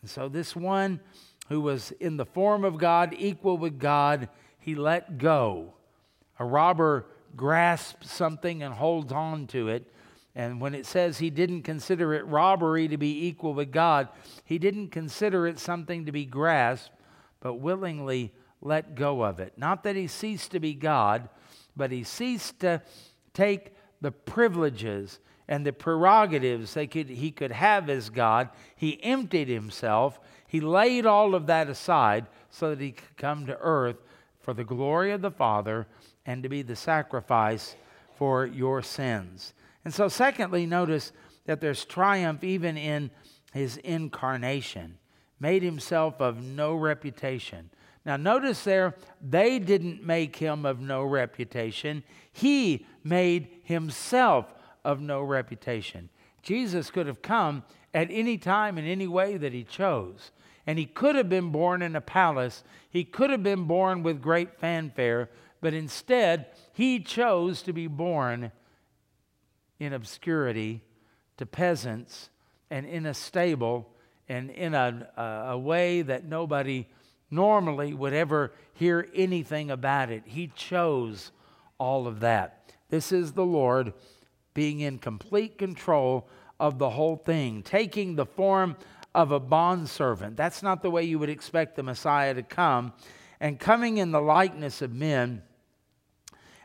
And 0.01 0.09
so, 0.09 0.29
this 0.29 0.55
one 0.55 1.01
who 1.49 1.59
was 1.59 1.91
in 1.99 2.15
the 2.15 2.25
form 2.25 2.63
of 2.63 2.77
God, 2.77 3.13
equal 3.17 3.57
with 3.57 3.77
God, 3.77 4.29
he 4.57 4.73
let 4.73 5.17
go. 5.17 5.73
A 6.39 6.45
robber 6.45 7.07
grasps 7.35 8.09
something 8.09 8.63
and 8.63 8.73
holds 8.73 9.11
on 9.11 9.47
to 9.47 9.67
it. 9.67 9.91
And 10.39 10.61
when 10.61 10.73
it 10.73 10.85
says 10.85 11.17
he 11.17 11.29
didn't 11.29 11.63
consider 11.63 12.13
it 12.13 12.25
robbery 12.25 12.87
to 12.87 12.97
be 12.97 13.25
equal 13.25 13.53
with 13.53 13.73
God, 13.73 14.07
he 14.45 14.57
didn't 14.57 14.87
consider 14.87 15.45
it 15.47 15.59
something 15.59 16.05
to 16.05 16.13
be 16.13 16.23
grasped, 16.23 16.95
but 17.41 17.55
willingly 17.55 18.31
let 18.61 18.95
go 18.95 19.21
of 19.21 19.41
it. 19.41 19.51
Not 19.57 19.83
that 19.83 19.97
he 19.97 20.07
ceased 20.07 20.51
to 20.51 20.61
be 20.61 20.73
God, 20.73 21.27
but 21.75 21.91
he 21.91 22.05
ceased 22.05 22.61
to 22.61 22.81
take 23.33 23.73
the 23.99 24.13
privileges 24.13 25.19
and 25.49 25.65
the 25.65 25.73
prerogatives 25.73 26.73
they 26.73 26.87
could, 26.87 27.09
he 27.09 27.31
could 27.31 27.51
have 27.51 27.89
as 27.89 28.09
God. 28.09 28.47
He 28.77 29.03
emptied 29.03 29.49
himself. 29.49 30.21
He 30.47 30.61
laid 30.61 31.05
all 31.05 31.35
of 31.35 31.47
that 31.47 31.67
aside 31.67 32.27
so 32.49 32.69
that 32.69 32.79
he 32.79 32.93
could 32.93 33.17
come 33.17 33.45
to 33.47 33.57
earth 33.59 33.97
for 34.39 34.53
the 34.53 34.63
glory 34.63 35.11
of 35.11 35.21
the 35.21 35.31
Father 35.31 35.85
and 36.25 36.43
to 36.43 36.47
be 36.47 36.61
the 36.61 36.77
sacrifice 36.77 37.75
for 38.15 38.45
your 38.45 38.81
sins. 38.81 39.53
And 39.85 39.93
so, 39.93 40.07
secondly, 40.07 40.65
notice 40.65 41.11
that 41.45 41.61
there's 41.61 41.85
triumph 41.85 42.43
even 42.43 42.77
in 42.77 43.11
his 43.53 43.77
incarnation, 43.77 44.97
made 45.39 45.63
himself 45.63 46.21
of 46.21 46.43
no 46.43 46.75
reputation. 46.75 47.69
Now, 48.05 48.17
notice 48.17 48.63
there, 48.63 48.95
they 49.21 49.59
didn't 49.59 50.03
make 50.03 50.35
him 50.35 50.65
of 50.65 50.79
no 50.79 51.03
reputation. 51.03 52.03
He 52.31 52.85
made 53.03 53.49
himself 53.63 54.53
of 54.85 55.01
no 55.01 55.21
reputation. 55.21 56.09
Jesus 56.41 56.89
could 56.91 57.07
have 57.07 57.21
come 57.21 57.63
at 57.93 58.07
any 58.09 58.37
time 58.37 58.77
in 58.77 58.85
any 58.85 59.07
way 59.07 59.37
that 59.37 59.53
he 59.53 59.63
chose. 59.63 60.31
And 60.65 60.77
he 60.77 60.85
could 60.85 61.15
have 61.15 61.29
been 61.29 61.51
born 61.51 61.81
in 61.81 61.95
a 61.95 62.01
palace. 62.01 62.63
He 62.89 63.03
could 63.03 63.29
have 63.31 63.43
been 63.43 63.65
born 63.65 64.03
with 64.03 64.21
great 64.21 64.59
fanfare. 64.59 65.29
But 65.61 65.73
instead, 65.73 66.47
he 66.71 66.99
chose 66.99 67.61
to 67.63 67.73
be 67.73 67.87
born 67.87 68.51
in 69.79 69.93
obscurity 69.93 70.81
to 71.37 71.45
peasants 71.45 72.29
and 72.69 72.85
in 72.85 73.05
a 73.05 73.13
stable 73.13 73.89
and 74.27 74.51
in 74.51 74.73
a, 74.73 75.07
a, 75.47 75.57
way 75.57 76.01
that 76.01 76.25
nobody 76.25 76.85
normally 77.31 77.93
would 77.93 78.13
ever 78.13 78.51
hear 78.73 79.07
anything 79.15 79.71
about 79.71 80.11
it. 80.11 80.23
He 80.25 80.51
chose 80.55 81.31
all 81.79 82.05
of 82.07 82.19
that. 82.19 82.73
This 82.89 83.11
is 83.11 83.31
the 83.33 83.45
Lord 83.45 83.93
being 84.53 84.81
in 84.81 84.99
complete 84.99 85.57
control 85.57 86.27
of 86.59 86.77
the 86.77 86.89
whole 86.89 87.15
thing, 87.15 87.63
taking 87.63 88.15
the 88.15 88.25
form 88.25 88.75
of 89.15 89.31
a 89.31 89.39
bondservant. 89.39 90.35
That's 90.37 90.61
not 90.61 90.81
the 90.81 90.91
way 90.91 91.03
you 91.03 91.17
would 91.19 91.29
expect 91.29 91.75
the 91.75 91.83
Messiah 91.83 92.33
to 92.33 92.43
come. 92.43 92.93
And 93.39 93.59
coming 93.59 93.97
in 93.97 94.11
the 94.11 94.21
likeness 94.21 94.81
of 94.81 94.93
men. 94.93 95.41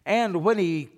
And 0.04 0.42
when 0.42 0.58
he 0.58 0.90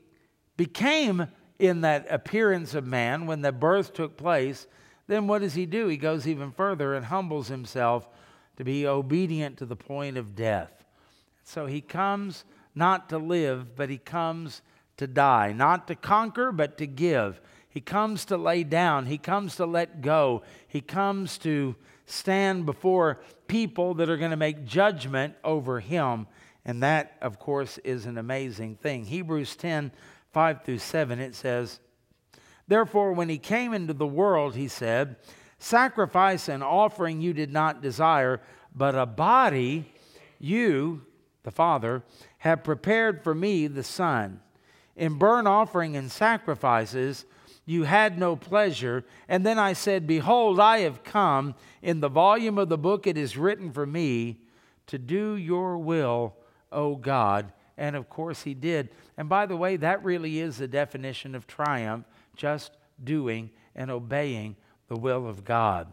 became 0.56 1.28
in 1.58 1.82
that 1.82 2.06
appearance 2.10 2.74
of 2.74 2.86
man, 2.86 3.26
when 3.26 3.42
the 3.42 3.52
birth 3.52 3.92
took 3.92 4.16
place, 4.16 4.66
then 5.06 5.26
what 5.26 5.40
does 5.40 5.54
he 5.54 5.66
do? 5.66 5.86
He 5.88 5.96
goes 5.96 6.26
even 6.26 6.52
further 6.52 6.94
and 6.94 7.06
humbles 7.06 7.48
himself 7.48 8.08
to 8.56 8.64
be 8.64 8.86
obedient 8.86 9.58
to 9.58 9.66
the 9.66 9.76
point 9.76 10.16
of 10.16 10.34
death. 10.34 10.84
So 11.44 11.66
he 11.66 11.80
comes 11.80 12.44
not 12.74 13.08
to 13.10 13.18
live, 13.18 13.76
but 13.76 13.88
he 13.88 13.98
comes 13.98 14.62
to 14.96 15.06
die, 15.06 15.52
not 15.52 15.86
to 15.88 15.94
conquer, 15.94 16.52
but 16.52 16.78
to 16.78 16.86
give. 16.86 17.40
He 17.68 17.80
comes 17.80 18.24
to 18.26 18.36
lay 18.36 18.64
down, 18.64 19.06
he 19.06 19.18
comes 19.18 19.56
to 19.56 19.66
let 19.66 20.00
go, 20.00 20.42
he 20.66 20.80
comes 20.80 21.38
to 21.38 21.76
stand 22.06 22.64
before 22.64 23.20
people 23.48 23.94
that 23.94 24.08
are 24.08 24.16
going 24.16 24.30
to 24.30 24.36
make 24.36 24.64
judgment 24.64 25.34
over 25.44 25.80
him. 25.80 26.26
And 26.64 26.82
that, 26.82 27.16
of 27.20 27.38
course, 27.38 27.78
is 27.78 28.06
an 28.06 28.18
amazing 28.18 28.76
thing. 28.76 29.04
Hebrews 29.04 29.54
10 29.56 29.92
5 30.36 30.64
through 30.64 30.80
7, 30.80 31.18
it 31.18 31.34
says, 31.34 31.80
Therefore, 32.68 33.14
when 33.14 33.30
he 33.30 33.38
came 33.38 33.72
into 33.72 33.94
the 33.94 34.06
world, 34.06 34.54
he 34.54 34.68
said, 34.68 35.16
Sacrifice 35.58 36.46
and 36.50 36.62
offering 36.62 37.22
you 37.22 37.32
did 37.32 37.50
not 37.50 37.80
desire, 37.80 38.42
but 38.74 38.94
a 38.94 39.06
body 39.06 39.90
you, 40.38 41.06
the 41.42 41.50
Father, 41.50 42.02
have 42.36 42.62
prepared 42.62 43.24
for 43.24 43.34
me, 43.34 43.66
the 43.66 43.82
Son. 43.82 44.42
In 44.94 45.14
burnt 45.14 45.48
offering 45.48 45.96
and 45.96 46.12
sacrifices 46.12 47.24
you 47.64 47.84
had 47.84 48.18
no 48.18 48.36
pleasure. 48.36 49.06
And 49.30 49.46
then 49.46 49.58
I 49.58 49.72
said, 49.72 50.06
Behold, 50.06 50.60
I 50.60 50.80
have 50.80 51.02
come. 51.02 51.54
In 51.80 52.00
the 52.00 52.10
volume 52.10 52.58
of 52.58 52.68
the 52.68 52.76
book 52.76 53.06
it 53.06 53.16
is 53.16 53.38
written 53.38 53.72
for 53.72 53.86
me 53.86 54.42
to 54.88 54.98
do 54.98 55.34
your 55.34 55.78
will, 55.78 56.36
O 56.70 56.94
God. 56.94 57.54
And 57.78 57.96
of 57.96 58.08
course 58.08 58.42
he 58.42 58.54
did. 58.54 58.90
And 59.16 59.28
by 59.28 59.46
the 59.46 59.56
way, 59.56 59.76
that 59.76 60.04
really 60.04 60.40
is 60.40 60.58
the 60.58 60.68
definition 60.68 61.34
of 61.34 61.46
triumph 61.46 62.06
just 62.36 62.72
doing 63.02 63.50
and 63.74 63.90
obeying 63.90 64.56
the 64.88 64.96
will 64.96 65.28
of 65.28 65.44
God. 65.44 65.88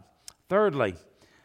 Thirdly, 0.48 0.94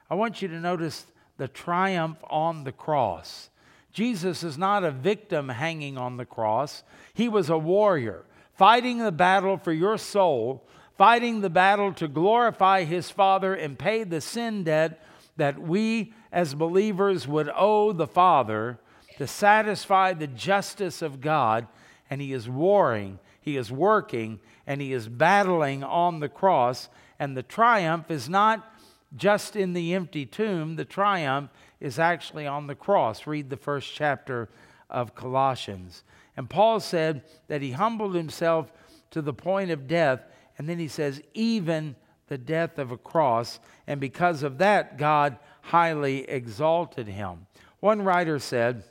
I 0.09 0.15
want 0.15 0.41
you 0.41 0.47
to 0.47 0.59
notice 0.59 1.05
the 1.37 1.47
triumph 1.47 2.17
on 2.29 2.63
the 2.63 2.71
cross. 2.71 3.49
Jesus 3.91 4.43
is 4.43 4.57
not 4.57 4.83
a 4.83 4.91
victim 4.91 5.49
hanging 5.49 5.97
on 5.97 6.17
the 6.17 6.25
cross, 6.25 6.83
he 7.13 7.27
was 7.27 7.49
a 7.49 7.57
warrior 7.57 8.25
fighting 8.59 8.97
the 8.97 9.11
battle 9.11 9.55
for 9.57 9.71
your 9.71 9.97
soul, 9.97 10.67
fighting 10.97 11.39
the 11.39 11.49
battle 11.49 11.93
to 11.93 12.09
glorify 12.09 12.83
his 12.83 13.09
Father 13.09 13.53
and 13.53 13.79
pay 13.79 14.03
the 14.03 14.19
sin 14.19 14.65
debt 14.65 15.01
that 15.37 15.57
we 15.57 16.13
as 16.29 16.53
believers 16.53 17.25
would 17.25 17.49
owe 17.55 17.93
the 17.93 18.05
Father 18.05 18.77
to 19.19 19.27
satisfy 19.27 20.13
the 20.13 20.27
justice 20.27 21.01
of 21.01 21.19
God. 21.19 21.67
And 22.09 22.21
he 22.21 22.31
is 22.31 22.49
warring, 22.49 23.19
he 23.41 23.57
is 23.57 23.69
working, 23.69 24.39
and 24.65 24.81
he 24.81 24.93
is 24.93 25.09
battling 25.09 25.83
on 25.83 26.21
the 26.21 26.29
cross. 26.29 26.87
And 27.19 27.35
the 27.35 27.43
triumph 27.43 28.09
is 28.09 28.29
not 28.29 28.73
just 29.15 29.57
in 29.57 29.73
the 29.73 29.93
empty 29.93 30.25
tomb, 30.25 30.77
the 30.77 30.85
triumph 30.85 31.51
is 31.81 31.99
actually 31.99 32.47
on 32.47 32.67
the 32.67 32.75
cross. 32.75 33.27
Read 33.27 33.49
the 33.49 33.57
first 33.57 33.93
chapter 33.93 34.47
of 34.89 35.15
Colossians. 35.15 36.03
And 36.37 36.49
Paul 36.49 36.79
said 36.79 37.23
that 37.49 37.61
he 37.61 37.71
humbled 37.71 38.15
himself 38.15 38.71
to 39.11 39.21
the 39.21 39.33
point 39.33 39.69
of 39.69 39.85
death. 39.85 40.21
And 40.57 40.69
then 40.69 40.79
he 40.79 40.87
says, 40.87 41.21
even 41.33 41.97
the 42.27 42.37
death 42.37 42.79
of 42.79 42.91
a 42.91 42.97
cross. 42.97 43.59
And 43.85 43.99
because 43.99 44.43
of 44.43 44.59
that, 44.59 44.97
God 44.97 45.37
highly 45.61 46.29
exalted 46.29 47.07
him. 47.07 47.47
One 47.81 48.01
writer 48.01 48.39
said, 48.39 48.83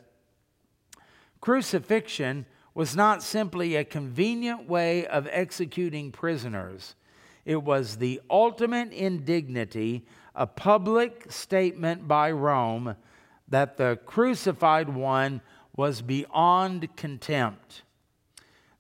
Crucifixion 1.41 2.47
was 2.75 2.95
not 2.95 3.23
simply 3.23 3.77
a 3.77 3.85
convenient 3.85 4.69
way 4.69 5.07
of 5.07 5.29
executing 5.31 6.13
prisoners, 6.13 6.95
it 7.45 7.63
was 7.63 7.97
the 7.97 8.21
ultimate 8.29 8.93
indignity, 8.93 10.05
a 10.35 10.47
public 10.47 11.33
statement 11.33 12.07
by 12.07 12.31
Rome 12.31 12.95
that 13.49 13.79
the 13.79 13.99
crucified 14.05 14.91
one 14.91 15.41
was 15.75 16.03
beyond 16.03 16.95
contempt. 16.95 17.83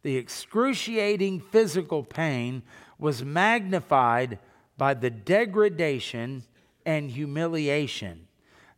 The 0.03 0.17
excruciating 0.17 1.41
physical 1.41 2.03
pain 2.03 2.63
was 2.99 3.25
magnified 3.25 4.39
by 4.77 4.95
the 4.95 5.11
degradation 5.11 6.45
and 6.85 7.11
humiliation. 7.11 8.29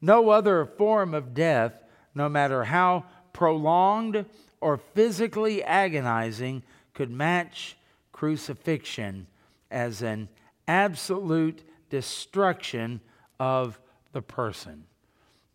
No 0.00 0.30
other 0.30 0.64
form 0.64 1.14
of 1.14 1.34
death, 1.34 1.74
no 2.14 2.28
matter 2.28 2.64
how 2.64 3.06
prolonged 3.32 4.24
or 4.60 4.76
physically 4.76 5.62
agonizing, 5.62 6.62
could 6.94 7.10
match 7.10 7.76
crucifixion 8.12 9.26
as 9.70 10.02
an 10.02 10.28
absolute 10.68 11.62
destruction 11.88 13.00
of 13.38 13.80
the 14.12 14.22
person. 14.22 14.84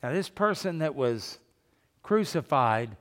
Now, 0.02 0.12
this 0.12 0.30
person 0.30 0.80
that 0.80 0.96
was 0.96 1.40
crucified 2.04 2.96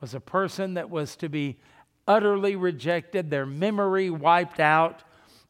was 0.00 0.14
a 0.14 0.20
person 0.20 0.74
that 0.74 0.90
was 0.90 1.16
to 1.16 1.28
be 1.28 1.58
utterly 2.06 2.56
rejected, 2.56 3.30
their 3.30 3.46
memory 3.46 4.10
wiped 4.10 4.60
out. 4.60 5.02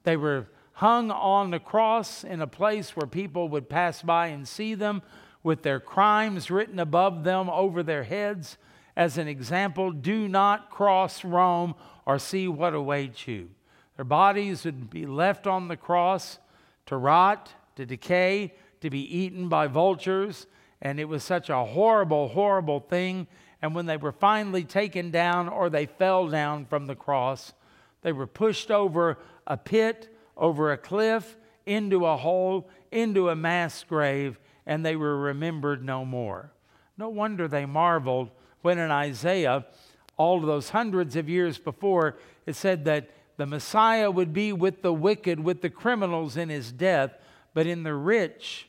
They 0.02 0.16
were 0.16 0.46
hung 0.74 1.10
on 1.10 1.50
the 1.50 1.58
cross 1.58 2.24
in 2.24 2.40
a 2.40 2.46
place 2.46 2.96
where 2.96 3.06
people 3.06 3.48
would 3.48 3.68
pass 3.68 4.02
by 4.02 4.28
and 4.28 4.46
see 4.46 4.74
them 4.74 5.02
with 5.42 5.62
their 5.62 5.80
crimes 5.80 6.50
written 6.50 6.78
above 6.78 7.24
them 7.24 7.48
over 7.48 7.82
their 7.82 8.04
heads. 8.04 8.56
As 8.96 9.18
an 9.18 9.28
example, 9.28 9.92
do 9.92 10.28
not 10.28 10.70
cross 10.70 11.24
Rome 11.24 11.74
or 12.06 12.18
see 12.18 12.48
what 12.48 12.74
awaits 12.74 13.26
you. 13.26 13.50
Their 13.96 14.04
bodies 14.04 14.64
would 14.64 14.90
be 14.90 15.06
left 15.06 15.46
on 15.46 15.68
the 15.68 15.76
cross 15.76 16.38
to 16.86 16.96
rot, 16.96 17.52
to 17.76 17.86
decay, 17.86 18.54
to 18.80 18.90
be 18.90 19.00
eaten 19.16 19.48
by 19.48 19.66
vultures 19.66 20.46
and 20.82 20.98
it 20.98 21.04
was 21.04 21.22
such 21.22 21.50
a 21.50 21.64
horrible, 21.64 22.28
horrible 22.28 22.80
thing. 22.80 23.26
And 23.62 23.74
when 23.74 23.86
they 23.86 23.96
were 23.96 24.12
finally 24.12 24.64
taken 24.64 25.10
down 25.10 25.48
or 25.48 25.68
they 25.68 25.86
fell 25.86 26.28
down 26.28 26.64
from 26.64 26.86
the 26.86 26.94
cross, 26.94 27.52
they 28.02 28.12
were 28.12 28.26
pushed 28.26 28.70
over 28.70 29.18
a 29.46 29.56
pit, 29.56 30.14
over 30.36 30.72
a 30.72 30.78
cliff, 30.78 31.36
into 31.66 32.06
a 32.06 32.16
hole, 32.16 32.70
into 32.90 33.28
a 33.28 33.36
mass 33.36 33.84
grave, 33.84 34.40
and 34.64 34.84
they 34.84 34.96
were 34.96 35.18
remembered 35.18 35.84
no 35.84 36.04
more. 36.04 36.52
No 36.96 37.10
wonder 37.10 37.46
they 37.46 37.66
marveled 37.66 38.30
when 38.62 38.78
in 38.78 38.90
Isaiah, 38.90 39.66
all 40.16 40.38
of 40.38 40.46
those 40.46 40.70
hundreds 40.70 41.16
of 41.16 41.28
years 41.28 41.58
before, 41.58 42.16
it 42.46 42.54
said 42.54 42.84
that 42.84 43.10
the 43.36 43.46
Messiah 43.46 44.10
would 44.10 44.32
be 44.32 44.52
with 44.52 44.82
the 44.82 44.92
wicked, 44.92 45.40
with 45.40 45.62
the 45.62 45.70
criminals 45.70 46.36
in 46.36 46.50
his 46.50 46.72
death, 46.72 47.12
but 47.54 47.66
in 47.66 47.82
the 47.82 47.94
rich 47.94 48.68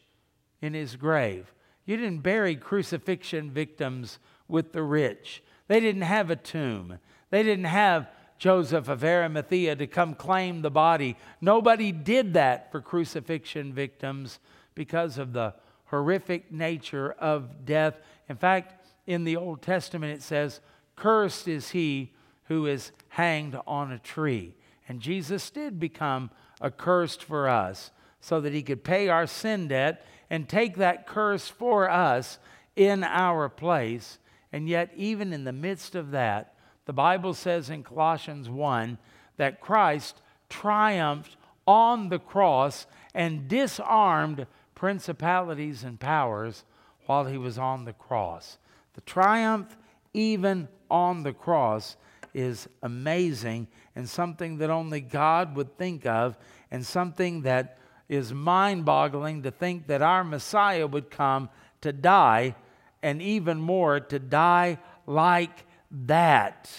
in 0.61 0.73
his 0.73 0.95
grave. 0.95 1.53
You 1.85 1.97
didn't 1.97 2.19
bury 2.19 2.55
crucifixion 2.55 3.51
victims 3.51 4.19
with 4.47 4.71
the 4.71 4.83
rich. 4.83 5.43
They 5.67 5.79
didn't 5.79 6.03
have 6.03 6.29
a 6.29 6.35
tomb. 6.35 6.99
They 7.31 7.43
didn't 7.43 7.65
have 7.65 8.09
Joseph 8.37 8.87
of 8.87 9.03
Arimathea 9.03 9.75
to 9.75 9.87
come 9.87 10.15
claim 10.15 10.61
the 10.61 10.71
body. 10.71 11.15
Nobody 11.41 11.91
did 11.91 12.33
that 12.33 12.71
for 12.71 12.81
crucifixion 12.81 13.73
victims 13.73 14.39
because 14.73 15.17
of 15.17 15.33
the 15.33 15.53
horrific 15.85 16.51
nature 16.51 17.11
of 17.19 17.65
death. 17.65 17.95
In 18.29 18.37
fact, 18.37 18.80
in 19.11 19.23
the 19.23 19.35
Old 19.35 19.61
Testament 19.61 20.13
it 20.13 20.23
says, 20.23 20.61
Cursed 20.95 21.47
is 21.47 21.69
he 21.71 22.13
who 22.45 22.65
is 22.65 22.91
hanged 23.09 23.57
on 23.65 23.91
a 23.91 23.99
tree. 23.99 24.55
And 24.87 24.99
Jesus 24.99 25.49
did 25.49 25.79
become 25.79 26.29
accursed 26.61 27.23
for 27.23 27.47
us 27.47 27.91
so 28.19 28.41
that 28.41 28.53
he 28.53 28.61
could 28.61 28.83
pay 28.83 29.07
our 29.07 29.25
sin 29.25 29.67
debt 29.67 30.05
and 30.29 30.47
take 30.47 30.77
that 30.77 31.07
curse 31.07 31.47
for 31.47 31.89
us 31.89 32.39
in 32.75 33.03
our 33.03 33.49
place. 33.49 34.19
And 34.51 34.67
yet, 34.67 34.91
even 34.95 35.33
in 35.33 35.43
the 35.43 35.53
midst 35.53 35.95
of 35.95 36.11
that, 36.11 36.55
the 36.85 36.93
Bible 36.93 37.33
says 37.33 37.69
in 37.69 37.83
Colossians 37.83 38.49
1 38.49 38.97
that 39.37 39.61
Christ 39.61 40.21
triumphed 40.49 41.37
on 41.65 42.09
the 42.09 42.19
cross 42.19 42.85
and 43.13 43.47
disarmed 43.47 44.45
principalities 44.75 45.83
and 45.83 45.99
powers 45.99 46.65
while 47.05 47.25
he 47.25 47.37
was 47.37 47.57
on 47.57 47.85
the 47.85 47.93
cross. 47.93 48.57
The 48.93 49.01
triumph, 49.01 49.77
even 50.13 50.67
on 50.89 51.23
the 51.23 51.33
cross, 51.33 51.97
is 52.33 52.67
amazing 52.81 53.67
and 53.95 54.07
something 54.07 54.57
that 54.57 54.69
only 54.69 55.01
God 55.01 55.55
would 55.55 55.77
think 55.77 56.05
of, 56.05 56.37
and 56.69 56.85
something 56.85 57.41
that 57.41 57.77
is 58.07 58.33
mind 58.33 58.85
boggling 58.85 59.43
to 59.43 59.51
think 59.51 59.87
that 59.87 60.01
our 60.01 60.23
Messiah 60.23 60.87
would 60.87 61.09
come 61.09 61.49
to 61.81 61.91
die, 61.91 62.55
and 63.03 63.21
even 63.21 63.59
more, 63.59 63.99
to 63.99 64.19
die 64.19 64.79
like 65.05 65.65
that. 65.89 66.71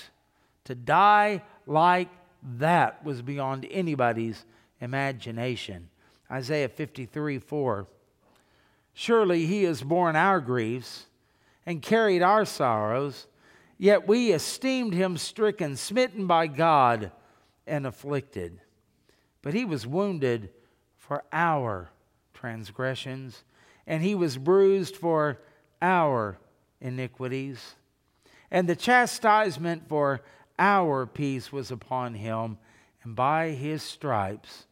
To 0.64 0.74
die 0.74 1.42
like 1.66 2.08
that 2.58 3.04
was 3.04 3.22
beyond 3.22 3.66
anybody's 3.70 4.44
imagination. 4.80 5.88
Isaiah 6.30 6.68
53 6.68 7.38
4. 7.38 7.86
Surely 8.94 9.46
he 9.46 9.64
has 9.64 9.82
borne 9.82 10.16
our 10.16 10.40
griefs 10.40 11.06
and 11.66 11.82
carried 11.82 12.22
our 12.22 12.44
sorrows, 12.44 13.26
yet 13.78 14.06
we 14.08 14.32
esteemed 14.32 14.94
him 14.94 15.16
stricken, 15.16 15.76
smitten 15.76 16.26
by 16.26 16.46
God, 16.46 17.12
and 17.66 17.86
afflicted. 17.86 18.60
But 19.42 19.54
he 19.54 19.64
was 19.64 19.86
wounded 19.86 20.50
for 20.96 21.24
our 21.32 21.90
transgressions, 22.34 23.44
and 23.86 24.02
he 24.02 24.14
was 24.14 24.36
bruised 24.38 24.96
for 24.96 25.40
our 25.80 26.38
iniquities. 26.80 27.74
And 28.50 28.68
the 28.68 28.76
chastisement 28.76 29.88
for 29.88 30.22
our 30.58 31.06
peace 31.06 31.52
was 31.52 31.70
upon 31.70 32.14
him, 32.14 32.58
and 33.02 33.16
by 33.16 33.50
his 33.50 33.82
stripes 33.82 34.66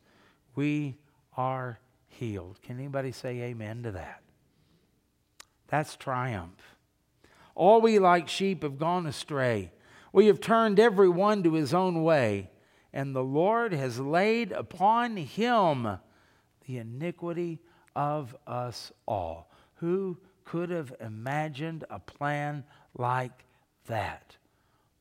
we 0.54 0.96
are 1.36 1.80
healed. 2.08 2.60
Can 2.62 2.78
anybody 2.78 3.12
say 3.12 3.40
amen 3.42 3.82
to 3.84 3.92
that? 3.92 4.22
That's 5.68 5.96
triumph. 5.96 6.69
All 7.54 7.80
we 7.80 7.98
like 7.98 8.28
sheep 8.28 8.62
have 8.62 8.78
gone 8.78 9.06
astray. 9.06 9.72
We 10.12 10.26
have 10.26 10.40
turned 10.40 10.80
every 10.80 11.08
one 11.08 11.42
to 11.44 11.54
his 11.54 11.72
own 11.72 12.02
way, 12.02 12.50
and 12.92 13.14
the 13.14 13.22
Lord 13.22 13.72
has 13.72 14.00
laid 14.00 14.52
upon 14.52 15.16
him 15.16 15.98
the 16.66 16.78
iniquity 16.78 17.60
of 17.94 18.36
us 18.46 18.92
all. 19.06 19.50
Who 19.76 20.18
could 20.44 20.70
have 20.70 20.92
imagined 21.00 21.84
a 21.90 21.98
plan 21.98 22.64
like 22.96 23.44
that? 23.86 24.36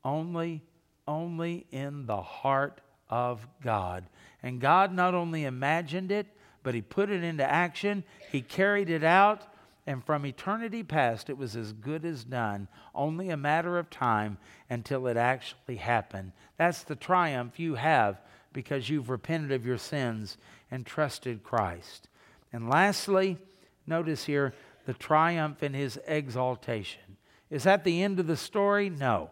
Only, 0.03 0.63
only 1.07 1.65
in 1.71 2.05
the 2.05 2.21
heart 2.21 2.81
of 3.09 3.47
God. 3.63 4.05
And 4.43 4.61
God 4.61 4.93
not 4.93 5.15
only 5.15 5.45
imagined 5.45 6.11
it, 6.11 6.27
but 6.63 6.75
He 6.75 6.81
put 6.81 7.09
it 7.09 7.23
into 7.23 7.43
action, 7.43 8.03
He 8.31 8.41
carried 8.41 8.89
it 8.89 9.03
out, 9.03 9.47
and 9.89 10.05
from 10.05 10.23
eternity 10.23 10.83
past, 10.83 11.31
it 11.31 11.37
was 11.39 11.55
as 11.55 11.73
good 11.73 12.05
as 12.05 12.23
done, 12.23 12.67
only 12.93 13.31
a 13.31 13.35
matter 13.35 13.79
of 13.79 13.89
time 13.89 14.37
until 14.69 15.07
it 15.07 15.17
actually 15.17 15.77
happened. 15.77 16.31
That's 16.57 16.83
the 16.83 16.95
triumph 16.95 17.59
you 17.59 17.73
have 17.73 18.21
because 18.53 18.87
you've 18.87 19.09
repented 19.09 19.51
of 19.51 19.65
your 19.65 19.79
sins 19.79 20.37
and 20.69 20.85
trusted 20.85 21.41
Christ. 21.41 22.07
And 22.53 22.69
lastly, 22.69 23.39
notice 23.87 24.25
here 24.25 24.53
the 24.85 24.93
triumph 24.93 25.63
in 25.63 25.73
his 25.73 25.99
exaltation. 26.05 27.17
Is 27.49 27.63
that 27.63 27.83
the 27.83 28.03
end 28.03 28.19
of 28.19 28.27
the 28.27 28.37
story? 28.37 28.91
No, 28.91 29.31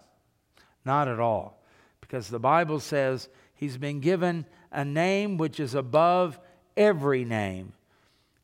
not 0.84 1.08
at 1.08 1.20
all. 1.20 1.62
Because 2.02 2.30
the 2.30 2.40
Bible 2.40 2.80
says 2.80 3.30
he's 3.54 3.78
been 3.78 4.00
given 4.00 4.48
a 4.72 4.84
name 4.84 5.38
which 5.38 5.60
is 5.60 5.76
above 5.76 6.40
every 6.76 7.26
name. 7.26 7.74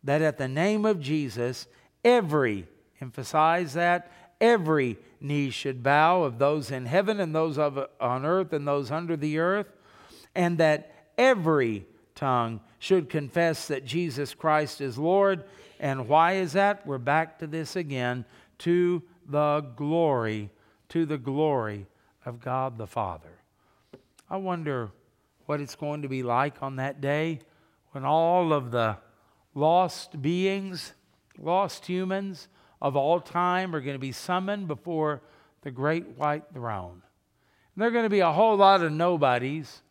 That 0.04 0.22
at 0.22 0.38
the 0.38 0.48
name 0.48 0.86
of 0.86 1.00
Jesus, 1.00 1.66
every, 2.04 2.68
emphasize 3.02 3.74
that, 3.74 4.12
every 4.42 4.98
knee 5.22 5.50
should 5.50 5.82
bow 5.84 6.24
of 6.24 6.38
those 6.38 6.72
in 6.72 6.86
heaven 6.86 7.20
and 7.20 7.34
those 7.34 7.58
of, 7.58 7.80
on 8.00 8.26
earth 8.26 8.54
and 8.54 8.68
those 8.68 8.92
under 8.92 9.16
the 9.16 9.40
earth, 9.40 9.72
and 10.36 10.58
that 10.58 10.94
every 11.18 11.86
tongue 12.16 12.60
should 12.80 13.10
confess 13.10 13.68
that 13.68 13.86
Jesus 13.86 14.34
Christ 14.34 14.82
is 14.82 14.98
Lord. 14.98 15.44
And 15.80 16.08
why 16.08 16.34
is 16.34 16.54
that? 16.54 16.86
We're 16.86 16.98
back 16.98 17.40
to 17.40 17.48
this 17.48 17.76
again 17.76 18.26
to 18.60 19.04
the 19.28 19.62
glory, 19.76 20.50
to 20.90 21.06
the 21.06 21.18
glory 21.18 21.88
of 22.26 22.40
God 22.40 22.78
the 22.78 22.88
Father. 22.88 23.42
I 24.30 24.38
wonder 24.38 24.92
what 25.46 25.60
it's 25.60 25.76
going 25.76 26.02
to 26.04 26.08
be 26.08 26.24
like 26.24 26.64
on 26.64 26.78
that 26.78 27.02
day 27.02 27.40
when 27.92 28.06
all 28.06 28.54
of 28.54 28.72
the 28.72 28.98
lost 29.54 30.22
beings, 30.22 30.94
lost 31.38 31.86
humans 31.86 32.48
of 32.82 32.96
all 32.96 33.20
time 33.20 33.76
are 33.76 33.82
going 33.82 33.96
to 33.96 34.00
be 34.00 34.12
summoned 34.12 34.68
before 34.68 35.22
the 35.62 35.72
great 35.72 36.18
white 36.18 36.44
throne. 36.54 37.02
And 37.76 37.82
there 37.82 37.88
are 37.88 37.92
going 37.92 38.04
to 38.06 38.10
be 38.10 38.20
a 38.20 38.32
whole 38.32 38.58
lot 38.58 38.84
of 38.84 38.92
nobodies 38.92 39.82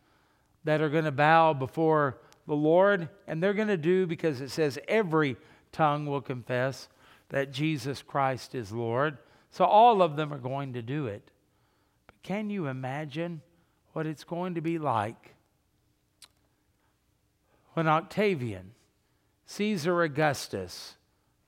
that 0.64 0.80
are 0.80 0.90
going 0.90 1.04
to 1.04 1.12
bow 1.12 1.54
before 1.54 2.18
the 2.46 2.54
Lord, 2.54 3.08
and 3.26 3.42
they're 3.42 3.54
going 3.54 3.68
to 3.68 3.76
do 3.76 4.06
because 4.06 4.40
it 4.40 4.50
says 4.50 4.78
every 4.86 5.36
tongue 5.72 6.06
will 6.06 6.20
confess 6.20 6.88
that 7.30 7.52
Jesus 7.52 8.02
Christ 8.02 8.54
is 8.54 8.72
Lord. 8.72 9.18
So 9.50 9.64
all 9.64 10.02
of 10.02 10.16
them 10.16 10.32
are 10.32 10.38
going 10.38 10.74
to 10.74 10.82
do 10.82 11.06
it. 11.06 11.30
But 12.06 12.22
can 12.22 12.50
you 12.50 12.66
imagine 12.66 13.40
what 13.92 14.06
it's 14.06 14.24
going 14.24 14.54
to 14.54 14.60
be 14.60 14.78
like 14.78 15.34
when 17.74 17.88
Octavian, 17.88 18.72
Caesar 19.46 20.02
Augustus 20.02 20.96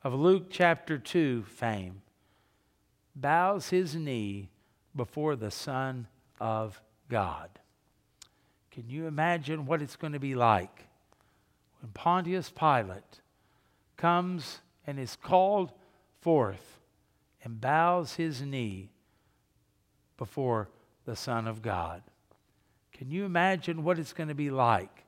of 0.05 0.13
Luke 0.13 0.49
chapter 0.51 0.99
2 0.99 1.45
fame, 1.45 2.03
bows 3.17 3.71
his 3.71 3.97
knee 3.97 4.51
before 4.95 5.35
the 5.35 5.51
Son 5.51 6.07
of 6.39 6.83
God? 7.09 7.49
Can 8.71 8.91
you 8.91 9.07
imagine 9.07 9.65
what 9.65 9.81
it's 9.81 9.97
going 9.97 10.13
to 10.13 10.21
be 10.21 10.35
like 10.35 10.89
when 11.81 11.91
Pontius 11.93 12.51
Pilate 12.51 13.23
comes 13.97 14.61
and 14.87 14.99
is 14.99 15.17
called 15.17 15.73
forth 16.21 16.81
and 17.43 17.61
bows 17.61 18.15
his 18.17 18.43
knee 18.43 18.91
before 20.19 20.69
the 21.07 21.17
Son 21.17 21.49
of 21.49 21.63
God? 21.63 22.03
Can 22.93 23.11
you 23.11 23.25
imagine 23.25 23.83
what 23.83 23.99
it's 23.99 24.13
going 24.13 24.29
to 24.29 24.35
be 24.35 24.51
like 24.51 25.05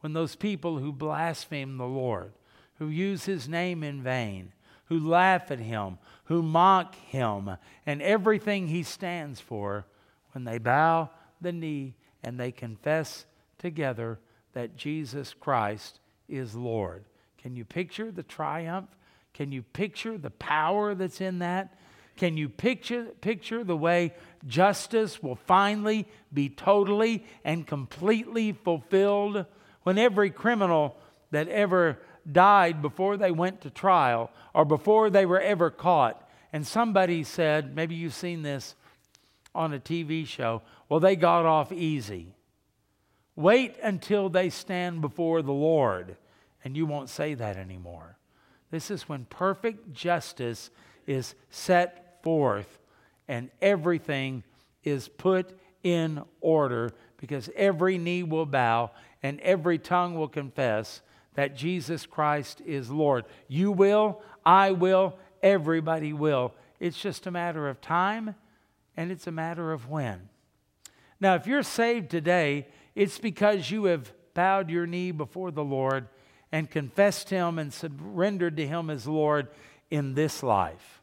when 0.00 0.14
those 0.14 0.36
people 0.36 0.78
who 0.78 0.90
blaspheme 0.90 1.76
the 1.76 1.86
Lord, 1.86 2.32
who 2.78 2.88
use 2.88 3.24
his 3.24 3.48
name 3.48 3.82
in 3.82 4.02
vain, 4.02 4.52
who 4.86 4.98
laugh 4.98 5.50
at 5.50 5.58
him, 5.58 5.98
who 6.24 6.42
mock 6.42 6.94
him, 6.94 7.50
and 7.86 8.02
everything 8.02 8.68
he 8.68 8.82
stands 8.82 9.40
for, 9.40 9.86
when 10.32 10.44
they 10.44 10.58
bow 10.58 11.10
the 11.40 11.52
knee 11.52 11.94
and 12.22 12.38
they 12.38 12.52
confess 12.52 13.24
together 13.58 14.18
that 14.52 14.76
Jesus 14.76 15.34
Christ 15.34 16.00
is 16.28 16.54
Lord. 16.54 17.04
Can 17.38 17.56
you 17.56 17.64
picture 17.64 18.10
the 18.10 18.22
triumph? 18.22 18.88
Can 19.34 19.52
you 19.52 19.62
picture 19.62 20.18
the 20.18 20.30
power 20.30 20.94
that's 20.94 21.20
in 21.20 21.38
that? 21.40 21.74
Can 22.16 22.36
you 22.36 22.48
picture, 22.48 23.04
picture 23.20 23.62
the 23.62 23.76
way 23.76 24.12
justice 24.46 25.22
will 25.22 25.36
finally 25.36 26.08
be 26.32 26.48
totally 26.48 27.24
and 27.44 27.66
completely 27.66 28.52
fulfilled 28.52 29.46
when 29.84 29.98
every 29.98 30.30
criminal 30.30 30.96
that 31.30 31.48
ever 31.48 31.98
died 32.32 32.82
before 32.82 33.16
they 33.16 33.30
went 33.30 33.60
to 33.62 33.70
trial 33.70 34.30
or 34.54 34.64
before 34.64 35.10
they 35.10 35.26
were 35.26 35.40
ever 35.40 35.70
caught, 35.70 36.28
and 36.52 36.66
somebody 36.66 37.24
said, 37.24 37.74
maybe 37.74 37.94
you've 37.94 38.14
seen 38.14 38.42
this 38.42 38.74
on 39.54 39.72
a 39.72 39.78
TV 39.78 40.26
show, 40.26 40.62
well, 40.88 41.00
they 41.00 41.16
got 41.16 41.44
off 41.46 41.72
easy. 41.72 42.34
Wait 43.36 43.76
until 43.82 44.28
they 44.28 44.50
stand 44.50 45.00
before 45.00 45.42
the 45.42 45.52
Lord, 45.52 46.16
and 46.64 46.76
you 46.76 46.86
won't 46.86 47.08
say 47.08 47.34
that 47.34 47.56
anymore. 47.56 48.16
This 48.70 48.90
is 48.90 49.08
when 49.08 49.24
perfect 49.26 49.92
justice 49.92 50.70
is 51.06 51.34
set 51.50 52.22
forth 52.22 52.78
and 53.28 53.50
everything 53.62 54.42
is 54.84 55.08
put 55.08 55.58
in 55.82 56.22
order 56.40 56.90
because 57.18 57.50
every 57.56 57.98
knee 57.98 58.22
will 58.22 58.46
bow 58.46 58.90
and 59.22 59.40
every 59.40 59.78
tongue 59.78 60.14
will 60.14 60.28
confess 60.28 61.00
that 61.38 61.54
Jesus 61.54 62.04
Christ 62.04 62.60
is 62.66 62.90
Lord. 62.90 63.24
You 63.46 63.70
will, 63.70 64.20
I 64.44 64.72
will, 64.72 65.16
everybody 65.40 66.12
will. 66.12 66.52
It's 66.80 67.00
just 67.00 67.28
a 67.28 67.30
matter 67.30 67.68
of 67.68 67.80
time 67.80 68.34
and 68.96 69.12
it's 69.12 69.28
a 69.28 69.30
matter 69.30 69.70
of 69.70 69.88
when. 69.88 70.30
Now, 71.20 71.36
if 71.36 71.46
you're 71.46 71.62
saved 71.62 72.10
today, 72.10 72.66
it's 72.96 73.20
because 73.20 73.70
you 73.70 73.84
have 73.84 74.12
bowed 74.34 74.68
your 74.68 74.84
knee 74.84 75.12
before 75.12 75.52
the 75.52 75.62
Lord 75.62 76.08
and 76.50 76.68
confessed 76.68 77.30
Him 77.30 77.60
and 77.60 77.72
surrendered 77.72 78.56
to 78.56 78.66
Him 78.66 78.90
as 78.90 79.06
Lord 79.06 79.46
in 79.92 80.14
this 80.14 80.42
life. 80.42 81.02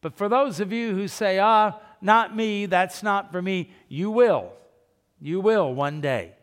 But 0.00 0.14
for 0.14 0.28
those 0.28 0.60
of 0.60 0.72
you 0.72 0.94
who 0.94 1.08
say, 1.08 1.40
ah, 1.40 1.72
not 2.00 2.36
me, 2.36 2.66
that's 2.66 3.02
not 3.02 3.32
for 3.32 3.42
me, 3.42 3.72
you 3.88 4.12
will. 4.12 4.52
You 5.20 5.40
will 5.40 5.74
one 5.74 6.00
day. 6.00 6.36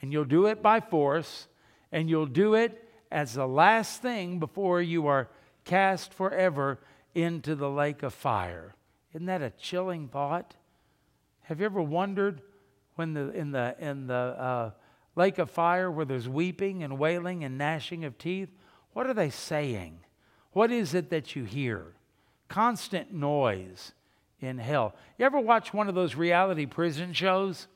And 0.00 0.12
you'll 0.12 0.24
do 0.26 0.46
it 0.46 0.62
by 0.62 0.78
force, 0.78 1.48
and 1.92 2.08
you'll 2.08 2.26
do 2.26 2.54
it 2.54 2.88
as 3.10 3.34
the 3.34 3.46
last 3.46 4.02
thing 4.02 4.38
before 4.38 4.80
you 4.80 5.06
are 5.06 5.28
cast 5.64 6.12
forever 6.14 6.80
into 7.14 7.54
the 7.54 7.70
lake 7.70 8.02
of 8.02 8.14
fire. 8.14 8.74
Isn't 9.12 9.26
that 9.26 9.42
a 9.42 9.50
chilling 9.50 10.08
thought? 10.08 10.54
Have 11.42 11.60
you 11.60 11.66
ever 11.66 11.82
wondered 11.82 12.40
when 12.94 13.12
the, 13.12 13.30
in 13.32 13.52
the, 13.52 13.76
in 13.78 14.06
the 14.06 14.14
uh, 14.14 14.70
lake 15.14 15.38
of 15.38 15.50
fire 15.50 15.90
where 15.90 16.06
there's 16.06 16.28
weeping 16.28 16.82
and 16.82 16.98
wailing 16.98 17.44
and 17.44 17.58
gnashing 17.58 18.04
of 18.04 18.16
teeth? 18.16 18.48
What 18.94 19.06
are 19.06 19.14
they 19.14 19.30
saying? 19.30 19.98
What 20.52 20.70
is 20.70 20.94
it 20.94 21.10
that 21.10 21.36
you 21.36 21.44
hear? 21.44 21.94
Constant 22.48 23.12
noise 23.12 23.92
in 24.40 24.58
hell. 24.58 24.94
You 25.18 25.26
ever 25.26 25.40
watch 25.40 25.72
one 25.72 25.88
of 25.88 25.94
those 25.94 26.14
reality 26.14 26.66
prison 26.66 27.12
shows? 27.12 27.68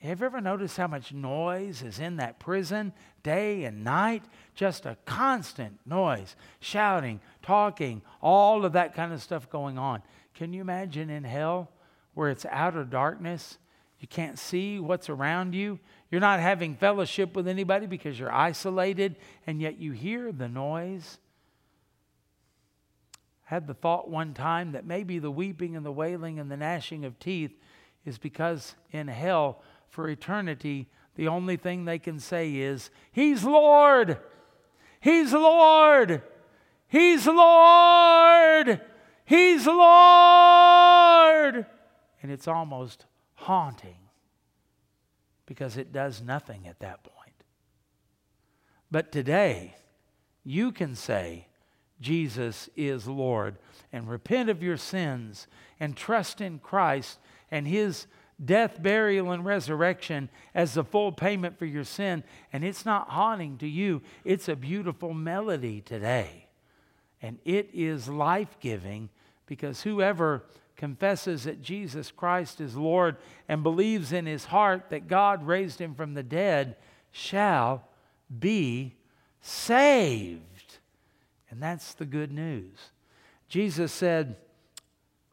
Have 0.00 0.20
you 0.20 0.26
ever 0.26 0.40
noticed 0.40 0.76
how 0.76 0.86
much 0.86 1.12
noise 1.12 1.82
is 1.82 1.98
in 1.98 2.16
that 2.16 2.38
prison 2.38 2.92
day 3.22 3.64
and 3.64 3.82
night? 3.82 4.24
Just 4.54 4.86
a 4.86 4.96
constant 5.04 5.78
noise, 5.86 6.36
shouting, 6.60 7.20
talking, 7.42 8.02
all 8.20 8.64
of 8.64 8.74
that 8.74 8.94
kind 8.94 9.12
of 9.12 9.22
stuff 9.22 9.50
going 9.50 9.78
on. 9.78 10.02
Can 10.34 10.52
you 10.52 10.60
imagine 10.60 11.10
in 11.10 11.24
hell 11.24 11.70
where 12.14 12.30
it's 12.30 12.46
outer 12.50 12.84
darkness? 12.84 13.58
You 13.98 14.06
can't 14.06 14.38
see 14.38 14.78
what's 14.78 15.08
around 15.08 15.54
you. 15.54 15.80
You're 16.10 16.20
not 16.20 16.40
having 16.40 16.76
fellowship 16.76 17.34
with 17.34 17.48
anybody 17.48 17.86
because 17.86 18.18
you're 18.18 18.32
isolated, 18.32 19.16
and 19.46 19.60
yet 19.60 19.78
you 19.78 19.92
hear 19.92 20.30
the 20.30 20.48
noise. 20.48 21.18
I 23.50 23.54
had 23.54 23.66
the 23.66 23.74
thought 23.74 24.10
one 24.10 24.34
time 24.34 24.72
that 24.72 24.84
maybe 24.84 25.18
the 25.18 25.30
weeping 25.30 25.74
and 25.74 25.86
the 25.86 25.92
wailing 25.92 26.38
and 26.38 26.50
the 26.50 26.56
gnashing 26.56 27.04
of 27.04 27.18
teeth 27.18 27.56
is 28.04 28.18
because 28.18 28.74
in 28.92 29.08
hell, 29.08 29.62
for 29.96 30.10
eternity, 30.10 30.86
the 31.14 31.26
only 31.26 31.56
thing 31.56 31.86
they 31.86 31.98
can 31.98 32.20
say 32.20 32.54
is, 32.54 32.90
He's 33.12 33.42
Lord! 33.44 34.18
He's 35.00 35.32
Lord! 35.32 36.22
He's 36.86 37.26
Lord! 37.26 38.82
He's 39.24 39.66
Lord! 39.66 41.64
And 42.22 42.30
it's 42.30 42.46
almost 42.46 43.06
haunting 43.36 43.96
because 45.46 45.78
it 45.78 45.94
does 45.94 46.20
nothing 46.20 46.68
at 46.68 46.80
that 46.80 47.02
point. 47.02 47.42
But 48.90 49.10
today, 49.10 49.76
you 50.44 50.72
can 50.72 50.94
say, 50.94 51.46
Jesus 52.02 52.68
is 52.76 53.08
Lord, 53.08 53.56
and 53.94 54.10
repent 54.10 54.50
of 54.50 54.62
your 54.62 54.76
sins 54.76 55.46
and 55.80 55.96
trust 55.96 56.42
in 56.42 56.58
Christ 56.58 57.18
and 57.50 57.66
His 57.66 58.06
death, 58.44 58.82
burial, 58.82 59.32
and 59.32 59.44
resurrection 59.44 60.28
as 60.54 60.74
the 60.74 60.84
full 60.84 61.12
payment 61.12 61.58
for 61.58 61.66
your 61.66 61.84
sin. 61.84 62.22
And 62.52 62.64
it's 62.64 62.84
not 62.84 63.08
haunting 63.08 63.58
to 63.58 63.68
you, 63.68 64.02
it's 64.24 64.48
a 64.48 64.56
beautiful 64.56 65.14
melody 65.14 65.80
today. 65.80 66.46
And 67.22 67.38
it 67.44 67.70
is 67.72 68.08
life 68.08 68.56
giving 68.60 69.08
because 69.46 69.82
whoever 69.82 70.44
confesses 70.76 71.44
that 71.44 71.62
Jesus 71.62 72.10
Christ 72.10 72.60
is 72.60 72.76
Lord 72.76 73.16
and 73.48 73.62
believes 73.62 74.12
in 74.12 74.26
his 74.26 74.44
heart 74.44 74.90
that 74.90 75.08
God 75.08 75.46
raised 75.46 75.80
him 75.80 75.94
from 75.94 76.14
the 76.14 76.22
dead 76.22 76.76
shall 77.10 77.88
be 78.38 78.94
saved. 79.40 80.78
And 81.50 81.62
that's 81.62 81.94
the 81.94 82.04
good 82.04 82.30
news. 82.30 82.90
Jesus 83.48 83.92
said, 83.92 84.36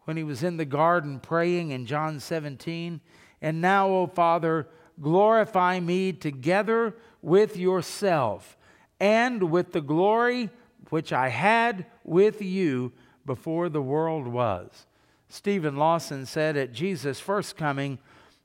when 0.05 0.17
he 0.17 0.23
was 0.23 0.43
in 0.43 0.57
the 0.57 0.65
garden 0.65 1.19
praying 1.19 1.71
in 1.71 1.85
John 1.85 2.19
17. 2.19 3.01
And 3.41 3.61
now, 3.61 3.89
O 3.89 4.07
Father, 4.07 4.67
glorify 5.01 5.79
me 5.79 6.13
together 6.13 6.95
with 7.21 7.57
yourself 7.57 8.57
and 8.99 9.51
with 9.51 9.71
the 9.71 9.81
glory 9.81 10.49
which 10.89 11.11
I 11.11 11.29
had 11.29 11.85
with 12.03 12.41
you 12.41 12.91
before 13.25 13.69
the 13.69 13.81
world 13.81 14.27
was. 14.27 14.85
Steven 15.29 15.75
Lawson 15.75 16.25
said 16.25 16.55
at 16.55 16.73
Jesus' 16.73 17.19
first 17.19 17.57
coming, 17.57 17.97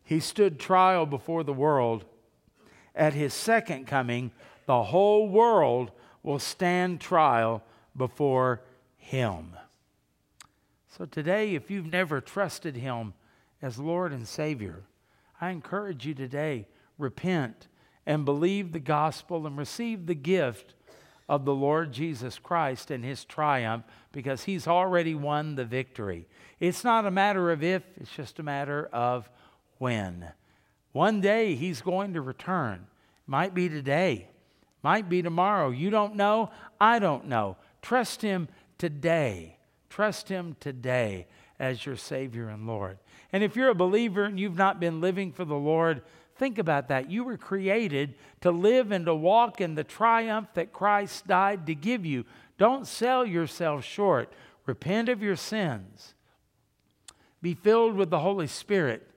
he 0.05 0.21
stood 0.21 0.59
trial 0.59 1.05
before 1.05 1.45
the 1.45 1.53
world. 1.53 2.07
At 2.95 3.13
his 3.13 3.35
second 3.35 3.87
coming, 3.87 4.31
the 4.65 4.85
whole 4.85 5.29
world 5.29 5.91
will 6.23 6.39
stand 6.39 7.01
trial 7.01 7.63
before 7.95 8.63
him. 8.97 9.55
So 10.97 11.05
today, 11.05 11.55
if 11.55 11.71
you've 11.71 11.93
never 11.93 12.21
trusted 12.21 12.77
him 12.77 13.13
as 13.61 13.79
Lord 13.79 14.13
and 14.13 14.27
Savior, 14.27 14.85
I 15.41 15.51
encourage 15.51 16.07
you 16.07 16.15
today 16.15 16.67
repent 16.97 17.69
and 18.07 18.25
believe 18.25 18.73
the 18.73 18.81
gospel 18.81 19.47
and 19.47 19.57
receive 19.57 20.07
the 20.07 20.15
gift 20.15 20.75
of 21.29 21.45
the 21.45 21.55
Lord 21.55 21.93
Jesus 21.93 22.39
Christ 22.39 22.91
and 22.91 23.05
his 23.05 23.25
triumph 23.25 23.85
because 24.13 24.45
he's 24.45 24.67
already 24.67 25.15
won 25.15 25.55
the 25.55 25.65
victory. 25.65 26.27
It's 26.59 26.83
not 26.83 27.07
a 27.07 27.11
matter 27.11 27.53
of 27.53 27.63
if, 27.63 27.83
it's 28.01 28.11
just 28.11 28.39
a 28.39 28.43
matter 28.43 28.89
of 28.93 29.29
when. 29.77 30.33
One 30.93 31.21
day 31.21 31.55
he's 31.55 31.83
going 31.83 32.15
to 32.15 32.23
return. 32.23 32.87
Might 33.27 33.55
be 33.55 33.69
today, 33.69 34.29
might 34.83 35.11
be 35.11 35.21
tomorrow. 35.21 35.69
You 35.69 35.91
don't 35.91 36.17
know, 36.17 36.51
I 36.81 36.99
don't 36.99 37.27
know. 37.27 37.59
Trust 37.83 38.23
him 38.23 38.49
today. 38.79 39.58
Trust 39.89 40.29
him 40.29 40.57
today 40.61 41.27
as 41.59 41.85
your 41.85 41.97
Savior 41.97 42.49
and 42.49 42.67
Lord. 42.67 42.99
And 43.33 43.43
if 43.43 43.57
you're 43.57 43.71
a 43.71 43.75
believer 43.75 44.25
and 44.25 44.39
you've 44.39 44.57
not 44.57 44.81
been 44.81 45.01
living 45.01 45.33
for 45.33 45.45
the 45.45 45.55
Lord, 45.55 46.03
think 46.37 46.59
about 46.59 46.89
that. 46.89 47.11
You 47.11 47.25
were 47.25 47.37
created 47.37 48.15
to 48.41 48.51
live 48.51 48.93
and 48.93 49.07
to 49.07 49.15
walk 49.15 49.61
in 49.61 49.75
the 49.75 49.85
triumph 49.85 50.49
that 50.55 50.73
Christ 50.73 51.27
died 51.27 51.67
to 51.67 51.75
give 51.75 52.07
you. 52.07 52.25
Don't 52.59 52.87
sell 52.87 53.27
yourself 53.27 53.85
short. 53.85 54.33
Repent 54.67 55.09
of 55.09 55.23
your 55.23 55.37
sins. 55.37 56.15
Be 57.41 57.55
filled 57.55 57.95
with 57.95 58.11
the 58.11 58.19
Holy 58.19 58.47
Spirit 58.47 59.09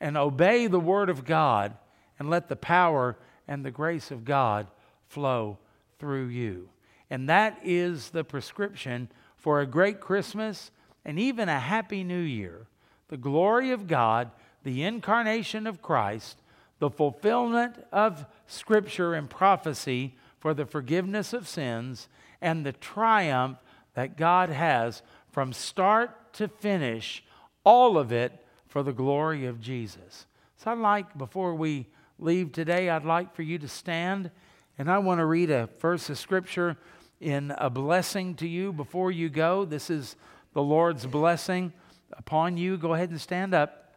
and 0.00 0.16
obey 0.16 0.66
the 0.66 0.80
Word 0.80 1.10
of 1.10 1.24
God 1.24 1.76
and 2.18 2.30
let 2.30 2.48
the 2.48 2.56
power 2.56 3.16
and 3.46 3.64
the 3.64 3.70
grace 3.70 4.10
of 4.10 4.24
God 4.24 4.66
flow 5.08 5.58
through 5.98 6.26
you. 6.26 6.68
And 7.10 7.28
that 7.28 7.58
is 7.64 8.10
the 8.10 8.24
prescription 8.24 9.08
for 9.48 9.62
a 9.62 9.66
great 9.66 9.98
Christmas 9.98 10.70
and 11.06 11.18
even 11.18 11.48
a 11.48 11.58
happy 11.58 12.04
new 12.04 12.20
year. 12.20 12.66
The 13.08 13.16
glory 13.16 13.70
of 13.70 13.86
God, 13.86 14.30
the 14.62 14.82
incarnation 14.82 15.66
of 15.66 15.80
Christ, 15.80 16.36
the 16.80 16.90
fulfillment 16.90 17.82
of 17.90 18.26
Scripture 18.46 19.14
and 19.14 19.30
prophecy 19.30 20.16
for 20.38 20.52
the 20.52 20.66
forgiveness 20.66 21.32
of 21.32 21.48
sins, 21.48 22.08
and 22.42 22.66
the 22.66 22.74
triumph 22.74 23.56
that 23.94 24.18
God 24.18 24.50
has 24.50 25.00
from 25.32 25.54
start 25.54 26.34
to 26.34 26.48
finish, 26.48 27.24
all 27.64 27.96
of 27.96 28.12
it 28.12 28.44
for 28.66 28.82
the 28.82 28.92
glory 28.92 29.46
of 29.46 29.62
Jesus. 29.62 30.26
So 30.58 30.72
I'd 30.72 30.76
like, 30.76 31.16
before 31.16 31.54
we 31.54 31.86
leave 32.18 32.52
today, 32.52 32.90
I'd 32.90 33.06
like 33.06 33.34
for 33.34 33.40
you 33.40 33.58
to 33.60 33.68
stand, 33.68 34.30
and 34.76 34.90
I 34.90 34.98
want 34.98 35.20
to 35.20 35.24
read 35.24 35.50
a 35.50 35.70
verse 35.80 36.10
of 36.10 36.18
Scripture 36.18 36.76
in 37.20 37.52
a 37.58 37.68
blessing 37.68 38.34
to 38.36 38.46
you 38.46 38.72
before 38.72 39.10
you 39.10 39.28
go. 39.28 39.64
This 39.64 39.90
is 39.90 40.16
the 40.52 40.62
Lord's 40.62 41.06
blessing 41.06 41.72
upon 42.12 42.56
you. 42.56 42.76
Go 42.76 42.94
ahead 42.94 43.10
and 43.10 43.20
stand 43.20 43.54
up. 43.54 43.92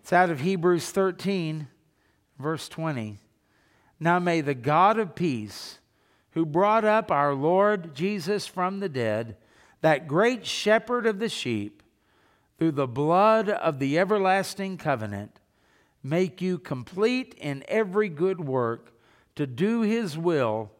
It's 0.00 0.12
out 0.12 0.30
of 0.30 0.40
Hebrews 0.40 0.90
13, 0.90 1.68
verse 2.38 2.68
20. 2.68 3.18
Now 3.98 4.18
may 4.18 4.40
the 4.40 4.54
God 4.54 4.98
of 4.98 5.14
peace, 5.14 5.78
who 6.30 6.46
brought 6.46 6.84
up 6.84 7.10
our 7.10 7.34
Lord 7.34 7.94
Jesus 7.94 8.46
from 8.46 8.80
the 8.80 8.88
dead, 8.88 9.36
that 9.80 10.06
great 10.06 10.46
shepherd 10.46 11.06
of 11.06 11.18
the 11.18 11.28
sheep, 11.28 11.82
through 12.58 12.72
the 12.72 12.86
blood 12.86 13.48
of 13.48 13.78
the 13.78 13.98
everlasting 13.98 14.78
covenant, 14.78 15.40
make 16.02 16.40
you 16.40 16.58
complete 16.58 17.34
in 17.38 17.64
every 17.68 18.08
good 18.08 18.40
work 18.40 18.92
to 19.36 19.46
do 19.46 19.82
his 19.82 20.18
will, 20.18 20.72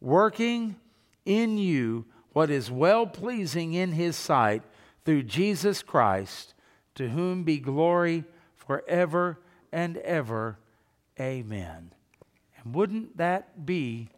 working 0.00 0.76
in 1.24 1.56
you 1.58 2.04
what 2.32 2.50
is 2.50 2.70
well 2.70 3.06
pleasing 3.06 3.72
in 3.74 3.92
his 3.92 4.16
sight 4.16 4.62
through 5.04 5.22
Jesus 5.24 5.82
Christ, 5.82 6.54
to 6.94 7.08
whom 7.08 7.44
be 7.44 7.58
glory 7.58 8.24
forever 8.54 9.38
and 9.72 9.96
ever. 9.98 10.58
Amen. 11.18 11.92
And 12.62 12.74
wouldn't 12.74 13.16
that 13.16 13.64
be 13.66 14.10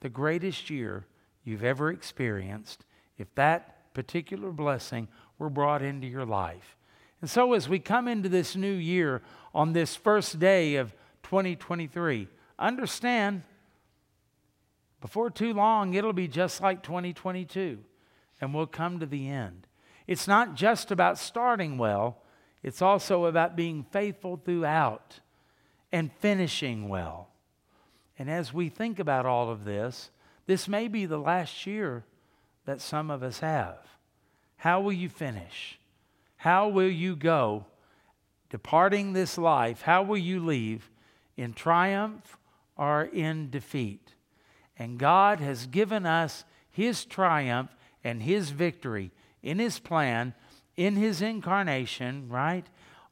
the 0.00 0.08
greatest 0.08 0.70
year 0.70 1.06
you've 1.44 1.64
ever 1.64 1.90
experienced 1.90 2.84
if 3.18 3.34
that 3.34 3.94
particular 3.94 4.50
blessing 4.50 5.08
were 5.38 5.50
brought 5.50 5.82
into 5.82 6.06
your 6.06 6.26
life? 6.26 6.76
And 7.20 7.30
so, 7.30 7.52
as 7.52 7.68
we 7.68 7.78
come 7.78 8.08
into 8.08 8.28
this 8.28 8.56
new 8.56 8.72
year 8.72 9.22
on 9.54 9.72
this 9.72 9.94
first 9.94 10.40
day 10.40 10.74
of 10.76 10.92
2023, 11.22 12.28
understand 12.58 13.42
before 15.00 15.30
too 15.30 15.52
long 15.52 15.94
it'll 15.94 16.12
be 16.12 16.28
just 16.28 16.60
like 16.60 16.82
2022 16.82 17.78
and 18.40 18.54
we'll 18.54 18.66
come 18.66 19.00
to 19.00 19.06
the 19.06 19.28
end. 19.28 19.66
It's 20.06 20.26
not 20.26 20.54
just 20.54 20.90
about 20.90 21.18
starting 21.18 21.78
well, 21.78 22.22
it's 22.62 22.82
also 22.82 23.26
about 23.26 23.56
being 23.56 23.84
faithful 23.90 24.36
throughout 24.36 25.20
and 25.90 26.12
finishing 26.20 26.88
well. 26.88 27.28
And 28.18 28.30
as 28.30 28.52
we 28.52 28.68
think 28.68 28.98
about 28.98 29.26
all 29.26 29.50
of 29.50 29.64
this, 29.64 30.10
this 30.46 30.68
may 30.68 30.88
be 30.88 31.06
the 31.06 31.18
last 31.18 31.66
year 31.66 32.04
that 32.64 32.80
some 32.80 33.10
of 33.10 33.22
us 33.22 33.40
have. 33.40 33.78
How 34.56 34.80
will 34.80 34.92
you 34.92 35.08
finish? 35.08 35.78
How 36.36 36.68
will 36.68 36.90
you 36.90 37.16
go 37.16 37.66
departing 38.50 39.12
this 39.12 39.38
life? 39.38 39.82
How 39.82 40.02
will 40.02 40.18
you 40.18 40.44
leave 40.44 40.90
in 41.36 41.52
triumph 41.52 42.38
or 42.82 43.04
in 43.04 43.50
defeat? 43.50 44.14
And 44.78 44.98
God 44.98 45.40
has 45.40 45.66
given 45.66 46.06
us 46.06 46.44
His 46.70 47.04
triumph 47.04 47.74
and 48.02 48.22
His 48.22 48.50
victory 48.50 49.12
in 49.42 49.58
His 49.58 49.78
plan 49.78 50.34
in 50.76 50.96
his 50.96 51.20
incarnation, 51.20 52.28
right? 52.28 52.66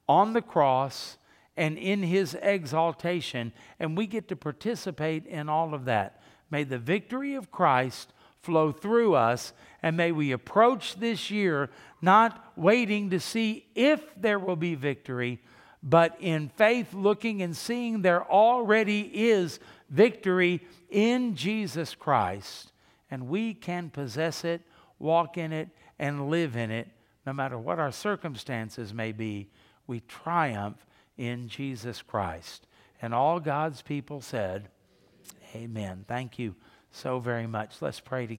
On 0.08 0.32
the 0.32 0.42
cross 0.42 1.18
and 1.56 1.76
in 1.76 2.02
his 2.02 2.34
exaltation. 2.40 3.52
And 3.78 3.96
we 3.96 4.06
get 4.06 4.28
to 4.28 4.36
participate 4.36 5.26
in 5.26 5.48
all 5.48 5.74
of 5.74 5.84
that. 5.84 6.22
May 6.50 6.64
the 6.64 6.78
victory 6.78 7.34
of 7.34 7.50
Christ 7.50 8.12
flow 8.42 8.72
through 8.72 9.14
us, 9.14 9.52
and 9.82 9.96
may 9.96 10.12
we 10.12 10.32
approach 10.32 10.96
this 10.96 11.30
year 11.30 11.70
not 12.00 12.52
waiting 12.56 13.10
to 13.10 13.20
see 13.20 13.66
if 13.74 14.02
there 14.16 14.38
will 14.38 14.56
be 14.56 14.74
victory, 14.74 15.40
but 15.82 16.16
in 16.20 16.48
faith 16.48 16.92
looking 16.92 17.42
and 17.42 17.56
seeing 17.56 18.02
there 18.02 18.24
already 18.30 19.00
is 19.12 19.60
victory 19.88 20.60
in 20.90 21.34
Jesus 21.34 21.94
Christ. 21.94 22.72
And 23.10 23.28
we 23.28 23.54
can 23.54 23.90
possess 23.90 24.44
it, 24.44 24.62
walk 24.98 25.36
in 25.36 25.52
it, 25.52 25.68
and 25.98 26.28
live 26.30 26.56
in 26.56 26.70
it 26.70 26.88
no 27.26 27.32
matter 27.32 27.58
what 27.58 27.78
our 27.78 27.92
circumstances 27.92 28.94
may 28.94 29.12
be, 29.12 29.48
we 29.86 30.00
triumph 30.00 30.84
in 31.16 31.48
Jesus 31.48 32.02
Christ. 32.02 32.66
And 33.02 33.14
all 33.14 33.40
God's 33.40 33.82
people 33.82 34.20
said, 34.20 34.68
Amen. 35.54 36.04
Thank 36.06 36.38
you 36.38 36.54
so 36.90 37.18
very 37.18 37.46
much. 37.46 37.76
Let's 37.80 38.00
pray 38.00 38.22
together. 38.26 38.38